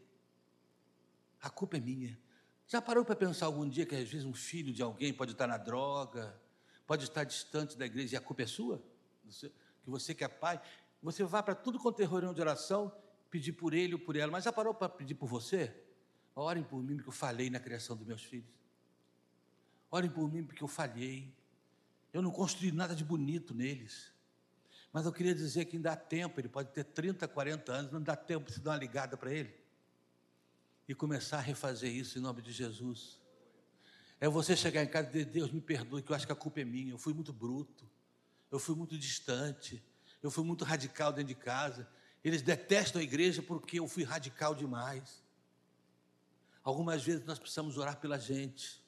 A 1.40 1.48
culpa 1.48 1.76
é 1.76 1.80
minha. 1.80 2.18
Já 2.66 2.80
parou 2.80 3.04
para 3.04 3.14
pensar 3.14 3.46
algum 3.46 3.68
dia 3.68 3.84
que 3.84 3.94
às 3.94 4.08
vezes 4.08 4.24
um 4.24 4.32
filho 4.32 4.72
de 4.72 4.82
alguém 4.82 5.12
pode 5.12 5.32
estar 5.32 5.46
na 5.46 5.56
droga, 5.56 6.38
pode 6.86 7.04
estar 7.04 7.24
distante 7.24 7.76
da 7.76 7.86
igreja 7.86 8.14
e 8.14 8.16
a 8.16 8.20
culpa 8.20 8.42
é 8.42 8.46
sua? 8.46 8.82
que 9.82 9.90
você 9.90 10.14
que 10.14 10.24
é 10.24 10.28
pai, 10.28 10.60
você 11.02 11.24
vai 11.24 11.42
para 11.42 11.54
tudo 11.54 11.78
quanto 11.78 12.00
é 12.00 12.06
reunião 12.06 12.32
de 12.32 12.40
oração, 12.40 12.90
pedir 13.30 13.52
por 13.52 13.74
ele 13.74 13.94
ou 13.94 14.00
por 14.00 14.16
ela, 14.16 14.32
mas 14.32 14.44
já 14.44 14.52
parou 14.52 14.72
para 14.72 14.88
pedir 14.88 15.14
por 15.14 15.28
você? 15.28 15.74
Orem 16.34 16.64
por 16.64 16.82
mim 16.82 16.96
porque 16.96 17.08
eu 17.08 17.12
falhei 17.12 17.50
na 17.50 17.60
criação 17.60 17.96
dos 17.96 18.06
meus 18.06 18.22
filhos. 18.22 18.48
Orem 19.90 20.10
por 20.10 20.30
mim 20.32 20.42
porque 20.42 20.62
eu 20.62 20.68
falhei. 20.68 21.32
Eu 22.12 22.22
não 22.22 22.30
construí 22.30 22.72
nada 22.72 22.94
de 22.94 23.04
bonito 23.04 23.54
neles. 23.54 24.12
Mas 24.92 25.06
eu 25.06 25.12
queria 25.12 25.34
dizer 25.34 25.64
que 25.66 25.76
ainda 25.76 25.90
dá 25.90 25.96
tempo, 25.96 26.40
ele 26.40 26.48
pode 26.48 26.70
ter 26.70 26.84
30, 26.84 27.26
40 27.28 27.72
anos, 27.72 27.92
não 27.92 28.00
dá 28.00 28.16
tempo 28.16 28.50
de 28.50 28.60
dar 28.60 28.72
uma 28.72 28.78
ligada 28.78 29.16
para 29.16 29.32
ele. 29.32 29.63
E 30.88 30.94
começar 30.94 31.38
a 31.38 31.40
refazer 31.40 31.92
isso 31.94 32.18
em 32.18 32.20
nome 32.20 32.42
de 32.42 32.52
Jesus. 32.52 33.20
É 34.20 34.28
você 34.28 34.56
chegar 34.56 34.82
em 34.82 34.88
casa 34.88 35.08
e 35.08 35.12
dizer, 35.12 35.24
Deus 35.26 35.50
me 35.50 35.60
perdoe, 35.60 36.02
que 36.02 36.10
eu 36.10 36.16
acho 36.16 36.26
que 36.26 36.32
a 36.32 36.36
culpa 36.36 36.60
é 36.60 36.64
minha, 36.64 36.92
eu 36.92 36.98
fui 36.98 37.12
muito 37.12 37.32
bruto 37.32 37.84
eu 38.54 38.58
fui 38.60 38.76
muito 38.76 38.96
distante, 38.96 39.82
eu 40.22 40.30
fui 40.30 40.44
muito 40.44 40.64
radical 40.64 41.12
dentro 41.12 41.34
de 41.34 41.34
casa. 41.34 41.88
Eles 42.22 42.40
detestam 42.40 43.00
a 43.00 43.04
igreja 43.04 43.42
porque 43.42 43.80
eu 43.80 43.88
fui 43.88 44.04
radical 44.04 44.54
demais. 44.54 45.24
Algumas 46.62 47.02
vezes 47.02 47.26
nós 47.26 47.36
precisamos 47.36 47.76
orar 47.76 47.98
pela 47.98 48.16
gente, 48.16 48.80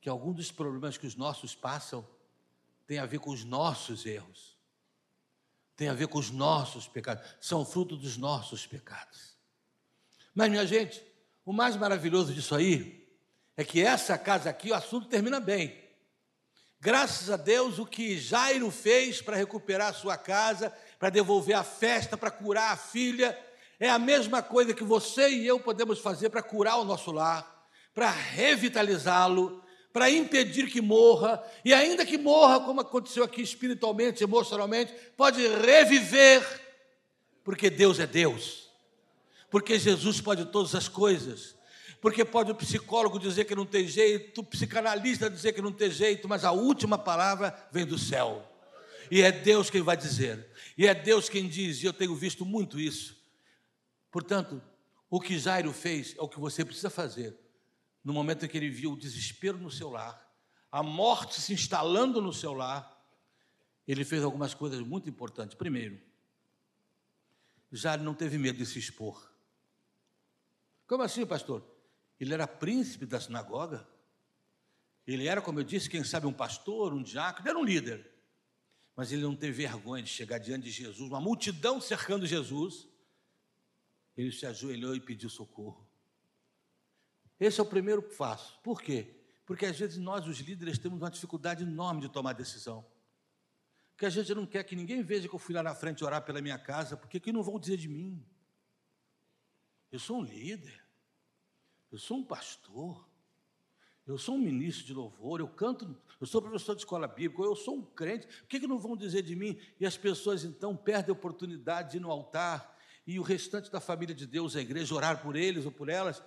que 0.00 0.08
algum 0.08 0.32
dos 0.32 0.52
problemas 0.52 0.96
que 0.96 1.04
os 1.04 1.16
nossos 1.16 1.52
passam 1.56 2.06
tem 2.86 3.00
a 3.00 3.06
ver 3.06 3.18
com 3.18 3.30
os 3.30 3.42
nossos 3.42 4.06
erros, 4.06 4.56
tem 5.74 5.88
a 5.88 5.94
ver 5.94 6.06
com 6.06 6.20
os 6.20 6.30
nossos 6.30 6.86
pecados, 6.86 7.28
são 7.40 7.64
fruto 7.64 7.96
dos 7.96 8.16
nossos 8.16 8.64
pecados. 8.64 9.31
Mas, 10.34 10.50
minha 10.50 10.66
gente, 10.66 11.02
o 11.44 11.52
mais 11.52 11.76
maravilhoso 11.76 12.32
disso 12.32 12.54
aí 12.54 13.06
é 13.56 13.64
que 13.64 13.80
essa 13.82 14.16
casa 14.16 14.50
aqui, 14.50 14.70
o 14.70 14.74
assunto 14.74 15.08
termina 15.08 15.40
bem. 15.40 15.80
Graças 16.80 17.30
a 17.30 17.36
Deus, 17.36 17.78
o 17.78 17.86
que 17.86 18.18
Jairo 18.18 18.70
fez 18.70 19.22
para 19.22 19.36
recuperar 19.36 19.90
a 19.90 19.92
sua 19.92 20.16
casa, 20.16 20.72
para 20.98 21.10
devolver 21.10 21.54
a 21.54 21.62
festa, 21.62 22.16
para 22.16 22.30
curar 22.30 22.72
a 22.72 22.76
filha, 22.76 23.38
é 23.78 23.88
a 23.88 23.98
mesma 23.98 24.42
coisa 24.42 24.74
que 24.74 24.84
você 24.84 25.28
e 25.28 25.46
eu 25.46 25.60
podemos 25.60 25.98
fazer 25.98 26.30
para 26.30 26.42
curar 26.42 26.78
o 26.78 26.84
nosso 26.84 27.10
lar, 27.10 27.68
para 27.92 28.10
revitalizá-lo, 28.10 29.62
para 29.92 30.10
impedir 30.10 30.70
que 30.70 30.80
morra, 30.80 31.42
e 31.64 31.74
ainda 31.74 32.06
que 32.06 32.16
morra, 32.16 32.60
como 32.60 32.80
aconteceu 32.80 33.22
aqui 33.22 33.42
espiritualmente, 33.42 34.24
emocionalmente, 34.24 34.92
pode 35.16 35.46
reviver, 35.46 36.42
porque 37.44 37.68
Deus 37.68 38.00
é 38.00 38.06
Deus, 38.06 38.61
porque 39.52 39.78
Jesus 39.78 40.18
pode 40.18 40.46
todas 40.46 40.74
as 40.74 40.88
coisas, 40.88 41.54
porque 42.00 42.24
pode 42.24 42.50
o 42.50 42.54
psicólogo 42.54 43.18
dizer 43.18 43.44
que 43.44 43.54
não 43.54 43.66
tem 43.66 43.86
jeito, 43.86 44.40
o 44.40 44.44
psicanalista 44.44 45.28
dizer 45.28 45.52
que 45.52 45.60
não 45.60 45.70
tem 45.70 45.90
jeito, 45.90 46.26
mas 46.26 46.42
a 46.42 46.52
última 46.52 46.96
palavra 46.96 47.54
vem 47.70 47.84
do 47.84 47.98
céu. 47.98 48.50
E 49.10 49.20
é 49.20 49.30
Deus 49.30 49.68
quem 49.68 49.82
vai 49.82 49.94
dizer. 49.94 50.48
E 50.76 50.86
é 50.86 50.94
Deus 50.94 51.28
quem 51.28 51.46
diz, 51.46 51.82
e 51.82 51.86
eu 51.86 51.92
tenho 51.92 52.16
visto 52.16 52.46
muito 52.46 52.80
isso. 52.80 53.22
Portanto, 54.10 54.60
o 55.10 55.20
que 55.20 55.38
Jairo 55.38 55.70
fez 55.70 56.16
é 56.16 56.22
o 56.22 56.28
que 56.28 56.40
você 56.40 56.64
precisa 56.64 56.88
fazer. 56.88 57.38
No 58.02 58.14
momento 58.14 58.46
em 58.46 58.48
que 58.48 58.56
ele 58.56 58.70
viu 58.70 58.92
o 58.92 58.98
desespero 58.98 59.58
no 59.58 59.70
seu 59.70 59.90
lar, 59.90 60.32
a 60.70 60.82
morte 60.82 61.38
se 61.38 61.52
instalando 61.52 62.22
no 62.22 62.32
seu 62.32 62.54
lar, 62.54 62.90
ele 63.86 64.02
fez 64.02 64.24
algumas 64.24 64.54
coisas 64.54 64.80
muito 64.80 65.10
importantes. 65.10 65.54
Primeiro, 65.54 66.00
Jairo 67.70 68.02
não 68.02 68.14
teve 68.14 68.38
medo 68.38 68.56
de 68.56 68.64
se 68.64 68.78
expor. 68.78 69.31
Como 70.92 71.02
assim, 71.02 71.24
pastor? 71.24 71.66
Ele 72.20 72.34
era 72.34 72.46
príncipe 72.46 73.06
da 73.06 73.18
sinagoga. 73.18 73.88
Ele 75.06 75.26
era, 75.26 75.40
como 75.40 75.58
eu 75.58 75.64
disse, 75.64 75.88
quem 75.88 76.04
sabe 76.04 76.26
um 76.26 76.34
pastor, 76.34 76.92
um 76.92 77.02
diácono, 77.02 77.48
era 77.48 77.58
um 77.58 77.64
líder. 77.64 78.06
Mas 78.94 79.10
ele 79.10 79.22
não 79.22 79.34
teve 79.34 79.54
vergonha 79.54 80.02
de 80.02 80.10
chegar 80.10 80.36
diante 80.36 80.64
de 80.64 80.70
Jesus, 80.70 81.08
uma 81.08 81.18
multidão 81.18 81.80
cercando 81.80 82.26
Jesus. 82.26 82.86
Ele 84.14 84.30
se 84.30 84.44
ajoelhou 84.44 84.94
e 84.94 85.00
pediu 85.00 85.30
socorro. 85.30 85.88
Esse 87.40 87.58
é 87.58 87.62
o 87.62 87.66
primeiro 87.66 88.02
passo. 88.02 88.60
Por 88.62 88.82
quê? 88.82 89.14
Porque 89.46 89.64
às 89.64 89.78
vezes 89.78 89.96
nós, 89.96 90.28
os 90.28 90.40
líderes, 90.40 90.78
temos 90.78 91.00
uma 91.00 91.10
dificuldade 91.10 91.62
enorme 91.62 92.02
de 92.02 92.10
tomar 92.10 92.34
decisão. 92.34 92.84
Porque 93.92 94.04
a 94.04 94.10
gente 94.10 94.34
não 94.34 94.44
quer 94.44 94.62
que 94.62 94.76
ninguém 94.76 95.02
veja 95.02 95.26
que 95.26 95.34
eu 95.34 95.38
fui 95.38 95.54
lá 95.54 95.62
na 95.62 95.74
frente 95.74 96.04
orar 96.04 96.22
pela 96.22 96.42
minha 96.42 96.58
casa, 96.58 96.98
porque 96.98 97.18
que 97.18 97.32
não 97.32 97.42
vão 97.42 97.58
dizer 97.58 97.78
de 97.78 97.88
mim? 97.88 98.22
Eu 99.92 99.98
sou 99.98 100.18
um 100.18 100.24
líder. 100.24 100.82
Eu 101.92 101.98
sou 101.98 102.16
um 102.16 102.24
pastor. 102.24 103.06
Eu 104.04 104.18
sou 104.18 104.34
um 104.34 104.38
ministro 104.38 104.84
de 104.84 104.92
louvor, 104.92 105.38
eu 105.38 105.46
canto, 105.46 105.96
eu 106.20 106.26
sou 106.26 106.42
professor 106.42 106.74
de 106.74 106.80
escola 106.80 107.06
bíblica, 107.06 107.40
eu 107.44 107.54
sou 107.54 107.76
um 107.76 107.84
crente. 107.84 108.26
O 108.42 108.46
que, 108.48 108.58
que 108.58 108.66
não 108.66 108.78
vão 108.78 108.96
dizer 108.96 109.22
de 109.22 109.36
mim? 109.36 109.60
E 109.78 109.86
as 109.86 109.96
pessoas 109.96 110.44
então 110.44 110.76
perdem 110.76 111.10
a 111.10 111.16
oportunidade 111.16 111.92
de 111.92 111.96
ir 111.98 112.00
no 112.00 112.10
altar 112.10 112.76
e 113.06 113.20
o 113.20 113.22
restante 113.22 113.70
da 113.70 113.80
família 113.80 114.14
de 114.14 114.26
Deus, 114.26 114.56
a 114.56 114.60
igreja, 114.60 114.92
orar 114.92 115.22
por 115.22 115.36
eles 115.36 115.64
ou 115.64 115.70
por 115.70 115.88
elas, 115.88 116.20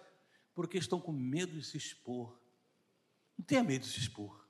porque 0.54 0.78
estão 0.78 1.02
com 1.02 1.12
medo 1.12 1.60
de 1.60 1.66
se 1.66 1.76
expor. 1.76 2.40
Não 3.38 3.46
tenha 3.46 3.62
medo 3.62 3.82
de 3.82 3.90
se 3.90 4.00
expor. 4.00 4.48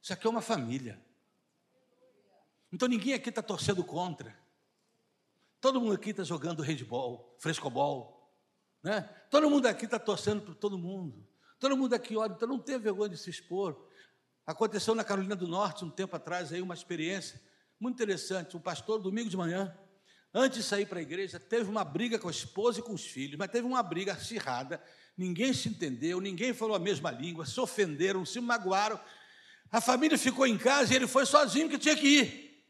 Isso 0.00 0.12
aqui 0.12 0.26
é 0.26 0.30
uma 0.30 0.42
família. 0.42 1.04
Então 2.72 2.86
ninguém 2.86 3.14
aqui 3.14 3.30
está 3.30 3.42
torcendo 3.42 3.82
contra. 3.82 4.36
Todo 5.60 5.80
mundo 5.80 5.94
aqui 5.94 6.10
está 6.10 6.22
jogando 6.22 6.62
handball, 6.62 7.34
frescobol, 7.38 8.13
né? 8.84 9.08
Todo 9.30 9.48
mundo 9.48 9.66
aqui 9.66 9.86
está 9.86 9.98
torcendo 9.98 10.42
para 10.42 10.54
todo 10.54 10.76
mundo. 10.78 11.26
Todo 11.58 11.74
mundo 11.76 11.94
aqui 11.94 12.14
olha, 12.16 12.34
então 12.34 12.46
não 12.46 12.58
tem 12.58 12.78
vergonha 12.78 13.08
de 13.08 13.16
se 13.16 13.30
expor. 13.30 13.88
Aconteceu 14.46 14.94
na 14.94 15.02
Carolina 15.02 15.34
do 15.34 15.48
Norte, 15.48 15.86
um 15.86 15.90
tempo 15.90 16.14
atrás, 16.14 16.52
aí 16.52 16.60
uma 16.60 16.74
experiência 16.74 17.40
muito 17.80 17.96
interessante. 17.96 18.54
Um 18.54 18.60
pastor, 18.60 19.00
domingo 19.00 19.30
de 19.30 19.36
manhã, 19.38 19.74
antes 20.34 20.58
de 20.58 20.64
sair 20.64 20.84
para 20.84 20.98
a 20.98 21.02
igreja, 21.02 21.40
teve 21.40 21.70
uma 21.70 21.82
briga 21.82 22.18
com 22.18 22.28
a 22.28 22.30
esposa 22.30 22.80
e 22.80 22.82
com 22.82 22.92
os 22.92 23.06
filhos, 23.06 23.38
mas 23.38 23.50
teve 23.50 23.66
uma 23.66 23.82
briga 23.82 24.12
acirrada. 24.12 24.82
Ninguém 25.16 25.54
se 25.54 25.70
entendeu, 25.70 26.20
ninguém 26.20 26.52
falou 26.52 26.76
a 26.76 26.78
mesma 26.78 27.10
língua, 27.10 27.46
se 27.46 27.58
ofenderam, 27.58 28.26
se 28.26 28.38
magoaram. 28.38 29.00
A 29.72 29.80
família 29.80 30.18
ficou 30.18 30.46
em 30.46 30.58
casa 30.58 30.92
e 30.92 30.96
ele 30.96 31.06
foi 31.06 31.24
sozinho 31.24 31.70
que 31.70 31.78
tinha 31.78 31.96
que 31.96 32.06
ir 32.06 32.64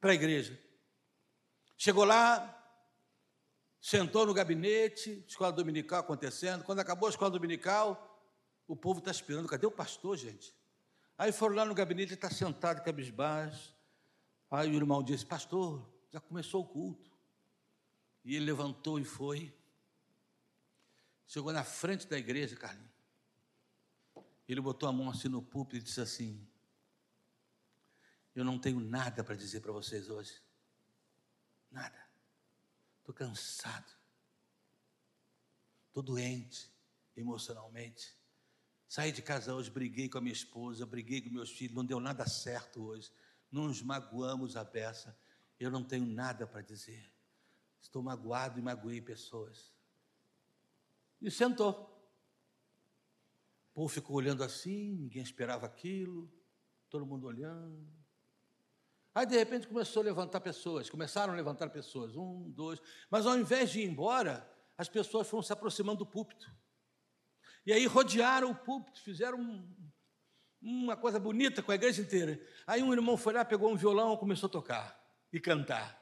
para 0.00 0.12
a 0.12 0.14
igreja. 0.14 0.56
Chegou 1.76 2.04
lá, 2.04 2.57
sentou 3.88 4.26
no 4.26 4.34
gabinete, 4.34 5.24
escola 5.26 5.50
dominical 5.50 6.00
acontecendo. 6.00 6.62
Quando 6.62 6.80
acabou 6.80 7.06
a 7.06 7.10
escola 7.10 7.30
dominical, 7.30 8.22
o 8.66 8.76
povo 8.76 8.98
está 8.98 9.10
esperando. 9.10 9.48
Cadê 9.48 9.66
o 9.66 9.70
pastor, 9.70 10.14
gente? 10.14 10.54
Aí 11.16 11.32
foram 11.32 11.54
lá 11.54 11.64
no 11.64 11.74
gabinete, 11.74 12.12
está 12.12 12.30
sentado, 12.30 12.84
cabisbaixo. 12.84 13.74
Aí 14.50 14.70
o 14.70 14.74
irmão 14.74 15.02
disse: 15.02 15.24
Pastor, 15.24 15.90
já 16.10 16.20
começou 16.20 16.62
o 16.62 16.66
culto. 16.66 17.10
E 18.22 18.36
ele 18.36 18.44
levantou 18.44 19.00
e 19.00 19.04
foi. 19.04 19.54
Chegou 21.26 21.50
na 21.50 21.64
frente 21.64 22.06
da 22.06 22.18
igreja, 22.18 22.56
Carlinhos. 22.56 22.90
Ele 24.46 24.60
botou 24.60 24.86
a 24.86 24.92
mão 24.92 25.08
assim 25.08 25.28
no 25.28 25.40
púlpito 25.40 25.76
e 25.76 25.80
disse 25.80 26.00
assim: 26.02 26.46
Eu 28.34 28.44
não 28.44 28.58
tenho 28.58 28.80
nada 28.80 29.24
para 29.24 29.34
dizer 29.34 29.60
para 29.60 29.72
vocês 29.72 30.10
hoje. 30.10 30.42
Nada. 31.70 32.07
Estou 33.08 33.26
cansado. 33.26 33.90
Estou 35.86 36.02
doente 36.02 36.70
emocionalmente. 37.16 38.14
Saí 38.86 39.10
de 39.10 39.22
casa 39.22 39.54
hoje, 39.54 39.70
briguei 39.70 40.10
com 40.10 40.18
a 40.18 40.20
minha 40.20 40.34
esposa, 40.34 40.84
briguei 40.84 41.22
com 41.22 41.30
meus 41.30 41.50
filhos, 41.50 41.74
não 41.74 41.86
deu 41.86 42.00
nada 42.00 42.26
certo 42.26 42.84
hoje. 42.84 43.10
Não 43.50 43.66
nos 43.66 43.80
magoamos 43.80 44.56
a 44.56 44.62
beça. 44.62 45.18
Eu 45.58 45.70
não 45.70 45.82
tenho 45.82 46.04
nada 46.04 46.46
para 46.46 46.60
dizer. 46.60 47.10
Estou 47.80 48.02
magoado 48.02 48.58
e 48.58 48.62
magoei 48.62 49.00
pessoas. 49.00 49.72
E 51.22 51.30
sentou. 51.30 51.72
O 53.70 53.72
povo 53.72 53.88
ficou 53.88 54.16
olhando 54.16 54.44
assim, 54.44 54.96
ninguém 54.96 55.22
esperava 55.22 55.64
aquilo, 55.64 56.30
todo 56.90 57.06
mundo 57.06 57.26
olhando. 57.26 57.90
Aí, 59.14 59.26
de 59.26 59.36
repente, 59.36 59.66
começou 59.66 60.02
a 60.02 60.04
levantar 60.04 60.40
pessoas, 60.40 60.88
começaram 60.88 61.32
a 61.32 61.36
levantar 61.36 61.68
pessoas, 61.70 62.16
um, 62.16 62.50
dois, 62.50 62.80
mas 63.10 63.26
ao 63.26 63.36
invés 63.36 63.70
de 63.70 63.80
ir 63.80 63.88
embora, 63.88 64.48
as 64.76 64.88
pessoas 64.88 65.28
foram 65.28 65.42
se 65.42 65.52
aproximando 65.52 65.98
do 65.98 66.06
púlpito. 66.06 66.50
E 67.66 67.72
aí 67.72 67.84
rodearam 67.86 68.50
o 68.50 68.54
púlpito, 68.54 69.02
fizeram 69.02 69.38
um, 69.40 69.68
uma 70.62 70.96
coisa 70.96 71.18
bonita 71.18 71.62
com 71.62 71.72
a 71.72 71.74
igreja 71.74 72.00
inteira. 72.00 72.40
Aí 72.66 72.82
um 72.82 72.92
irmão 72.92 73.16
foi 73.16 73.32
lá, 73.32 73.44
pegou 73.44 73.70
um 73.70 73.76
violão, 73.76 74.16
começou 74.16 74.46
a 74.46 74.50
tocar 74.50 74.98
e 75.32 75.40
cantar. 75.40 76.00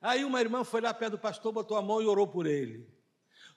Aí 0.00 0.24
uma 0.24 0.40
irmã 0.40 0.64
foi 0.64 0.80
lá 0.80 0.92
perto 0.92 1.12
do 1.12 1.18
pastor, 1.18 1.52
botou 1.52 1.76
a 1.76 1.82
mão 1.82 2.02
e 2.02 2.06
orou 2.06 2.26
por 2.26 2.46
ele. 2.46 2.86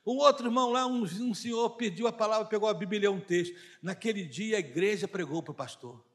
Um 0.06 0.18
outro 0.18 0.46
irmão 0.46 0.72
lá, 0.72 0.86
um, 0.86 1.02
um 1.02 1.34
senhor, 1.34 1.72
pediu 1.72 2.06
a 2.06 2.14
palavra, 2.14 2.48
pegou 2.48 2.70
a 2.70 2.74
Bíblia 2.74 3.06
e 3.06 3.08
um 3.10 3.20
texto. 3.20 3.56
Naquele 3.82 4.24
dia 4.24 4.58
a 4.58 4.60
igreja 4.60 5.08
pregou 5.08 5.42
para 5.42 5.52
o 5.52 5.56
pastor. 5.56 6.06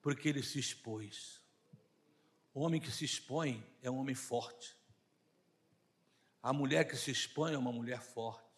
Porque 0.00 0.28
ele 0.28 0.42
se 0.42 0.58
expôs. 0.58 1.40
O 2.52 2.60
homem 2.60 2.80
que 2.80 2.90
se 2.90 3.04
expõe 3.04 3.64
é 3.82 3.90
um 3.90 3.98
homem 3.98 4.14
forte. 4.14 4.76
A 6.42 6.52
mulher 6.52 6.84
que 6.84 6.96
se 6.96 7.10
expõe 7.10 7.52
é 7.52 7.58
uma 7.58 7.72
mulher 7.72 8.00
forte. 8.00 8.48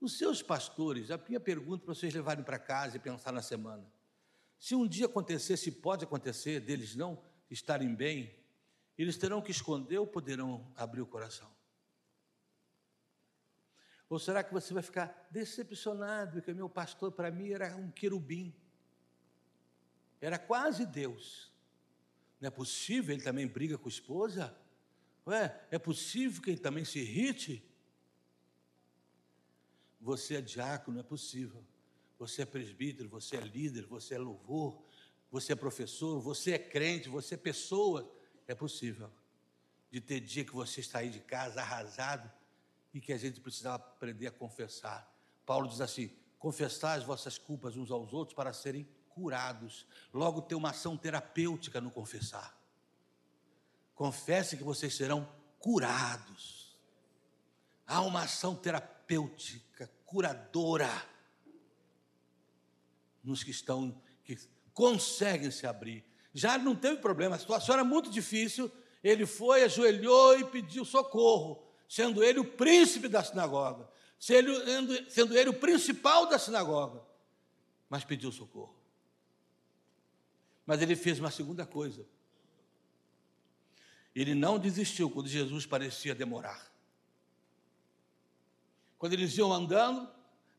Os 0.00 0.16
seus 0.16 0.42
pastores, 0.42 1.10
a 1.10 1.18
minha 1.18 1.40
pergunta 1.40 1.84
para 1.84 1.94
vocês 1.94 2.14
levarem 2.14 2.44
para 2.44 2.58
casa 2.58 2.96
e 2.96 3.00
pensar 3.00 3.32
na 3.32 3.42
semana. 3.42 3.86
Se 4.58 4.74
um 4.74 4.86
dia 4.86 5.06
acontecer, 5.06 5.56
se 5.56 5.70
pode 5.70 6.04
acontecer, 6.04 6.60
deles 6.60 6.94
não 6.94 7.22
estarem 7.50 7.94
bem, 7.94 8.34
eles 8.96 9.16
terão 9.16 9.42
que 9.42 9.50
esconder 9.50 9.98
ou 9.98 10.06
poderão 10.06 10.72
abrir 10.76 11.00
o 11.00 11.06
coração? 11.06 11.48
Ou 14.08 14.18
será 14.18 14.42
que 14.42 14.52
você 14.52 14.72
vai 14.72 14.82
ficar 14.82 15.28
decepcionado 15.30 16.40
que 16.40 16.52
meu 16.54 16.68
pastor 16.68 17.12
para 17.12 17.30
mim 17.30 17.50
era 17.50 17.76
um 17.76 17.90
querubim? 17.90 18.54
Era 20.20 20.38
quase 20.38 20.84
Deus. 20.84 21.50
Não 22.40 22.48
é 22.48 22.50
possível 22.50 23.14
ele 23.14 23.22
também 23.22 23.46
briga 23.46 23.76
com 23.76 23.88
a 23.88 23.92
esposa? 23.92 24.56
Ué, 25.26 25.66
é 25.70 25.78
possível 25.78 26.42
que 26.42 26.50
ele 26.50 26.60
também 26.60 26.84
se 26.84 26.98
irrite? 26.98 27.62
Você 30.00 30.36
é 30.36 30.40
diácono, 30.40 31.00
é 31.00 31.02
possível. 31.02 31.64
Você 32.18 32.42
é 32.42 32.46
presbítero, 32.46 33.08
você 33.08 33.36
é 33.36 33.40
líder, 33.40 33.86
você 33.86 34.14
é 34.14 34.18
louvor, 34.18 34.82
você 35.30 35.52
é 35.52 35.56
professor, 35.56 36.20
você 36.20 36.52
é 36.52 36.58
crente, 36.58 37.08
você 37.08 37.34
é 37.34 37.38
pessoa. 37.38 38.12
É 38.46 38.54
possível. 38.54 39.10
De 39.90 40.00
ter 40.00 40.20
dia 40.20 40.44
que 40.44 40.54
você 40.54 40.80
está 40.80 41.00
aí 41.00 41.10
de 41.10 41.20
casa 41.20 41.60
arrasado 41.60 42.30
e 42.92 43.00
que 43.00 43.12
a 43.12 43.18
gente 43.18 43.40
precisava 43.40 43.76
aprender 43.76 44.26
a 44.26 44.32
confessar. 44.32 45.12
Paulo 45.44 45.68
diz 45.68 45.80
assim: 45.80 46.10
confessar 46.38 46.94
as 46.94 47.04
vossas 47.04 47.38
culpas 47.38 47.76
uns 47.76 47.90
aos 47.90 48.12
outros 48.12 48.34
para 48.34 48.52
serem 48.52 48.88
curados. 49.18 49.86
Logo, 50.12 50.40
ter 50.42 50.54
uma 50.54 50.70
ação 50.70 50.96
terapêutica 50.96 51.80
no 51.80 51.90
confessar. 51.90 52.56
Confesse 53.94 54.56
que 54.56 54.62
vocês 54.62 54.94
serão 54.94 55.28
curados. 55.58 56.78
Há 57.86 58.00
uma 58.02 58.22
ação 58.22 58.54
terapêutica, 58.54 59.90
curadora, 60.06 60.90
nos 63.24 63.42
que 63.42 63.50
estão, 63.50 64.00
que 64.24 64.38
conseguem 64.72 65.50
se 65.50 65.66
abrir. 65.66 66.04
Já 66.32 66.56
não 66.56 66.76
teve 66.76 66.98
problema, 66.98 67.34
a 67.34 67.38
situação 67.38 67.74
era 67.74 67.84
muito 67.84 68.10
difícil. 68.10 68.70
Ele 69.02 69.26
foi, 69.26 69.64
ajoelhou 69.64 70.38
e 70.38 70.44
pediu 70.44 70.84
socorro 70.84 71.66
sendo 71.88 72.22
ele 72.22 72.38
o 72.38 72.44
príncipe 72.44 73.08
da 73.08 73.24
sinagoga, 73.24 73.88
sendo, 74.20 74.52
sendo 75.10 75.36
ele 75.36 75.48
o 75.48 75.54
principal 75.54 76.26
da 76.26 76.38
sinagoga, 76.38 77.02
mas 77.88 78.04
pediu 78.04 78.30
socorro. 78.30 78.77
Mas 80.68 80.82
ele 80.82 80.94
fez 80.94 81.18
uma 81.18 81.30
segunda 81.30 81.64
coisa. 81.64 82.04
Ele 84.14 84.34
não 84.34 84.58
desistiu 84.58 85.08
quando 85.08 85.26
Jesus 85.26 85.64
parecia 85.64 86.14
demorar. 86.14 86.70
Quando 88.98 89.14
eles 89.14 89.34
iam 89.38 89.50
andando, 89.50 90.06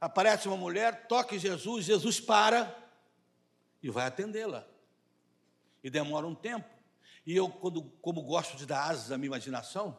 aparece 0.02 0.48
uma 0.48 0.58
mulher, 0.58 1.06
toca 1.06 1.36
em 1.36 1.40
Jesus, 1.40 1.86
Jesus 1.86 2.20
para 2.20 2.76
e 3.84 3.90
vai 3.92 4.08
atendê-la. 4.08 4.68
E 5.84 5.92
demora 5.92 6.26
um 6.26 6.34
tempo. 6.34 6.68
E 7.24 7.36
eu, 7.36 7.48
quando, 7.48 7.84
como 8.02 8.24
gosto 8.24 8.58
de 8.58 8.66
dar 8.66 8.90
asas 8.90 9.12
à 9.12 9.18
minha 9.18 9.28
imaginação, 9.28 9.96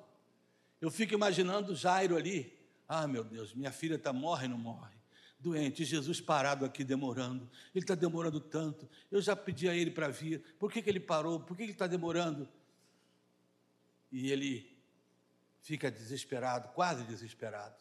eu 0.81 0.91
fico 0.91 1.15
imaginando 1.15 1.77
Jairo 1.77 2.17
ali. 2.17 2.59
Ah, 2.89 3.07
meu 3.07 3.23
Deus, 3.23 3.55
minha 3.55 3.71
filha 3.71 3.95
está 3.95 4.13
morre 4.13 4.49
não 4.49 4.59
morre? 4.59 5.00
Doente, 5.41 5.87
Jesus 5.87 6.21
parado 6.21 6.67
aqui 6.67 6.85
demorando. 6.85 7.51
Ele 7.75 7.83
está 7.83 7.95
demorando 7.95 8.39
tanto. 8.39 8.87
Eu 9.11 9.23
já 9.23 9.35
pedi 9.35 9.69
a 9.69 9.75
ele 9.75 9.91
para 9.91 10.09
vir. 10.09 10.41
Por 10.59 10.71
que, 10.71 10.83
que 10.83 10.91
ele 10.91 11.01
parou? 11.01 11.41
Por 11.41 11.57
que, 11.57 11.63
que 11.63 11.71
ele 11.71 11.73
está 11.73 11.87
demorando? 11.87 12.47
E 14.13 14.31
ele 14.31 14.79
fica 15.63 15.91
desesperado, 15.91 16.69
quase 16.69 17.05
desesperado, 17.05 17.77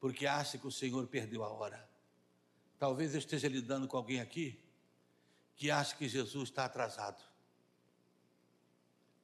porque 0.00 0.26
acha 0.26 0.58
que 0.58 0.66
o 0.66 0.72
Senhor 0.72 1.06
perdeu 1.06 1.42
a 1.44 1.48
hora. 1.48 1.88
Talvez 2.78 3.14
eu 3.14 3.18
esteja 3.18 3.48
lidando 3.48 3.88
com 3.88 3.96
alguém 3.96 4.20
aqui 4.20 4.60
que 5.54 5.70
acha 5.70 5.96
que 5.96 6.06
Jesus 6.06 6.50
está 6.50 6.66
atrasado. 6.66 7.22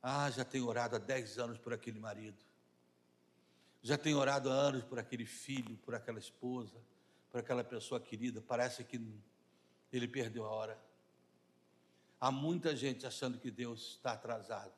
Ah, 0.02 0.30
já 0.30 0.44
tenho 0.44 0.66
orado 0.66 0.96
há 0.96 0.98
10 0.98 1.38
anos 1.38 1.58
por 1.58 1.74
aquele 1.74 1.98
marido. 1.98 2.42
Já 3.82 3.98
tenho 3.98 4.16
orado 4.16 4.50
há 4.50 4.54
anos 4.54 4.84
por 4.84 4.98
aquele 4.98 5.26
filho, 5.26 5.76
por 5.78 5.94
aquela 5.94 6.18
esposa, 6.18 6.80
por 7.32 7.40
aquela 7.40 7.64
pessoa 7.64 7.98
querida. 7.98 8.42
Parece 8.42 8.84
que 8.84 9.00
ele 9.90 10.06
perdeu 10.06 10.44
a 10.44 10.50
hora. 10.50 10.78
Há 12.20 12.30
muita 12.30 12.76
gente 12.76 13.06
achando 13.06 13.38
que 13.38 13.50
Deus 13.50 13.94
está 13.96 14.12
atrasado, 14.12 14.74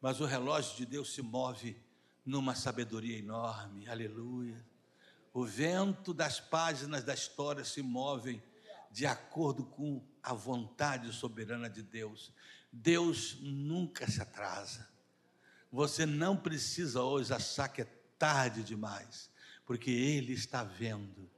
mas 0.00 0.20
o 0.20 0.24
relógio 0.24 0.76
de 0.76 0.86
Deus 0.86 1.12
se 1.12 1.20
move 1.20 1.76
numa 2.24 2.54
sabedoria 2.54 3.18
enorme. 3.18 3.88
Aleluia. 3.88 4.64
O 5.34 5.44
vento 5.44 6.14
das 6.14 6.38
páginas 6.38 7.02
da 7.02 7.14
história 7.14 7.64
se 7.64 7.82
movem 7.82 8.40
de 8.90 9.04
acordo 9.04 9.64
com 9.64 10.02
a 10.22 10.32
vontade 10.32 11.12
soberana 11.12 11.68
de 11.68 11.82
Deus. 11.82 12.32
Deus 12.70 13.38
nunca 13.40 14.08
se 14.08 14.22
atrasa. 14.22 14.88
Você 15.70 16.06
não 16.06 16.36
precisa 16.36 17.02
hoje 17.02 17.32
achar 17.32 17.68
que 17.68 17.82
é 17.82 17.88
tarde 18.18 18.62
demais, 18.62 19.30
porque 19.66 19.90
Ele 19.90 20.32
está 20.32 20.62
vendo. 20.62 21.28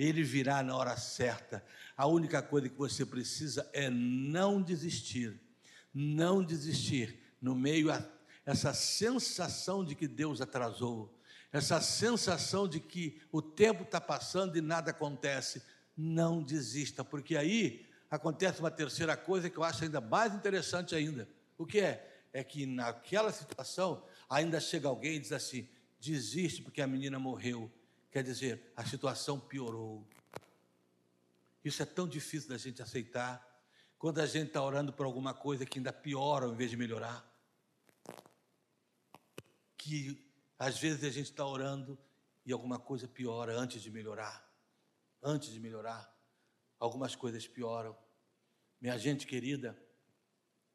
Ele 0.00 0.22
virá 0.22 0.62
na 0.62 0.74
hora 0.74 0.96
certa. 0.96 1.62
A 1.94 2.06
única 2.06 2.40
coisa 2.40 2.70
que 2.70 2.78
você 2.78 3.04
precisa 3.04 3.68
é 3.74 3.90
não 3.90 4.62
desistir. 4.62 5.38
Não 5.92 6.42
desistir 6.42 7.20
no 7.38 7.54
meio 7.54 7.92
a 7.92 8.02
essa 8.46 8.72
sensação 8.72 9.84
de 9.84 9.94
que 9.94 10.08
Deus 10.08 10.40
atrasou, 10.40 11.14
essa 11.52 11.82
sensação 11.82 12.66
de 12.66 12.80
que 12.80 13.20
o 13.30 13.42
tempo 13.42 13.82
está 13.82 14.00
passando 14.00 14.56
e 14.56 14.62
nada 14.62 14.90
acontece. 14.90 15.62
Não 15.94 16.42
desista, 16.42 17.04
porque 17.04 17.36
aí 17.36 17.86
acontece 18.10 18.60
uma 18.60 18.70
terceira 18.70 19.18
coisa 19.18 19.50
que 19.50 19.58
eu 19.58 19.62
acho 19.62 19.84
ainda 19.84 20.00
mais 20.00 20.34
interessante 20.34 20.94
ainda. 20.94 21.28
O 21.58 21.66
que 21.66 21.78
é? 21.78 22.24
É 22.32 22.42
que 22.42 22.64
naquela 22.64 23.30
situação 23.32 24.02
ainda 24.30 24.58
chega 24.60 24.88
alguém 24.88 25.16
e 25.16 25.20
diz 25.20 25.32
assim: 25.32 25.68
desiste 26.00 26.62
porque 26.62 26.80
a 26.80 26.86
menina 26.86 27.18
morreu. 27.18 27.70
Quer 28.10 28.24
dizer, 28.24 28.72
a 28.76 28.84
situação 28.84 29.38
piorou. 29.38 30.06
Isso 31.64 31.82
é 31.82 31.86
tão 31.86 32.08
difícil 32.08 32.48
da 32.48 32.58
gente 32.58 32.82
aceitar. 32.82 33.46
Quando 33.98 34.20
a 34.20 34.26
gente 34.26 34.48
está 34.48 34.62
orando 34.62 34.92
por 34.92 35.06
alguma 35.06 35.32
coisa 35.32 35.64
que 35.64 35.78
ainda 35.78 35.92
piora 35.92 36.46
ao 36.46 36.52
invés 36.52 36.70
de 36.70 36.76
melhorar. 36.76 37.24
Que 39.76 40.28
às 40.58 40.78
vezes 40.78 41.04
a 41.04 41.10
gente 41.10 41.30
está 41.30 41.46
orando 41.46 41.98
e 42.44 42.52
alguma 42.52 42.78
coisa 42.78 43.06
piora 43.06 43.56
antes 43.56 43.82
de 43.82 43.90
melhorar. 43.90 44.48
Antes 45.22 45.52
de 45.52 45.60
melhorar, 45.60 46.12
algumas 46.78 47.14
coisas 47.14 47.46
pioram. 47.46 47.96
Minha 48.80 48.98
gente 48.98 49.26
querida, 49.26 49.78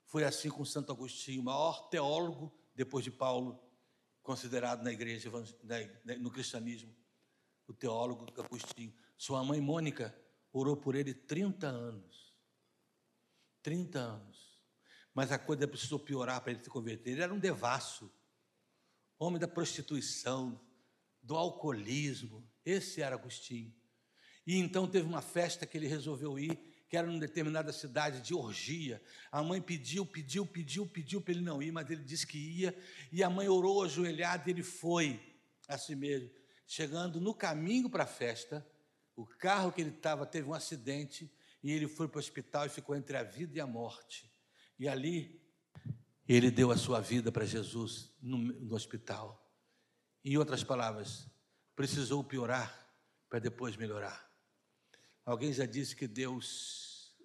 foi 0.06 0.24
assim 0.24 0.50
com 0.50 0.64
Santo 0.64 0.92
Agostinho, 0.92 1.42
o 1.42 1.46
maior 1.46 1.90
teólogo 1.90 2.56
depois 2.76 3.04
de 3.04 3.10
Paulo, 3.10 3.60
considerado 4.22 4.84
na 4.84 4.92
igreja, 4.92 5.32
no 6.20 6.30
cristianismo, 6.30 6.96
o 7.68 7.74
teólogo 7.74 8.26
Agostinho. 8.40 8.94
Sua 9.18 9.44
mãe 9.44 9.60
Mônica 9.60 10.16
orou 10.52 10.78
por 10.78 10.96
ele 10.96 11.14
30 11.14 11.68
anos. 11.68 12.34
30 13.62 14.00
anos. 14.00 14.62
Mas 15.14 15.32
a 15.32 15.40
coisa 15.40 15.68
precisou 15.68 16.00
piorar 16.00 16.42
para 16.42 16.52
ele 16.52 16.64
se 16.64 16.70
converter. 16.70 17.12
Ele 17.12 17.22
era 17.22 17.34
um 17.34 17.40
devasso, 17.40 18.12
homem 19.18 19.40
da 19.40 19.48
prostituição, 19.48 20.60
do 21.22 21.36
alcoolismo. 21.36 22.48
Esse 22.64 23.02
era 23.02 23.16
Agostinho. 23.16 23.74
E 24.46 24.58
então 24.58 24.88
teve 24.88 25.08
uma 25.08 25.22
festa 25.22 25.66
que 25.66 25.78
ele 25.78 25.88
resolveu 25.88 26.38
ir, 26.38 26.56
que 26.88 26.96
era 26.96 27.12
em 27.12 27.18
determinada 27.18 27.74
cidade 27.74 28.22
de 28.22 28.36
orgia. 28.36 29.02
A 29.32 29.42
mãe 29.42 29.60
pediu, 29.60 30.06
pediu, 30.06 30.46
pediu, 30.46 30.86
pediu 30.86 31.20
para 31.20 31.34
ele 31.34 31.42
não 31.42 31.64
ir, 31.64 31.72
mas 31.72 31.90
ele 31.90 32.04
disse 32.04 32.28
que 32.28 32.38
ia. 32.38 32.78
E 33.12 33.24
a 33.24 33.30
mãe 33.30 33.50
orou 33.50 33.84
ajoelhado 33.84 34.48
e 34.48 34.52
ele 34.52 34.64
foi 34.64 35.20
a 35.68 35.78
si 35.78 35.96
mesmo. 35.96 36.30
Chegando 36.66 37.22
no 37.22 37.34
caminho 37.34 37.90
para 37.90 38.04
a 38.04 38.08
festa, 38.08 38.66
o 39.16 39.26
carro 39.26 39.72
que 39.72 39.82
ele 39.82 39.92
estava 39.92 40.26
teve 40.26 40.48
um 40.48 40.54
acidente 40.54 41.32
e 41.64 41.72
ele 41.72 41.88
foi 41.88 42.08
para 42.08 42.18
o 42.18 42.20
hospital 42.20 42.66
e 42.66 42.70
ficou 42.70 42.96
entre 42.96 43.18
a 43.18 43.24
vida 43.24 43.58
e 43.58 43.62
a 43.62 43.68
morte. 43.68 44.32
E 44.78 44.88
ali 44.88 45.42
ele 46.28 46.50
deu 46.52 46.72
a 46.72 46.78
sua 46.78 47.00
vida 47.00 47.32
para 47.32 47.46
Jesus 47.46 48.14
no, 48.22 48.38
no 48.38 48.76
hospital. 48.76 49.42
Em 50.24 50.38
outras 50.38 50.64
palavras, 50.64 51.28
precisou 51.76 52.24
piorar 52.24 52.86
para 53.30 53.40
depois 53.40 53.76
melhorar. 53.76 54.26
Alguém 55.24 55.54
já 55.54 55.66
disse 55.66 55.96
que 55.96 56.08
Deus 56.08 57.16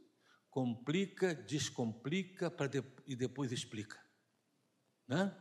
complica, 0.51 1.35
descomplica 1.35 2.51
de, 2.69 2.83
e 3.07 3.15
depois 3.15 3.53
explica. 3.53 3.99
Né? 5.07 5.35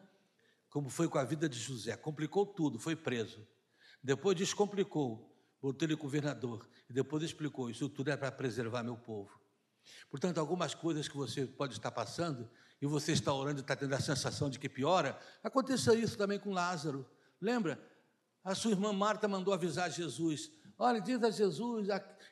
Como 0.70 0.90
foi 0.90 1.10
com 1.10 1.18
a 1.18 1.24
vida 1.24 1.50
de 1.50 1.60
José. 1.60 1.96
Complicou 1.98 2.46
tudo, 2.46 2.80
foi 2.80 2.96
preso. 2.96 3.46
Depois 4.04 4.38
descomplicou, 4.38 5.30
botou 5.62 5.86
ele 5.88 5.96
governador. 5.96 6.68
E 6.90 6.94
depois 6.94 7.24
explicou: 7.24 7.70
Isso 7.70 7.90
tudo 7.90 8.12
é 8.12 8.18
para 8.18 8.32
preservar 8.32 8.84
meu 8.84 8.98
povo. 8.98 9.40
Portanto, 10.10 10.40
algumas 10.40 10.74
coisas 10.74 11.08
que 11.08 11.18
você 11.18 11.46
pode 11.46 11.74
estar 11.74 11.92
passando 11.92 12.50
e 12.82 12.86
você 12.86 13.12
está 13.12 13.34
orando 13.34 13.60
e 13.60 13.62
está 13.62 13.76
tendo 13.76 13.94
a 13.94 14.00
sensação 14.00 14.50
de 14.50 14.58
que 14.58 14.70
piora, 14.70 15.20
aconteceu 15.44 15.94
isso 15.94 16.18
também 16.18 16.40
com 16.40 16.52
Lázaro. 16.52 17.06
Lembra? 17.42 17.80
A 18.44 18.56
sua 18.56 18.72
irmã 18.72 18.94
Marta 18.94 19.28
mandou 19.28 19.54
avisar 19.54 19.92
Jesus: 19.92 20.52
Olha, 20.78 21.02
diz 21.02 21.22
a 21.24 21.30
Jesus 21.30 21.88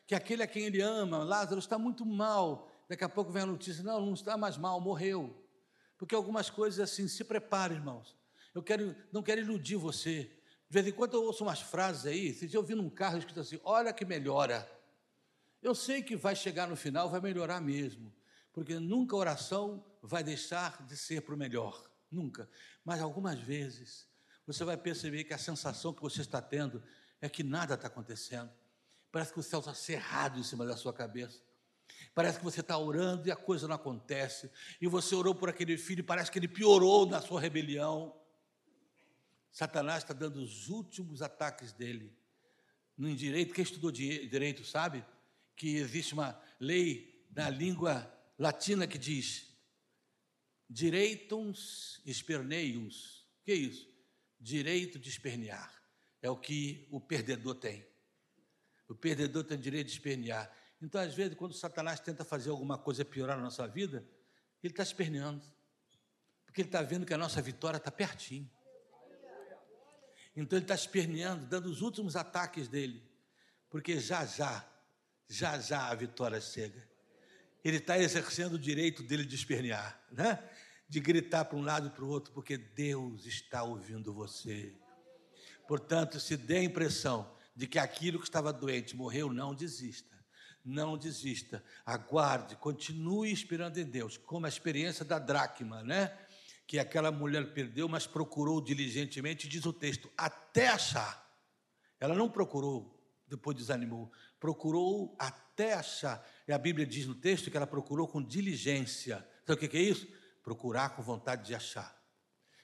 que 0.06 0.16
aquele 0.16 0.44
a 0.44 0.48
quem 0.48 0.64
ele 0.64 0.82
ama, 0.82 1.24
Lázaro, 1.24 1.60
está 1.60 1.78
muito 1.78 2.06
mal. 2.06 2.72
Daqui 2.90 3.04
a 3.04 3.10
pouco 3.10 3.32
vem 3.32 3.44
a 3.44 3.48
notícia: 3.48 3.84
não, 3.84 4.06
não 4.06 4.14
está 4.14 4.38
mais 4.38 4.58
mal, 4.58 4.80
morreu. 4.80 5.44
Porque 5.98 6.16
algumas 6.16 6.50
coisas 6.50 6.80
assim, 6.80 7.08
se 7.08 7.24
prepare, 7.24 7.74
irmãos. 7.74 8.16
Eu 8.54 8.64
quero, 8.64 8.96
não 9.12 9.22
quero 9.22 9.42
iludir 9.42 9.76
você. 9.76 10.32
De 10.70 10.74
vez 10.74 10.88
em 10.88 10.92
quando 10.92 11.14
eu 11.14 11.24
ouço 11.24 11.44
umas 11.44 11.62
frases 11.62 12.06
aí, 12.06 12.34
se 12.34 12.54
eu 12.54 12.64
vi 12.64 12.76
num 12.76 12.90
carro 12.90 13.18
escrito 13.18 13.40
assim: 13.40 13.60
olha 13.64 13.94
que 13.94 14.06
melhora. 14.06 14.70
Eu 15.62 15.74
sei 15.74 16.04
que 16.04 16.16
vai 16.16 16.36
chegar 16.36 16.68
no 16.68 16.76
final, 16.76 17.10
vai 17.10 17.20
melhorar 17.20 17.60
mesmo. 17.60 18.14
Porque 18.54 18.80
nunca 18.80 19.16
a 19.16 19.20
oração 19.20 19.84
vai 20.02 20.24
deixar 20.24 20.86
de 20.86 20.96
ser 20.96 21.22
para 21.22 21.34
o 21.34 21.38
melhor. 21.38 21.90
Nunca. 22.12 22.50
Mas 22.84 23.02
algumas 23.02 23.40
vezes 23.40 24.08
você 24.46 24.64
vai 24.64 24.78
perceber 24.78 25.24
que 25.24 25.34
a 25.34 25.38
sensação 25.38 25.94
que 25.94 26.02
você 26.02 26.22
está 26.22 26.42
tendo 26.42 26.82
é 27.22 27.28
que 27.28 27.44
nada 27.44 27.74
está 27.74 27.88
acontecendo. 27.88 28.50
Parece 29.12 29.34
que 29.34 29.40
o 29.40 29.44
céu 29.44 29.60
está 29.60 29.74
cerrado 29.74 30.40
em 30.40 30.44
cima 30.44 30.66
da 30.66 30.78
sua 30.78 30.94
cabeça. 30.94 31.42
Parece 32.14 32.40
que 32.40 32.44
você 32.44 32.62
está 32.62 32.78
orando 32.78 33.28
e 33.28 33.32
a 33.32 33.36
coisa 33.36 33.68
não 33.68 33.76
acontece. 33.76 34.50
E 34.82 34.88
você 34.88 35.16
orou 35.16 35.36
por 35.36 35.50
aquele 35.50 35.78
filho 35.78 36.04
parece 36.04 36.32
que 36.32 36.40
ele 36.40 36.48
piorou 36.48 37.06
na 37.06 37.22
sua 37.22 37.40
rebelião. 37.40 38.16
Satanás 39.58 40.04
está 40.04 40.14
dando 40.14 40.36
os 40.40 40.70
últimos 40.70 41.24
ataques 41.24 41.74
dele. 41.74 42.16
No 42.96 43.12
direito, 43.16 43.56
quem 43.56 43.64
estudou 43.64 43.92
direito 43.92 44.64
sabe 44.64 45.04
que 45.56 45.78
existe 45.78 46.14
uma 46.14 46.40
lei 46.60 47.26
na 47.32 47.50
língua 47.50 48.08
latina 48.38 48.86
que 48.86 49.00
diz 49.00 49.52
direitum. 50.70 51.50
O 51.50 51.54
que 53.44 53.52
é 53.52 53.56
isso? 53.56 53.90
Direito 54.40 55.00
de 55.00 55.10
espernear 55.10 55.74
é 56.22 56.30
o 56.30 56.38
que 56.38 56.88
o 56.92 57.02
perdedor 57.02 57.56
tem. 57.56 57.84
O 58.88 58.94
perdedor 58.94 59.44
tem 59.44 59.60
direito 59.60 59.88
de 59.88 59.94
espernear. 59.94 60.56
Então, 60.80 61.02
às 61.02 61.16
vezes, 61.16 61.34
quando 61.34 61.56
Satanás 61.56 62.00
tenta 62.00 62.24
fazer 62.24 62.52
alguma 62.52 62.78
coisa 62.78 63.04
piorar 63.04 63.36
na 63.36 63.42
nossa 63.42 63.68
vida, 63.68 64.08
ele 64.62 64.72
está 64.74 64.84
esperneando. 64.84 65.44
Porque 66.46 66.62
ele 66.62 66.68
está 66.68 66.84
vendo 66.84 67.08
que 67.08 67.14
a 67.16 67.18
nossa 67.18 67.42
vitória 67.42 67.78
está 67.78 67.90
pertinho. 67.90 68.48
Então, 70.38 70.58
ele 70.58 70.66
está 70.66 70.76
esperneando, 70.76 71.48
dando 71.48 71.66
os 71.66 71.82
últimos 71.82 72.16
ataques 72.16 72.68
dele. 72.68 73.04
Porque 73.70 74.00
já, 74.00 74.24
já, 74.24 74.66
já, 75.28 75.60
já 75.60 75.90
a 75.90 75.96
vitória 75.96 76.40
chega. 76.40 76.88
Ele 77.64 77.78
está 77.78 77.98
exercendo 77.98 78.54
o 78.54 78.60
direito 78.60 79.02
dele 79.02 79.26
de 79.26 79.36
espernear, 79.36 80.00
né? 80.12 80.40
de 80.88 81.00
gritar 81.00 81.46
para 81.46 81.58
um 81.58 81.64
lado 81.64 81.88
e 81.88 81.90
para 81.90 82.04
o 82.04 82.08
outro, 82.08 82.32
porque 82.32 82.56
Deus 82.56 83.26
está 83.26 83.64
ouvindo 83.64 84.14
você. 84.14 84.74
Portanto, 85.68 86.20
se 86.20 86.38
der 86.38 86.60
a 86.60 86.64
impressão 86.64 87.36
de 87.56 87.68
que 87.68 87.80
aquilo 87.80 88.20
que 88.20 88.26
estava 88.26 88.54
doente 88.54 88.96
morreu, 88.96 89.34
não 89.34 89.54
desista. 89.54 90.16
Não 90.64 90.98
desista. 90.98 91.64
Aguarde, 91.86 92.56
continue 92.56 93.32
esperando 93.32 93.78
em 93.80 93.86
Deus, 93.86 94.18
como 94.18 94.46
a 94.46 94.50
experiência 94.50 95.04
da 95.04 95.18
dracma, 95.18 95.84
né? 95.84 96.18
Que 96.68 96.78
aquela 96.78 97.12
mulher 97.12 97.54
perdeu, 97.54 97.88
mas 97.88 98.06
procurou 98.06 98.62
diligentemente, 98.62 99.48
diz 99.48 99.66
o 99.66 99.74
texto, 99.74 100.12
até 100.18 100.68
achar. 100.68 101.26
Ela 102.00 102.14
não 102.14 102.30
procurou, 102.30 103.02
depois 103.28 103.58
desanimou, 103.58 104.12
procurou 104.40 105.16
até 105.18 105.74
achar. 105.74 106.24
E 106.48 106.52
a 106.52 106.58
Bíblia 106.58 106.86
diz 106.86 107.08
no 107.08 107.16
texto 107.16 107.50
que 107.50 107.58
ela 107.58 107.66
procurou 107.66 108.08
com 108.08 108.22
diligência. 108.22 109.28
Sabe 109.46 109.66
o 109.66 109.70
que 109.70 109.78
é 109.78 109.82
isso? 109.82 110.08
Procurar 110.44 110.90
com 110.90 111.02
vontade 111.02 111.48
de 111.48 111.56
achar. 111.56 111.98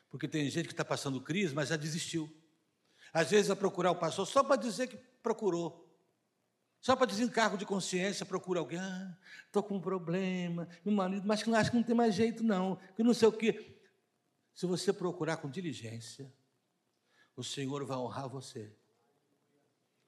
Porque 0.10 0.28
tem 0.28 0.48
gente 0.50 0.68
que 0.68 0.74
está 0.74 0.86
passando 0.86 1.20
crise, 1.20 1.56
mas 1.56 1.70
já 1.70 1.76
desistiu. 1.76 2.30
Às 3.12 3.32
vezes 3.32 3.50
a 3.50 3.56
procurar 3.56 3.92
o 3.92 3.96
pastor 3.96 4.28
só 4.28 4.44
para 4.44 4.58
dizer 4.58 4.88
que 4.88 4.98
procurou. 4.98 5.84
Só 6.82 6.98
para 6.98 7.08
desencargo 7.08 7.58
de 7.58 7.66
consciência, 7.66 8.26
procura 8.26 8.60
alguém. 8.60 8.78
Ah, 8.78 9.18
estou 9.46 9.64
com 9.64 9.78
um 9.78 9.82
problema, 9.82 10.68
meu 10.84 10.94
marido, 10.94 11.26
mas 11.26 11.48
acho 11.48 11.72
que 11.72 11.78
não 11.78 11.84
tem 11.84 11.96
mais 11.96 12.14
jeito, 12.14 12.44
não. 12.44 12.78
Que 12.96 13.02
não 13.02 13.14
sei 13.14 13.30
o 13.30 13.32
quê. 13.32 13.73
Se 14.54 14.66
você 14.66 14.94
procurar 14.94 15.38
com 15.38 15.50
diligência, 15.50 16.32
o 17.36 17.44
Senhor 17.44 17.84
vai 17.86 17.98
honrar 17.98 18.30
você. 18.30 18.72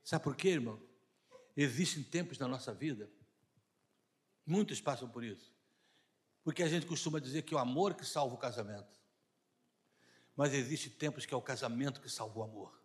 Sabe 0.03 0.23
por 0.23 0.35
quê, 0.35 0.49
irmão? 0.49 0.79
Existem 1.57 2.03
tempos 2.03 2.37
na 2.37 2.47
nossa 2.47 2.73
vida, 2.73 3.09
muitos 4.45 4.81
passam 4.81 5.09
por 5.09 5.23
isso, 5.23 5.53
porque 6.43 6.61
a 6.61 6.67
gente 6.67 6.85
costuma 6.85 7.19
dizer 7.19 7.41
que 7.43 7.53
é 7.53 7.57
o 7.57 7.59
amor 7.59 7.95
que 7.95 8.05
salva 8.05 8.35
o 8.35 8.37
casamento. 8.37 8.99
Mas 10.35 10.53
existem 10.53 10.91
tempos 10.91 11.25
que 11.25 11.33
é 11.33 11.37
o 11.37 11.41
casamento 11.41 12.01
que 12.01 12.09
salva 12.09 12.39
o 12.39 12.43
amor. 12.43 12.77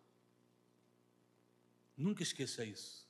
Nunca 1.97 2.23
esqueça 2.23 2.63
isso. 2.63 3.05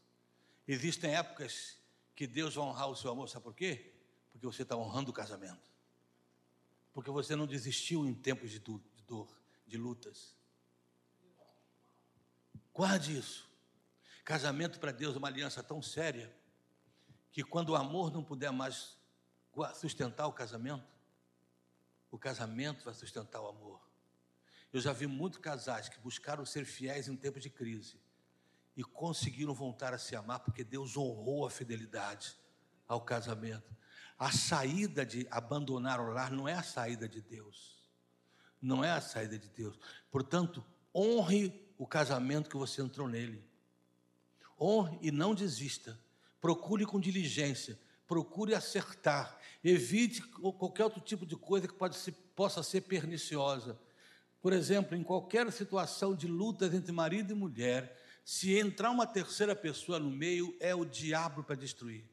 Existem 0.68 1.16
épocas 1.16 1.78
que 2.16 2.28
Deus 2.28 2.56
vai 2.56 2.66
honrar 2.66 2.90
o 2.90 2.96
seu 2.96 3.12
amor, 3.12 3.30
sabe 3.30 3.44
por 3.44 3.56
quê? 3.56 3.94
Porque 4.32 4.46
você 4.46 4.64
está 4.64 4.76
honrando 4.76 5.12
o 5.12 5.14
casamento. 5.14 5.71
Porque 6.94 7.10
você 7.10 7.36
não 7.36 7.48
desistiu 7.48 8.06
em 8.06 8.14
tempos 8.14 8.52
de 8.52 8.60
dor, 8.60 9.30
de 9.66 9.78
lutas. 9.78 10.36
Guarde 12.74 13.18
isso. 13.18 13.50
Casamento 14.24 14.80
para 14.80 14.92
Deus 14.92 15.16
é 15.16 15.18
uma 15.18 15.28
aliança 15.28 15.64
tão 15.64 15.82
séria 15.82 16.34
que 17.32 17.44
quando 17.44 17.70
o 17.70 17.76
amor 17.76 18.12
não 18.12 18.24
puder 18.24 18.52
mais 18.52 18.98
sustentar 19.76 20.28
o 20.28 20.34
casamento, 20.34 20.86
o 22.10 22.18
casamento 22.18 22.84
vai 22.84 22.94
sustentar 22.94 23.42
o 23.42 23.48
amor. 23.48 23.82
Eu 24.72 24.80
já 24.80 24.94
vi 24.94 25.08
muitos 25.08 25.40
casais 25.40 25.90
que 25.90 26.00
buscaram 26.00 26.46
ser 26.46 26.66
fiéis 26.66 27.08
em 27.08 27.16
tempos 27.16 27.42
de 27.44 27.50
crise 27.50 28.00
e 28.76 28.84
conseguiram 28.84 29.54
voltar 29.54 29.94
a 29.94 29.98
se 29.98 30.16
amar 30.16 30.40
porque 30.40 30.64
Deus 30.64 30.96
honrou 30.96 31.46
a 31.46 31.50
fidelidade 31.50 32.38
ao 32.88 33.02
casamento. 33.02 33.76
A 34.22 34.32
saída 34.32 35.04
de 35.04 35.26
abandonar 35.32 36.00
o 36.00 36.14
lar 36.14 36.32
não 36.32 36.48
é 36.48 36.54
a 36.54 36.62
saída 36.62 37.10
de 37.10 37.20
Deus. 37.20 37.82
Não 38.62 38.84
é 38.84 38.92
a 38.92 39.02
saída 39.02 39.36
de 39.36 39.50
Deus. 39.50 39.80
Portanto, 40.12 40.64
honre 40.94 41.68
o 41.76 41.88
casamento 41.88 42.48
que 42.48 42.56
você 42.56 42.84
entrou 42.84 43.08
nele. 43.08 43.44
Honre 44.60 45.00
e 45.02 45.10
não 45.10 45.34
desista. 45.34 46.00
Procure 46.40 46.86
com 46.86 47.00
diligência. 47.00 47.80
Procure 48.06 48.54
acertar. 48.54 49.40
Evite 49.64 50.22
qualquer 50.22 50.84
outro 50.84 51.02
tipo 51.02 51.26
de 51.26 51.36
coisa 51.36 51.68
que 51.68 51.74
pode 51.74 51.98
ser, 51.98 52.12
possa 52.36 52.62
ser 52.62 52.82
perniciosa. 52.82 53.76
Por 54.40 54.54
exemplo, 54.54 54.96
em 54.96 55.02
qualquer 55.02 55.52
situação 55.52 56.14
de 56.14 56.28
lutas 56.28 56.76
entre 56.76 56.92
marido 56.92 57.32
e 57.32 57.36
mulher, 57.36 58.00
se 58.24 58.56
entrar 58.56 58.92
uma 58.92 59.08
terceira 59.08 59.56
pessoa 59.56 59.98
no 59.98 60.12
meio, 60.12 60.56
é 60.60 60.76
o 60.76 60.86
diabo 60.86 61.44
para 61.44 61.56
destruir. 61.56 62.11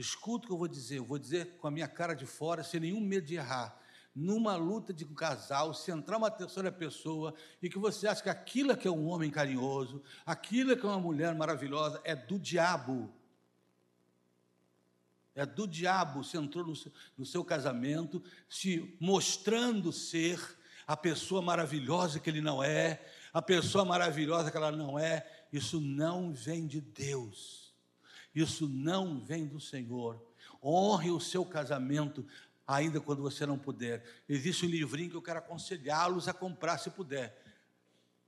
Escuta 0.00 0.44
o 0.44 0.46
que 0.46 0.52
eu 0.54 0.56
vou 0.56 0.66
dizer, 0.66 0.96
eu 0.96 1.04
vou 1.04 1.18
dizer 1.18 1.58
com 1.58 1.68
a 1.68 1.70
minha 1.70 1.86
cara 1.86 2.14
de 2.14 2.24
fora, 2.24 2.64
sem 2.64 2.80
nenhum 2.80 3.02
medo 3.02 3.26
de 3.26 3.34
errar. 3.34 3.78
Numa 4.14 4.56
luta 4.56 4.94
de 4.94 5.04
casal, 5.04 5.74
se 5.74 5.90
entrar 5.90 6.16
uma 6.16 6.30
terceira 6.30 6.72
pessoa 6.72 7.34
e 7.60 7.68
que 7.68 7.78
você 7.78 8.08
acha 8.08 8.22
que 8.22 8.30
aquilo 8.30 8.72
é 8.72 8.76
que 8.76 8.88
é 8.88 8.90
um 8.90 9.06
homem 9.06 9.30
carinhoso, 9.30 10.02
aquilo 10.24 10.72
é 10.72 10.76
que 10.76 10.86
é 10.86 10.88
uma 10.88 10.98
mulher 10.98 11.34
maravilhosa, 11.34 12.00
é 12.02 12.16
do 12.16 12.38
diabo. 12.38 13.12
É 15.34 15.44
do 15.44 15.68
diabo. 15.68 16.24
Você 16.24 16.38
entrou 16.38 16.64
no 16.64 16.74
seu, 16.74 16.90
no 17.18 17.26
seu 17.26 17.44
casamento 17.44 18.24
se 18.48 18.96
mostrando 18.98 19.92
ser 19.92 20.40
a 20.86 20.96
pessoa 20.96 21.42
maravilhosa 21.42 22.18
que 22.18 22.30
ele 22.30 22.40
não 22.40 22.64
é, 22.64 23.04
a 23.34 23.42
pessoa 23.42 23.84
maravilhosa 23.84 24.50
que 24.50 24.56
ela 24.56 24.72
não 24.72 24.98
é. 24.98 25.26
Isso 25.52 25.78
não 25.78 26.32
vem 26.32 26.66
de 26.66 26.80
Deus. 26.80 27.59
Isso 28.34 28.68
não 28.68 29.18
vem 29.24 29.46
do 29.46 29.60
Senhor. 29.60 30.20
Honre 30.62 31.10
o 31.10 31.20
seu 31.20 31.44
casamento, 31.44 32.26
ainda 32.66 33.00
quando 33.00 33.22
você 33.22 33.44
não 33.44 33.58
puder. 33.58 34.04
Existe 34.28 34.66
um 34.66 34.68
livrinho 34.68 35.10
que 35.10 35.16
eu 35.16 35.22
quero 35.22 35.38
aconselhá-los 35.38 36.28
a 36.28 36.32
comprar 36.32 36.78
se 36.78 36.90
puder. 36.90 37.40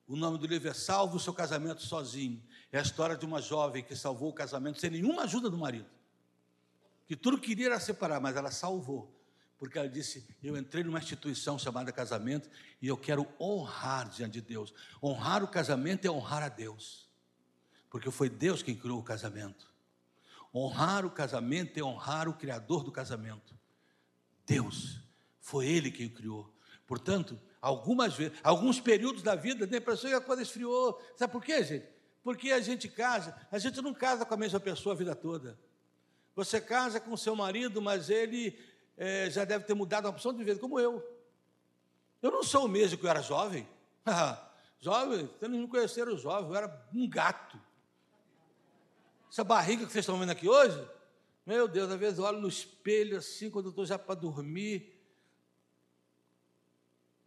O 0.07 0.17
nome 0.17 0.39
do 0.39 0.47
livro 0.47 0.69
é 0.69 0.75
Salve 0.75 1.17
o 1.17 1.21
seu 1.21 1.33
casamento 1.33 1.83
sozinho. 1.83 2.43
É 2.71 2.79
a 2.79 2.83
história 2.83 3.17
de 3.17 3.25
uma 3.25 3.41
jovem 3.41 3.83
que 3.83 3.95
salvou 3.95 4.31
o 4.31 4.35
casamento 4.35 4.81
sem 4.81 4.91
nenhuma 4.91 5.23
ajuda 5.23 5.49
do 5.49 5.57
marido. 5.57 5.89
Que 7.07 7.17
tudo 7.17 7.39
queria 7.39 7.67
era 7.67 7.81
separar, 7.81 8.21
mas 8.21 8.37
ela 8.37 8.51
salvou. 8.51 9.11
Porque 9.59 9.79
ela 9.79 9.89
disse: 9.89 10.27
Eu 10.43 10.57
entrei 10.57 10.83
numa 10.83 10.99
instituição 10.99 11.59
chamada 11.59 11.93
casamento 11.93 12.51
e 12.81 12.89
eu 12.89 12.97
quero 12.97 13.29
honrar 13.41 14.09
diante 14.09 14.35
de 14.35 14.41
Deus. 14.41 14.75
Honrar 15.01 15.45
o 15.45 15.49
casamento 15.49 16.05
é 16.05 16.11
honrar 16.11 16.43
a 16.43 16.49
Deus. 16.49 17.09
Porque 17.89 18.11
foi 18.11 18.29
Deus 18.29 18.63
quem 18.63 18.75
criou 18.75 18.99
o 18.99 19.05
casamento. 19.05 19.72
Honrar 20.55 21.07
o 21.07 21.11
casamento 21.11 21.79
é 21.79 21.83
honrar 21.83 22.29
o 22.29 22.35
Criador 22.35 22.85
do 22.85 22.93
casamento. 22.93 23.57
Deus. 24.47 25.01
Foi 25.41 25.67
Ele 25.67 25.91
quem 25.91 26.07
o 26.07 26.11
criou. 26.11 26.53
Portanto, 26.87 27.41
algumas 27.61 28.15
vezes, 28.15 28.39
alguns 28.43 28.79
períodos 28.79 29.23
da 29.23 29.35
vida, 29.35 29.67
tem 29.67 29.81
pessoa 29.81 30.11
que 30.11 30.17
a 30.17 30.21
coisa 30.21 30.43
esfriou. 30.43 31.01
Sabe 31.17 31.33
por 31.33 31.43
quê, 31.43 31.63
gente? 31.65 31.87
Porque 32.23 32.53
a 32.53 32.61
gente 32.61 32.89
casa, 32.89 33.35
a 33.51 33.59
gente 33.59 33.81
não 33.81 33.95
casa 33.95 34.25
com 34.25 34.35
a 34.35 34.37
mesma 34.37 34.61
pessoa 34.61 34.95
a 34.95 34.99
vida 34.99 35.15
toda. 35.15 35.59
Você 36.35 36.61
casa 36.61 37.01
com 37.01 37.13
o 37.13 37.19
seu 37.19 37.35
marido, 37.35 37.83
mas 37.83 38.09
ele 38.09 38.59
é, 38.97 39.29
já 39.31 39.45
deve 39.45 39.65
ter 39.65 39.75
mudado 39.75 40.07
a 40.07 40.11
opção 40.11 40.33
de 40.33 40.45
vida, 40.45 40.61
como 40.61 40.79
eu. 40.79 41.03
Eu 42.23 42.31
não 42.31 42.43
sou 42.43 42.67
o 42.67 42.69
mesmo 42.69 42.99
que 42.99 43.05
eu 43.05 43.11
era 43.11 43.21
jovem. 43.21 43.69
jovem, 44.79 45.27
vocês 45.27 45.51
não 45.51 45.67
conheceram 45.67 46.17
jovem, 46.17 46.51
eu 46.51 46.57
era 46.57 46.89
um 46.95 47.09
gato. 47.09 47.61
Essa 49.33 49.43
barriga 49.43 49.87
que 49.87 49.91
vocês 49.91 50.03
estão 50.03 50.19
vendo 50.19 50.29
aqui 50.29 50.47
hoje, 50.47 50.87
meu 51.47 51.67
Deus, 51.67 51.91
às 51.91 51.99
vezes 51.99 52.19
eu 52.19 52.25
olho 52.27 52.39
no 52.39 52.49
espelho 52.49 53.17
assim, 53.17 53.49
quando 53.49 53.65
eu 53.65 53.71
estou 53.71 53.87
já 53.87 53.99
para 53.99 54.15
dormir. 54.15 54.95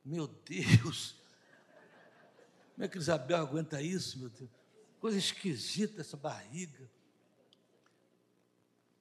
Meu 0.04 0.28
Deus, 0.28 1.16
como 2.76 2.86
é 2.86 2.88
que 2.88 3.00
Isabel 3.00 3.38
aguenta 3.38 3.82
isso, 3.82 4.20
meu 4.20 4.30
Deus? 4.30 4.52
Coisa 5.00 5.18
esquisita 5.18 6.02
essa 6.02 6.16
barriga. 6.16 6.88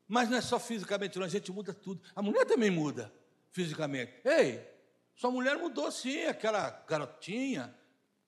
Mas 0.08 0.30
não 0.30 0.38
é 0.38 0.40
só 0.40 0.58
fisicamente, 0.58 1.18
não, 1.18 1.26
a 1.26 1.28
gente 1.28 1.52
muda 1.52 1.74
tudo. 1.74 2.00
A 2.16 2.22
mulher 2.22 2.46
também 2.46 2.70
muda 2.70 3.12
fisicamente. 3.52 4.14
Ei, 4.24 4.66
sua 5.14 5.30
mulher 5.30 5.58
mudou 5.58 5.92
sim, 5.92 6.24
aquela 6.24 6.70
garotinha, 6.88 7.78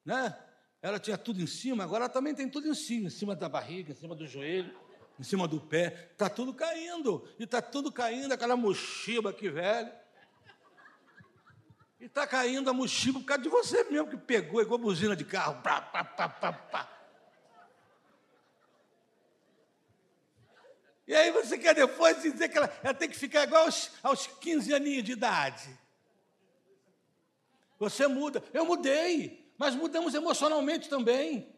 né? 0.04 0.38
Ela 0.86 1.00
tinha 1.00 1.18
tudo 1.18 1.42
em 1.42 1.48
cima, 1.48 1.82
agora 1.82 2.04
ela 2.04 2.08
também 2.08 2.32
tem 2.32 2.48
tudo 2.48 2.68
em 2.68 2.74
cima, 2.74 3.08
em 3.08 3.10
cima 3.10 3.34
da 3.34 3.48
barriga, 3.48 3.90
em 3.90 3.94
cima 3.96 4.14
do 4.14 4.24
joelho, 4.24 4.72
em 5.18 5.24
cima 5.24 5.48
do 5.48 5.60
pé. 5.60 6.10
Está 6.12 6.30
tudo 6.30 6.54
caindo. 6.54 7.28
E 7.40 7.42
está 7.42 7.60
tudo 7.60 7.90
caindo, 7.90 8.30
aquela 8.30 8.56
mochiba 8.56 9.30
aqui, 9.30 9.48
velho. 9.48 9.92
E 11.98 12.04
está 12.04 12.24
caindo 12.24 12.70
a 12.70 12.72
mochiba 12.72 13.18
por 13.18 13.26
causa 13.26 13.42
de 13.42 13.48
você 13.48 13.82
mesmo, 13.90 14.10
que 14.10 14.16
pegou 14.16 14.62
igual 14.62 14.78
buzina 14.78 15.16
de 15.16 15.24
carro. 15.24 15.60
Pá, 15.60 15.80
pá, 15.80 16.04
pá, 16.04 16.28
pá, 16.28 16.52
pá. 16.52 16.92
E 21.04 21.16
aí 21.16 21.32
você 21.32 21.58
quer 21.58 21.74
depois 21.74 22.22
dizer 22.22 22.48
que 22.48 22.58
ela, 22.58 22.72
ela 22.84 22.94
tem 22.94 23.08
que 23.08 23.18
ficar 23.18 23.42
igual 23.42 23.64
aos, 23.64 23.90
aos 24.04 24.28
15 24.28 24.72
aninhos 24.72 25.02
de 25.02 25.10
idade. 25.10 25.68
Você 27.76 28.06
muda. 28.06 28.40
Eu 28.52 28.64
mudei, 28.64 29.45
mas 29.58 29.74
mudamos 29.74 30.14
emocionalmente 30.14 30.88
também. 30.88 31.54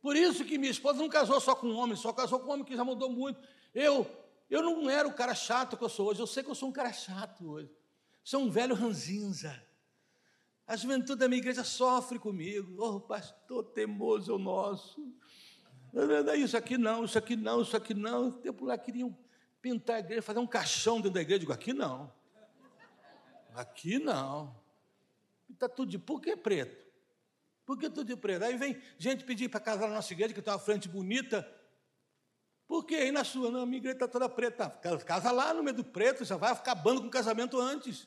Por 0.00 0.16
isso 0.16 0.44
que 0.44 0.58
minha 0.58 0.70
esposa 0.70 0.98
não 0.98 1.08
casou 1.08 1.40
só 1.40 1.54
com 1.54 1.66
um 1.68 1.76
homem, 1.76 1.96
só 1.96 2.12
casou 2.12 2.40
com 2.40 2.48
um 2.48 2.52
homem 2.52 2.64
que 2.64 2.76
já 2.76 2.84
mudou 2.84 3.10
muito. 3.10 3.40
Eu, 3.74 4.06
eu 4.48 4.62
não 4.62 4.88
era 4.88 5.06
o 5.06 5.12
cara 5.12 5.34
chato 5.34 5.76
que 5.76 5.84
eu 5.84 5.88
sou 5.88 6.08
hoje, 6.08 6.20
eu 6.20 6.26
sei 6.26 6.42
que 6.42 6.50
eu 6.50 6.54
sou 6.54 6.68
um 6.68 6.72
cara 6.72 6.92
chato 6.92 7.48
hoje. 7.50 7.70
Sou 8.22 8.40
um 8.42 8.50
velho 8.50 8.74
ranzinza. 8.74 9.60
A 10.66 10.76
juventude 10.76 11.18
da 11.18 11.28
minha 11.28 11.38
igreja 11.38 11.64
sofre 11.64 12.18
comigo. 12.18 12.76
Oh, 12.78 13.00
pastor 13.00 13.64
teimoso 13.64 14.30
é 14.30 14.34
o 14.34 14.38
nosso. 14.38 15.12
Isso 16.36 16.56
aqui 16.56 16.76
não, 16.76 17.04
isso 17.04 17.16
aqui 17.16 17.34
não, 17.34 17.62
isso 17.62 17.76
aqui 17.76 17.94
não. 17.94 18.28
O 18.28 18.32
tempo 18.32 18.66
lá 18.66 18.76
queriam 18.76 19.16
pintar 19.62 19.96
a 19.96 20.00
igreja, 20.00 20.22
fazer 20.22 20.38
um 20.38 20.46
caixão 20.46 20.96
dentro 20.96 21.12
da 21.12 21.22
igreja. 21.22 21.36
Eu 21.36 21.40
digo, 21.40 21.52
aqui 21.52 21.72
não. 21.72 22.12
Aqui 23.54 23.98
não. 23.98 24.54
Está 25.50 25.68
tudo 25.68 25.90
de. 25.90 25.98
Por 25.98 26.20
que 26.20 26.36
preto? 26.36 26.88
Por 27.64 27.78
que 27.78 27.90
tudo 27.90 28.04
de 28.04 28.16
preto? 28.16 28.44
Aí 28.44 28.56
vem 28.56 28.80
gente 28.98 29.24
pedir 29.24 29.48
para 29.48 29.60
casar 29.60 29.88
na 29.88 29.96
nossa 29.96 30.12
igreja, 30.12 30.32
que 30.32 30.42
tem 30.42 30.52
uma 30.52 30.58
frente 30.58 30.88
bonita. 30.88 31.46
Por 32.66 32.84
que 32.84 32.94
aí 32.94 33.10
na 33.10 33.24
sua? 33.24 33.50
Não, 33.50 33.60
a 33.60 33.66
minha 33.66 33.78
igreja 33.78 33.96
está 33.96 34.08
toda 34.08 34.28
preta. 34.28 34.68
Casa 35.04 35.30
lá 35.30 35.54
no 35.54 35.62
meio 35.62 35.76
do 35.76 35.84
preto, 35.84 36.24
já 36.24 36.36
vai 36.36 36.52
acabando 36.52 37.00
com 37.00 37.08
o 37.08 37.10
casamento 37.10 37.58
antes. 37.60 38.06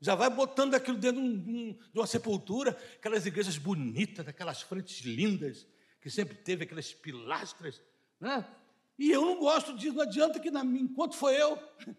Já 0.00 0.14
vai 0.14 0.28
botando 0.28 0.74
aquilo 0.74 0.98
dentro 0.98 1.22
de, 1.22 1.50
um, 1.50 1.78
uma 1.94 2.06
sepultura, 2.06 2.76
aquelas 2.96 3.24
igrejas 3.24 3.56
bonitas, 3.56 4.28
aquelas 4.28 4.60
frentes 4.60 5.00
lindas 5.04 5.66
que 6.00 6.10
sempre 6.10 6.34
teve 6.36 6.64
aquelas 6.64 6.92
pilastras, 6.92 7.82
né? 8.20 8.46
E 8.98 9.10
eu 9.10 9.22
não 9.22 9.38
gosto 9.38 9.76
disso, 9.76 9.94
não 9.94 10.02
adianta 10.02 10.38
que 10.38 10.50
na 10.50 10.64
enquanto 10.64 11.16
foi 11.16 11.40
eu, 11.40 11.58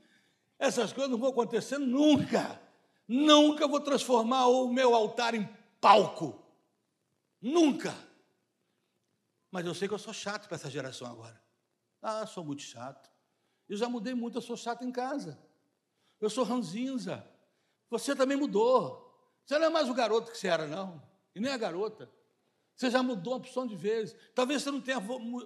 essas 0.57 0.93
coisas 0.93 1.11
não 1.11 1.17
vão 1.17 1.29
acontecer 1.29 1.77
nunca. 1.77 2.59
Nunca 3.07 3.67
vou 3.67 3.79
transformar 3.79 4.47
o 4.47 4.71
meu 4.71 4.93
altar 4.93 5.33
em 5.33 5.47
palco. 5.79 6.43
Nunca. 7.41 7.95
Mas 9.49 9.65
eu 9.65 9.73
sei 9.73 9.87
que 9.87 9.93
eu 9.93 9.99
sou 9.99 10.13
chato 10.13 10.47
para 10.47 10.55
essa 10.55 10.69
geração 10.69 11.07
agora. 11.07 11.41
Ah, 12.01 12.25
sou 12.27 12.43
muito 12.43 12.61
chato. 12.61 13.09
Eu 13.69 13.77
já 13.77 13.87
mudei 13.87 14.13
muito, 14.13 14.37
eu 14.37 14.41
sou 14.41 14.57
chato 14.57 14.83
em 14.83 14.91
casa. 14.91 15.39
Eu 16.19 16.29
sou 16.29 16.43
ranzinza. 16.43 17.25
Você 17.89 18.15
também 18.15 18.37
mudou. 18.37 19.07
Você 19.45 19.57
não 19.57 19.67
é 19.67 19.69
mais 19.69 19.89
o 19.89 19.93
garoto 19.93 20.31
que 20.31 20.37
você 20.37 20.47
era, 20.47 20.67
não. 20.67 21.01
E 21.33 21.39
nem 21.39 21.51
a 21.51 21.57
garota. 21.57 22.11
Você 22.75 22.91
já 22.91 23.01
mudou 23.01 23.33
uma 23.33 23.39
opção 23.39 23.65
de 23.65 23.75
vezes. 23.75 24.15
Talvez 24.35 24.61
você 24.61 24.71
não 24.71 24.81
tenha 24.81 25.01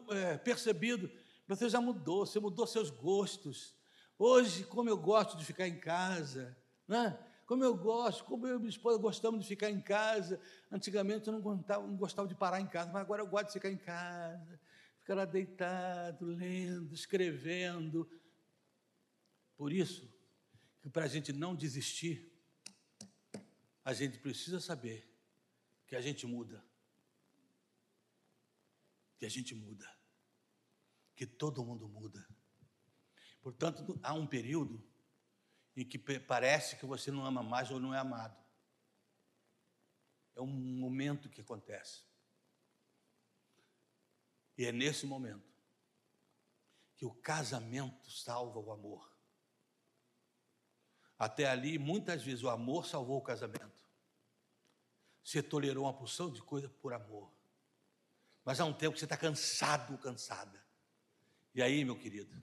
é, 0.09 0.37
percebido, 0.37 1.09
mas 1.47 1.59
você 1.59 1.69
já 1.69 1.79
mudou, 1.79 2.25
você 2.25 2.39
mudou 2.39 2.65
seus 2.67 2.89
gostos. 2.89 3.75
Hoje, 4.17 4.63
como 4.65 4.89
eu 4.89 4.97
gosto 4.97 5.37
de 5.37 5.45
ficar 5.45 5.67
em 5.67 5.79
casa, 5.79 6.57
né? 6.87 7.17
Como 7.51 7.65
eu 7.65 7.75
gosto, 7.75 8.23
como 8.23 8.47
eu 8.47 8.55
e 8.55 8.59
minha 8.59 8.69
esposa 8.69 8.97
gostamos 8.97 9.41
de 9.41 9.47
ficar 9.49 9.69
em 9.69 9.81
casa. 9.81 10.39
Antigamente 10.71 11.27
eu 11.27 11.33
não 11.33 11.41
gostava, 11.41 11.85
não 11.85 11.97
gostava 11.97 12.25
de 12.25 12.33
parar 12.33 12.61
em 12.61 12.65
casa, 12.65 12.89
mas 12.93 13.01
agora 13.01 13.21
eu 13.21 13.27
gosto 13.27 13.47
de 13.47 13.51
ficar 13.51 13.69
em 13.69 13.75
casa, 13.75 14.57
ficar 15.01 15.15
lá 15.15 15.25
deitado, 15.25 16.25
lendo, 16.25 16.93
escrevendo. 16.93 18.09
Por 19.57 19.73
isso, 19.73 20.09
que 20.81 20.89
para 20.89 21.03
a 21.03 21.09
gente 21.09 21.33
não 21.33 21.53
desistir, 21.53 22.31
a 23.83 23.91
gente 23.91 24.17
precisa 24.19 24.61
saber 24.61 25.13
que 25.85 25.93
a 25.93 25.99
gente 25.99 26.25
muda 26.25 26.63
que 29.17 29.25
a 29.25 29.29
gente 29.29 29.53
muda, 29.53 29.87
que 31.15 31.27
todo 31.27 31.63
mundo 31.65 31.87
muda. 31.87 32.25
Portanto, 33.41 33.99
há 34.01 34.15
um 34.15 34.25
período 34.25 34.81
em 35.75 35.85
que 35.85 35.97
parece 35.97 36.75
que 36.75 36.85
você 36.85 37.11
não 37.11 37.25
ama 37.25 37.41
mais 37.41 37.71
ou 37.71 37.79
não 37.79 37.93
é 37.93 37.99
amado. 37.99 38.37
É 40.35 40.41
um 40.41 40.47
momento 40.47 41.29
que 41.29 41.41
acontece. 41.41 42.03
E 44.57 44.65
é 44.65 44.71
nesse 44.71 45.05
momento 45.05 45.49
que 46.95 47.05
o 47.05 47.13
casamento 47.13 48.11
salva 48.11 48.59
o 48.59 48.71
amor. 48.71 49.11
Até 51.17 51.47
ali, 51.47 51.77
muitas 51.77 52.23
vezes, 52.23 52.43
o 52.43 52.49
amor 52.49 52.85
salvou 52.85 53.17
o 53.17 53.23
casamento. 53.23 53.89
Você 55.23 55.41
tolerou 55.41 55.85
uma 55.85 55.93
porção 55.93 56.31
de 56.31 56.41
coisa 56.41 56.67
por 56.67 56.93
amor. 56.93 57.31
Mas 58.43 58.59
há 58.59 58.65
um 58.65 58.73
tempo 58.73 58.93
que 58.93 58.99
você 58.99 59.05
está 59.05 59.17
cansado, 59.17 59.97
cansada. 59.99 60.63
E 61.53 61.61
aí, 61.61 61.85
meu 61.85 61.97
querido, 61.97 62.41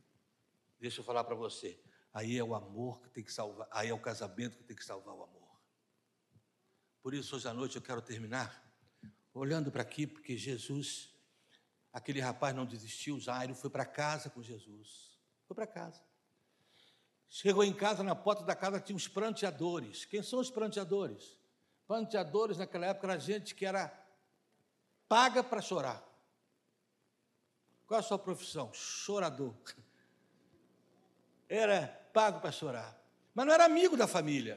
deixa 0.78 1.00
eu 1.00 1.04
falar 1.04 1.24
para 1.24 1.34
você. 1.34 1.80
Aí 2.18 2.36
é 2.36 2.42
o 2.42 2.52
amor 2.52 3.00
que 3.00 3.08
tem 3.10 3.22
que 3.22 3.32
salvar, 3.32 3.68
aí 3.70 3.90
é 3.90 3.94
o 3.94 4.00
casamento 4.00 4.56
que 4.56 4.64
tem 4.64 4.76
que 4.76 4.84
salvar 4.84 5.14
o 5.14 5.22
amor. 5.22 5.56
Por 7.00 7.14
isso, 7.14 7.36
hoje 7.36 7.46
à 7.46 7.54
noite 7.54 7.76
eu 7.76 7.82
quero 7.82 8.02
terminar 8.02 8.60
olhando 9.32 9.70
para 9.70 9.82
aqui, 9.82 10.04
porque 10.04 10.36
Jesus, 10.36 11.14
aquele 11.92 12.18
rapaz 12.18 12.56
não 12.56 12.66
desistiu, 12.66 13.20
Jairo 13.20 13.54
foi 13.54 13.70
para 13.70 13.86
casa 13.86 14.28
com 14.30 14.42
Jesus. 14.42 15.16
Foi 15.46 15.54
para 15.54 15.64
casa. 15.64 16.02
Chegou 17.28 17.62
em 17.62 17.72
casa, 17.72 18.02
na 18.02 18.16
porta 18.16 18.42
da 18.42 18.56
casa 18.56 18.80
tinha 18.80 18.96
os 18.96 19.06
pranteadores. 19.06 20.04
Quem 20.04 20.20
são 20.20 20.40
os 20.40 20.50
pranteadores? 20.50 21.38
Pranteadores 21.86 22.58
naquela 22.58 22.86
época 22.86 23.06
era 23.06 23.20
gente 23.20 23.54
que 23.54 23.64
era 23.64 23.96
paga 25.06 25.44
para 25.44 25.62
chorar. 25.62 26.04
Qual 27.86 28.00
a 28.00 28.02
sua 28.02 28.18
profissão? 28.18 28.72
Chorador. 28.74 29.54
era 31.48 31.97
pago 32.12 32.40
para 32.40 32.52
chorar. 32.52 32.96
Mas 33.34 33.46
não 33.46 33.52
era 33.52 33.64
amigo 33.64 33.96
da 33.96 34.06
família. 34.06 34.56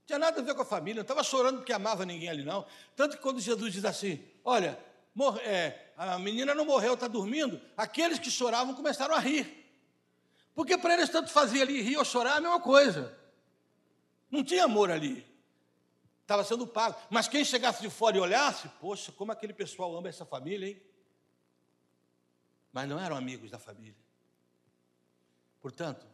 Não 0.00 0.06
tinha 0.06 0.18
nada 0.18 0.40
a 0.40 0.44
ver 0.44 0.54
com 0.54 0.62
a 0.62 0.64
família, 0.64 1.00
não 1.00 1.02
estava 1.02 1.22
chorando 1.22 1.58
porque 1.58 1.72
amava 1.72 2.04
ninguém 2.04 2.28
ali, 2.28 2.44
não. 2.44 2.66
Tanto 2.96 3.16
que 3.16 3.22
quando 3.22 3.40
Jesus 3.40 3.72
diz 3.72 3.84
assim: 3.84 4.22
Olha, 4.44 4.78
é, 5.44 5.92
a 5.96 6.18
menina 6.18 6.54
não 6.54 6.64
morreu, 6.64 6.94
está 6.94 7.08
dormindo, 7.08 7.60
aqueles 7.76 8.18
que 8.18 8.30
choravam 8.30 8.74
começaram 8.74 9.14
a 9.14 9.18
rir. 9.18 9.62
Porque 10.54 10.76
para 10.76 10.94
eles 10.94 11.08
tanto 11.08 11.30
fazia 11.30 11.62
ali 11.62 11.80
rir 11.80 11.96
ou 11.96 12.04
chorar 12.04 12.36
a 12.36 12.40
mesma 12.40 12.60
coisa. 12.60 13.16
Não 14.30 14.44
tinha 14.44 14.64
amor 14.64 14.90
ali. 14.90 15.26
Estava 16.22 16.44
sendo 16.44 16.66
pago. 16.66 16.96
Mas 17.10 17.28
quem 17.28 17.44
chegasse 17.44 17.82
de 17.82 17.90
fora 17.90 18.16
e 18.16 18.20
olhasse, 18.20 18.68
poxa, 18.80 19.12
como 19.12 19.32
aquele 19.32 19.52
pessoal 19.52 19.94
ama 19.96 20.08
essa 20.08 20.24
família, 20.24 20.68
hein? 20.68 20.82
Mas 22.72 22.88
não 22.88 22.98
eram 22.98 23.16
amigos 23.16 23.50
da 23.50 23.58
família. 23.58 23.96
Portanto, 25.60 26.06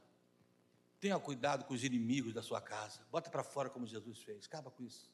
tenha 1.00 1.18
cuidado 1.18 1.64
com 1.64 1.74
os 1.74 1.84
inimigos 1.84 2.34
da 2.34 2.42
sua 2.42 2.60
casa. 2.60 3.00
Bota 3.10 3.30
para 3.30 3.44
fora 3.44 3.70
como 3.70 3.86
Jesus 3.86 4.22
fez. 4.22 4.46
Acaba 4.46 4.70
com 4.70 4.82
isso. 4.82 5.10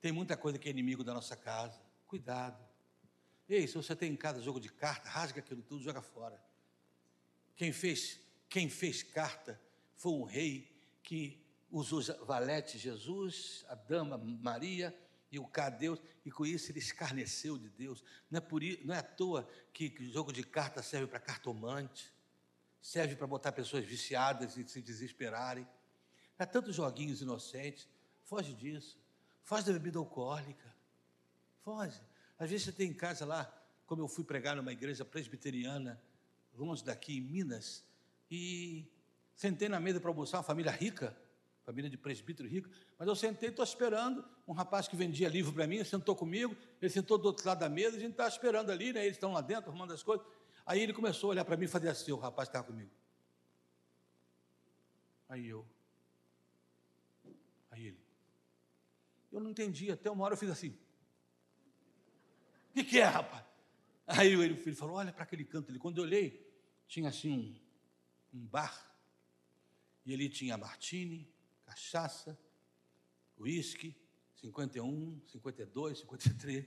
Tem 0.00 0.10
muita 0.10 0.36
coisa 0.36 0.58
que 0.58 0.68
é 0.68 0.70
inimigo 0.70 1.04
da 1.04 1.14
nossa 1.14 1.36
casa. 1.36 1.80
Cuidado. 2.06 2.62
Ei, 3.48 3.66
se 3.66 3.74
você 3.74 3.94
tem 3.94 4.12
em 4.12 4.16
casa 4.16 4.40
jogo 4.40 4.58
de 4.58 4.68
carta, 4.70 5.08
rasga 5.08 5.40
aquilo 5.40 5.62
tudo, 5.62 5.82
joga 5.82 6.02
fora. 6.02 6.42
Quem 7.54 7.72
fez, 7.72 8.20
quem 8.48 8.68
fez 8.68 9.02
carta 9.02 9.60
foi 9.94 10.12
um 10.12 10.24
rei 10.24 10.70
que 11.02 11.40
usou 11.70 12.02
valete 12.24 12.78
Jesus, 12.78 13.64
a 13.68 13.74
dama 13.74 14.18
Maria 14.18 14.96
e 15.30 15.38
o 15.38 15.46
cá 15.46 15.70
Deus, 15.70 15.98
e 16.24 16.30
com 16.30 16.44
isso 16.44 16.70
ele 16.70 16.78
escarneceu 16.78 17.56
de 17.56 17.70
Deus. 17.70 18.04
Não 18.30 18.38
é, 18.38 18.40
por, 18.40 18.60
não 18.84 18.94
é 18.94 18.98
à 18.98 19.02
toa 19.02 19.48
que, 19.72 19.88
que 19.88 20.10
jogo 20.10 20.32
de 20.32 20.44
carta 20.44 20.82
serve 20.82 21.06
para 21.06 21.18
cartomante, 21.18 22.11
serve 22.82 23.14
para 23.14 23.28
botar 23.28 23.52
pessoas 23.52 23.84
viciadas 23.84 24.56
e 24.56 24.68
se 24.68 24.82
desesperarem. 24.82 25.66
Há 26.36 26.44
tantos 26.44 26.74
joguinhos 26.74 27.22
inocentes. 27.22 27.88
Foge 28.24 28.52
disso. 28.52 28.98
Foge 29.44 29.64
da 29.66 29.72
bebida 29.72 30.00
alcoólica. 30.00 30.74
Foge. 31.62 32.00
Às 32.38 32.50
vezes 32.50 32.66
você 32.66 32.72
tem 32.72 32.90
em 32.90 32.94
casa 32.94 33.24
lá, 33.24 33.44
como 33.86 34.02
eu 34.02 34.08
fui 34.08 34.24
pregar 34.24 34.56
numa 34.56 34.72
igreja 34.72 35.04
presbiteriana, 35.04 36.02
longe 36.54 36.84
daqui, 36.84 37.18
em 37.18 37.20
Minas, 37.20 37.84
e 38.28 38.84
sentei 39.36 39.68
na 39.68 39.78
mesa 39.78 40.00
para 40.00 40.10
almoçar, 40.10 40.38
uma 40.38 40.42
família 40.42 40.72
rica, 40.72 41.16
família 41.64 41.88
de 41.88 41.96
presbítero 41.96 42.48
rico, 42.48 42.68
mas 42.98 43.06
eu 43.06 43.14
sentei, 43.14 43.50
estou 43.50 43.64
esperando, 43.64 44.24
um 44.46 44.52
rapaz 44.52 44.88
que 44.88 44.96
vendia 44.96 45.28
livro 45.28 45.52
para 45.52 45.66
mim, 45.66 45.82
sentou 45.84 46.16
comigo, 46.16 46.56
ele 46.80 46.90
sentou 46.90 47.16
do 47.16 47.26
outro 47.26 47.46
lado 47.46 47.60
da 47.60 47.68
mesa, 47.68 47.96
a 47.96 48.00
gente 48.00 48.12
estava 48.12 48.28
esperando 48.28 48.70
ali, 48.70 48.92
né, 48.92 49.04
eles 49.04 49.16
estão 49.16 49.32
lá 49.32 49.40
dentro, 49.40 49.70
arrumando 49.70 49.92
as 49.92 50.02
coisas, 50.02 50.26
aí 50.64 50.80
ele 50.80 50.92
começou 50.92 51.28
a 51.28 51.32
olhar 51.32 51.44
para 51.44 51.56
mim 51.56 51.64
e 51.64 51.68
fazer 51.68 51.88
assim, 51.88 52.12
o 52.12 52.16
rapaz 52.16 52.48
estava 52.48 52.66
comigo. 52.66 52.90
Aí 55.28 55.48
eu, 55.48 55.66
aí 57.70 57.86
ele, 57.86 58.00
eu 59.30 59.40
não 59.40 59.50
entendi, 59.50 59.90
até 59.90 60.10
uma 60.10 60.24
hora 60.24 60.34
eu 60.34 60.38
fiz 60.38 60.50
assim, 60.50 60.76
o 62.70 62.74
que, 62.74 62.84
que 62.84 62.98
é, 63.00 63.04
rapaz? 63.04 63.44
Aí 64.06 64.34
o 64.34 64.56
filho 64.56 64.74
falou: 64.74 64.96
Olha 64.96 65.12
para 65.12 65.24
aquele 65.24 65.44
canto 65.44 65.70
ali. 65.70 65.78
Quando 65.78 65.98
eu 65.98 66.04
olhei, 66.04 66.50
tinha 66.88 67.08
assim 67.08 67.60
um, 68.32 68.38
um 68.38 68.46
bar. 68.46 68.90
E 70.06 70.12
ele 70.12 70.28
tinha 70.28 70.56
martini, 70.56 71.30
cachaça, 71.64 72.38
uísque, 73.38 73.94
51, 74.36 75.20
52, 75.28 75.98
53, 76.00 76.66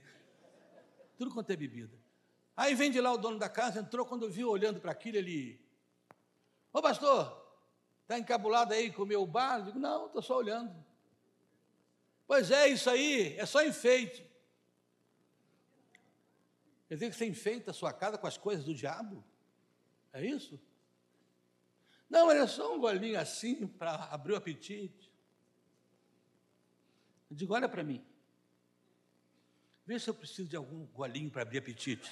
tudo 1.18 1.32
quanto 1.32 1.50
é 1.50 1.56
bebida. 1.56 1.98
Aí 2.56 2.74
vem 2.74 2.90
de 2.90 3.00
lá 3.00 3.12
o 3.12 3.18
dono 3.18 3.38
da 3.38 3.50
casa, 3.50 3.80
entrou, 3.80 4.06
quando 4.06 4.24
eu 4.24 4.30
vi 4.30 4.42
olhando 4.42 4.80
para 4.80 4.92
aquilo, 4.92 5.18
ele. 5.18 5.60
Ô 6.72 6.80
pastor, 6.80 7.44
está 8.02 8.18
encabulado 8.18 8.72
aí 8.72 8.90
com 8.90 9.02
o 9.02 9.06
meu 9.06 9.26
bar? 9.26 9.58
Eu 9.58 9.64
digo, 9.66 9.78
não, 9.78 10.06
estou 10.06 10.22
só 10.22 10.38
olhando. 10.38 10.74
Pois 12.26 12.50
é, 12.50 12.68
isso 12.68 12.88
aí 12.88 13.36
é 13.36 13.44
só 13.44 13.62
enfeite. 13.62 14.26
Quer 16.88 16.94
dizer 16.94 17.10
que 17.10 17.16
você 17.16 17.26
enfeita 17.26 17.72
a 17.72 17.74
sua 17.74 17.92
casa 17.92 18.16
com 18.16 18.26
as 18.26 18.38
coisas 18.38 18.64
do 18.64 18.74
diabo? 18.74 19.22
É 20.12 20.24
isso? 20.24 20.58
Não, 22.08 22.30
era 22.30 22.46
só 22.46 22.74
um 22.74 22.80
golinho 22.80 23.18
assim 23.18 23.66
para 23.66 24.04
abrir 24.04 24.32
o 24.32 24.36
apetite. 24.36 25.12
Eu 27.28 27.36
digo, 27.36 27.52
olha 27.54 27.68
para 27.68 27.82
mim. 27.82 28.04
Vê 29.84 29.98
se 29.98 30.08
eu 30.08 30.14
preciso 30.14 30.48
de 30.48 30.56
algum 30.56 30.86
golinho 30.86 31.30
para 31.30 31.42
abrir 31.42 31.58
apetite. 31.58 32.10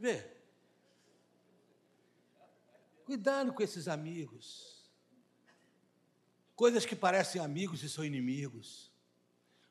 Vê. 0.00 0.26
Cuidado 3.04 3.52
com 3.52 3.62
esses 3.62 3.86
amigos. 3.86 4.90
Coisas 6.56 6.86
que 6.86 6.96
parecem 6.96 7.40
amigos 7.40 7.82
e 7.82 7.88
são 7.88 8.02
inimigos 8.02 8.90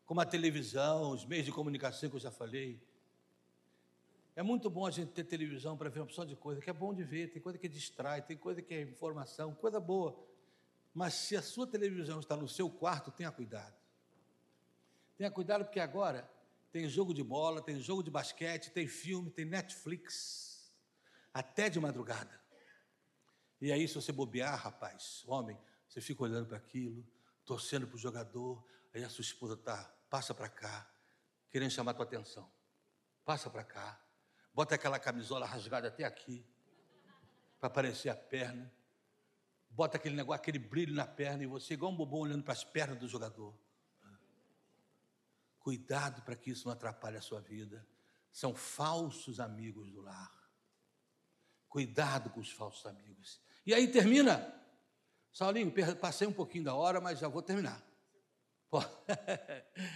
como 0.05 0.21
a 0.21 0.25
televisão, 0.25 1.11
os 1.11 1.25
meios 1.25 1.45
de 1.45 1.51
comunicação 1.51 2.09
que 2.09 2.15
eu 2.15 2.19
já 2.19 2.31
falei. 2.31 2.79
É 4.35 4.43
muito 4.43 4.69
bom 4.69 4.85
a 4.85 4.91
gente 4.91 5.11
ter 5.11 5.23
televisão 5.23 5.75
para 5.75 5.89
ver 5.89 5.99
uma 5.99 6.05
opção 6.05 6.25
de 6.25 6.35
coisa, 6.35 6.61
que 6.61 6.69
é 6.69 6.73
bom 6.73 6.93
de 6.93 7.03
ver, 7.03 7.31
tem 7.31 7.41
coisa 7.41 7.57
que 7.57 7.67
distrai, 7.67 8.21
tem 8.21 8.37
coisa 8.37 8.61
que 8.61 8.73
é 8.73 8.81
informação, 8.81 9.55
coisa 9.55 9.79
boa. 9.79 10.15
Mas 10.93 11.15
se 11.15 11.35
a 11.35 11.41
sua 11.41 11.65
televisão 11.65 12.19
está 12.19 12.35
no 12.35 12.47
seu 12.47 12.69
quarto, 12.69 13.11
tenha 13.11 13.31
cuidado. 13.31 13.75
Tenha 15.17 15.31
cuidado 15.31 15.65
porque 15.65 15.79
agora 15.79 16.29
tem 16.71 16.87
jogo 16.87 17.13
de 17.13 17.23
bola, 17.23 17.61
tem 17.61 17.79
jogo 17.79 18.03
de 18.03 18.11
basquete, 18.11 18.71
tem 18.71 18.87
filme, 18.87 19.31
tem 19.31 19.45
Netflix, 19.45 20.71
até 21.33 21.69
de 21.69 21.79
madrugada. 21.79 22.39
E 23.61 23.71
aí, 23.71 23.87
se 23.87 23.95
você 23.95 24.11
bobear, 24.11 24.57
rapaz, 24.57 25.23
homem, 25.27 25.59
você 25.87 25.99
fica 25.99 26.23
olhando 26.23 26.47
para 26.47 26.57
aquilo, 26.57 27.05
torcendo 27.45 27.87
para 27.87 27.95
o 27.95 27.99
jogador, 27.99 28.65
aí 28.93 29.03
a 29.03 29.09
sua 29.09 29.21
esposa 29.21 29.55
está 29.55 29.95
passa 30.09 30.33
para 30.33 30.49
cá, 30.49 30.89
querendo 31.51 31.71
chamar 31.71 31.93
tua 31.93 32.05
atenção. 32.05 32.51
Passa 33.23 33.49
para 33.49 33.63
cá, 33.63 34.01
bota 34.53 34.75
aquela 34.75 34.97
camisola 34.99 35.45
rasgada 35.45 35.87
até 35.87 36.03
aqui, 36.03 36.45
para 37.59 37.67
aparecer 37.67 38.09
a 38.09 38.15
perna. 38.15 38.73
Bota 39.69 39.97
aquele 39.97 40.15
negócio, 40.15 40.41
aquele 40.41 40.57
brilho 40.57 40.95
na 40.95 41.05
perna, 41.05 41.43
e 41.43 41.45
você, 41.45 41.75
igual 41.75 41.91
um 41.91 41.95
bobão 41.95 42.21
olhando 42.21 42.43
para 42.43 42.53
as 42.53 42.63
pernas 42.63 42.97
do 42.97 43.07
jogador. 43.07 43.55
Cuidado 45.69 46.23
para 46.23 46.35
que 46.35 46.49
isso 46.49 46.65
não 46.65 46.73
atrapalhe 46.73 47.15
a 47.17 47.21
sua 47.21 47.39
vida. 47.39 47.87
São 48.31 48.55
falsos 48.55 49.39
amigos 49.39 49.91
do 49.91 50.01
lar. 50.01 50.49
Cuidado 51.67 52.31
com 52.31 52.39
os 52.39 52.51
falsos 52.51 52.87
amigos. 52.87 53.39
E 53.67 53.71
aí 53.71 53.87
termina. 53.87 54.51
Saulinho, 55.31 55.71
passei 56.01 56.27
um 56.27 56.33
pouquinho 56.33 56.63
da 56.63 56.73
hora, 56.73 56.99
mas 56.99 57.19
já 57.19 57.27
vou 57.27 57.43
terminar. 57.43 57.87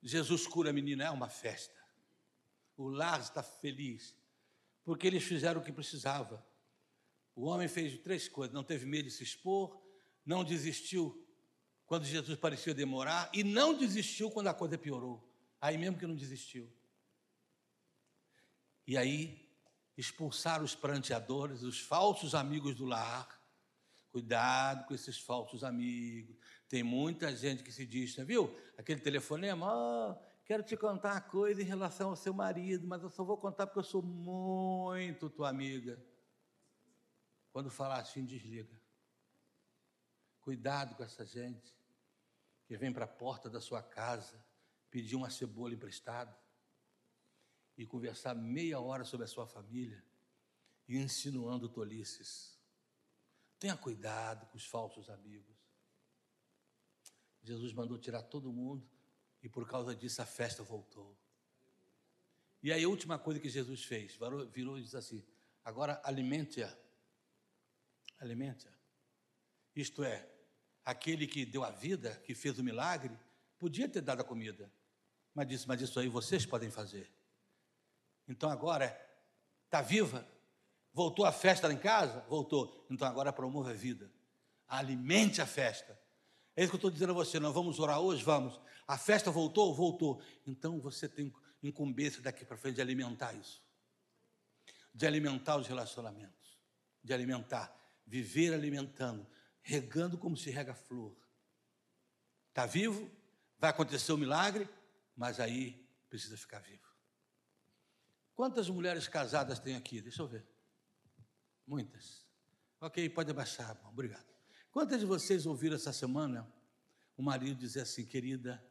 Jesus 0.00 0.46
cura 0.46 0.70
a 0.70 0.72
menina, 0.72 1.02
é 1.02 1.10
uma 1.10 1.28
festa. 1.28 1.84
O 2.76 2.88
lar 2.88 3.18
está 3.18 3.42
feliz, 3.42 4.14
porque 4.84 5.08
eles 5.08 5.24
fizeram 5.24 5.60
o 5.60 5.64
que 5.64 5.72
precisava. 5.72 6.46
O 7.34 7.46
homem 7.46 7.66
fez 7.66 7.98
três 7.98 8.28
coisas: 8.28 8.54
não 8.54 8.62
teve 8.62 8.86
medo 8.86 9.08
de 9.08 9.10
se 9.10 9.24
expor, 9.24 9.82
não 10.24 10.44
desistiu 10.44 11.23
quando 11.94 12.06
Jesus 12.06 12.36
parecia 12.36 12.74
demorar, 12.74 13.30
e 13.32 13.44
não 13.44 13.72
desistiu 13.72 14.28
quando 14.28 14.48
a 14.48 14.54
coisa 14.54 14.76
piorou. 14.76 15.22
Aí 15.60 15.78
mesmo 15.78 15.96
que 15.96 16.04
não 16.04 16.16
desistiu. 16.16 16.68
E 18.84 18.98
aí 18.98 19.48
expulsaram 19.96 20.64
os 20.64 20.74
pranteadores, 20.74 21.62
os 21.62 21.78
falsos 21.78 22.34
amigos 22.34 22.74
do 22.74 22.84
lar, 22.84 23.28
Cuidado 24.10 24.86
com 24.86 24.94
esses 24.94 25.18
falsos 25.18 25.64
amigos. 25.64 26.36
Tem 26.68 26.84
muita 26.84 27.34
gente 27.34 27.64
que 27.64 27.72
se 27.72 27.84
diz, 27.84 28.14
viu? 28.18 28.56
Aquele 28.78 29.00
telefonema, 29.00 29.66
oh, 29.72 30.16
quero 30.44 30.62
te 30.62 30.76
contar 30.76 31.12
uma 31.14 31.20
coisa 31.20 31.62
em 31.62 31.64
relação 31.64 32.10
ao 32.10 32.16
seu 32.16 32.32
marido, 32.32 32.86
mas 32.86 33.02
eu 33.02 33.10
só 33.10 33.24
vou 33.24 33.36
contar 33.36 33.66
porque 33.66 33.80
eu 33.80 33.84
sou 33.84 34.02
muito 34.02 35.28
tua 35.30 35.48
amiga. 35.48 36.00
Quando 37.52 37.70
falar 37.70 38.00
assim, 38.00 38.24
desliga. 38.24 38.80
Cuidado 40.40 40.94
com 40.94 41.02
essa 41.02 41.24
gente 41.24 41.74
que 42.66 42.76
vem 42.76 42.92
para 42.92 43.04
a 43.04 43.08
porta 43.08 43.50
da 43.50 43.60
sua 43.60 43.82
casa 43.82 44.44
pedir 44.90 45.16
uma 45.16 45.30
cebola 45.30 45.74
emprestada 45.74 46.36
e 47.76 47.84
conversar 47.86 48.34
meia 48.34 48.80
hora 48.80 49.04
sobre 49.04 49.24
a 49.24 49.28
sua 49.28 49.46
família 49.46 50.02
e 50.86 50.96
insinuando 50.96 51.68
tolices. 51.68 52.58
Tenha 53.58 53.76
cuidado 53.76 54.46
com 54.46 54.56
os 54.56 54.64
falsos 54.66 55.08
amigos. 55.10 55.56
Jesus 57.42 57.72
mandou 57.72 57.98
tirar 57.98 58.22
todo 58.22 58.52
mundo 58.52 58.88
e 59.42 59.48
por 59.48 59.68
causa 59.68 59.94
disso 59.94 60.22
a 60.22 60.26
festa 60.26 60.62
voltou. 60.62 61.16
E 62.62 62.72
aí 62.72 62.82
a 62.82 62.88
última 62.88 63.18
coisa 63.18 63.38
que 63.38 63.48
Jesus 63.48 63.84
fez, 63.84 64.16
virou 64.52 64.78
e 64.78 64.82
disse 64.82 64.96
assim: 64.96 65.22
agora 65.62 66.00
alimente-a. 66.02 66.74
Alimente-a. 68.18 68.72
Isto 69.76 70.02
é, 70.02 70.33
aquele 70.84 71.26
que 71.26 71.44
deu 71.44 71.64
a 71.64 71.70
vida, 71.70 72.20
que 72.24 72.34
fez 72.34 72.58
o 72.58 72.64
milagre, 72.64 73.16
podia 73.58 73.88
ter 73.88 74.00
dado 74.00 74.20
a 74.20 74.24
comida, 74.24 74.70
mas 75.34 75.48
disse: 75.48 75.66
Mas 75.66 75.80
isso 75.80 75.98
aí 75.98 76.08
vocês 76.08 76.44
podem 76.44 76.70
fazer. 76.70 77.10
Então 78.28 78.50
agora 78.50 78.98
está 79.66 79.80
viva? 79.82 80.26
Voltou 80.92 81.24
a 81.24 81.32
festa 81.32 81.66
lá 81.66 81.74
em 81.74 81.78
casa? 81.78 82.20
Voltou. 82.28 82.86
Então 82.88 83.06
agora 83.06 83.32
promova 83.32 83.70
a 83.70 83.74
vida. 83.74 84.10
Alimente 84.68 85.42
a 85.42 85.46
festa. 85.46 85.98
É 86.56 86.62
isso 86.62 86.70
que 86.70 86.76
eu 86.76 86.78
estou 86.78 86.90
dizendo 86.90 87.10
a 87.10 87.14
você. 87.14 87.40
Nós 87.40 87.52
vamos 87.52 87.80
orar 87.80 87.98
hoje? 88.00 88.22
Vamos. 88.22 88.60
A 88.86 88.96
festa 88.96 89.30
voltou? 89.30 89.74
Voltou. 89.74 90.22
Então 90.46 90.80
você 90.80 91.08
tem 91.08 91.34
incumbência 91.62 92.22
daqui 92.22 92.44
para 92.44 92.56
frente 92.56 92.76
de 92.76 92.80
alimentar 92.80 93.32
isso. 93.34 93.60
De 94.94 95.06
alimentar 95.06 95.56
os 95.56 95.66
relacionamentos. 95.66 96.58
De 97.02 97.12
alimentar. 97.12 97.74
Viver 98.06 98.54
alimentando. 98.54 99.26
Regando 99.64 100.16
como 100.16 100.36
se 100.36 100.50
rega 100.50 100.74
flor. 100.74 101.16
Está 102.50 102.66
vivo? 102.66 103.10
Vai 103.58 103.70
acontecer 103.70 104.12
o 104.12 104.14
um 104.14 104.18
milagre? 104.18 104.68
Mas 105.16 105.40
aí 105.40 105.84
precisa 106.08 106.36
ficar 106.36 106.60
vivo. 106.60 106.86
Quantas 108.34 108.68
mulheres 108.68 109.08
casadas 109.08 109.58
tem 109.58 109.74
aqui? 109.74 110.00
Deixa 110.00 110.22
eu 110.22 110.28
ver. 110.28 110.46
Muitas. 111.66 112.26
Ok, 112.80 113.08
pode 113.08 113.30
abaixar, 113.30 113.76
obrigado. 113.88 114.26
Quantas 114.70 115.00
de 115.00 115.06
vocês 115.06 115.46
ouviram 115.46 115.76
essa 115.76 115.92
semana 115.92 116.46
o 117.16 117.22
marido 117.22 117.58
dizer 117.58 117.80
assim, 117.80 118.04
querida, 118.04 118.62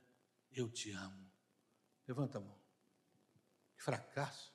eu 0.51 0.69
te 0.69 0.91
amo? 0.91 1.31
Levanta 2.07 2.37
a 2.37 2.41
mão. 2.41 2.59
Que 3.75 3.83
fracasso. 3.83 4.53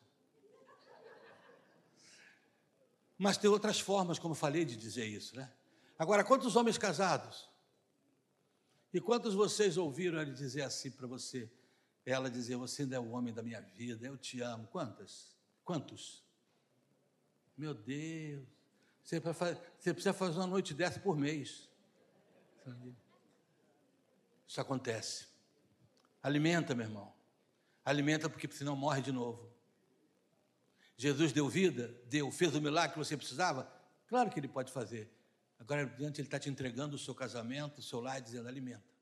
Mas 3.17 3.37
tem 3.37 3.51
outras 3.51 3.81
formas, 3.81 4.19
como 4.19 4.35
falei, 4.35 4.65
de 4.65 4.77
dizer 4.77 5.07
isso, 5.07 5.35
né? 5.35 5.53
Agora, 5.99 6.23
quantos 6.23 6.55
homens 6.55 6.79
casados? 6.79 7.49
E 8.95 9.01
quantos 9.01 9.35
vocês 9.35 9.77
ouviram 9.77 10.21
ele 10.21 10.33
dizer 10.33 10.63
assim 10.63 10.91
para 10.91 11.07
você? 11.07 11.51
Ela 12.07 12.31
dizer, 12.31 12.57
você 12.57 12.83
ainda 12.83 12.97
é 12.97 13.01
o 13.01 13.11
homem 13.11 13.35
da 13.35 13.43
minha 13.43 13.61
vida, 13.61 14.07
eu 14.07 14.17
te 14.17 14.41
amo. 14.41 14.67
Quantas? 14.69 15.37
Quantos? 15.65 16.25
Meu 17.57 17.75
Deus. 17.75 18.47
Você 19.03 19.21
precisa 19.21 20.13
fazer 20.13 20.39
uma 20.39 20.47
noite 20.47 20.73
dessa 20.73 21.01
por 21.01 21.17
mês. 21.17 21.69
Isso 24.47 24.61
acontece. 24.61 25.27
Alimenta, 26.23 26.75
meu 26.75 26.87
irmão. 26.87 27.13
Alimenta 27.85 28.29
porque 28.31 28.49
senão 28.51 28.77
morre 28.77 29.03
de 29.03 29.13
novo. 29.13 29.51
Jesus 30.97 31.33
deu 31.33 31.49
vida, 31.49 31.89
deu, 32.07 32.31
fez 32.31 32.55
o 32.55 32.61
milagre 32.61 32.93
que 32.93 32.99
você 32.99 33.17
precisava? 33.17 33.71
Claro 34.07 34.31
que 34.31 34.41
ele 34.41 34.49
pode 34.49 34.73
fazer. 34.73 35.11
Agora, 35.59 35.87
diante, 35.87 36.21
ele 36.21 36.29
está 36.29 36.39
te 36.39 36.49
entregando 36.49 36.97
o 36.97 36.99
seu 36.99 37.15
casamento, 37.15 37.79
o 37.79 37.83
seu 37.83 38.01
lar, 38.01 38.21
dizendo: 38.21 38.49
alimenta. 38.49 38.98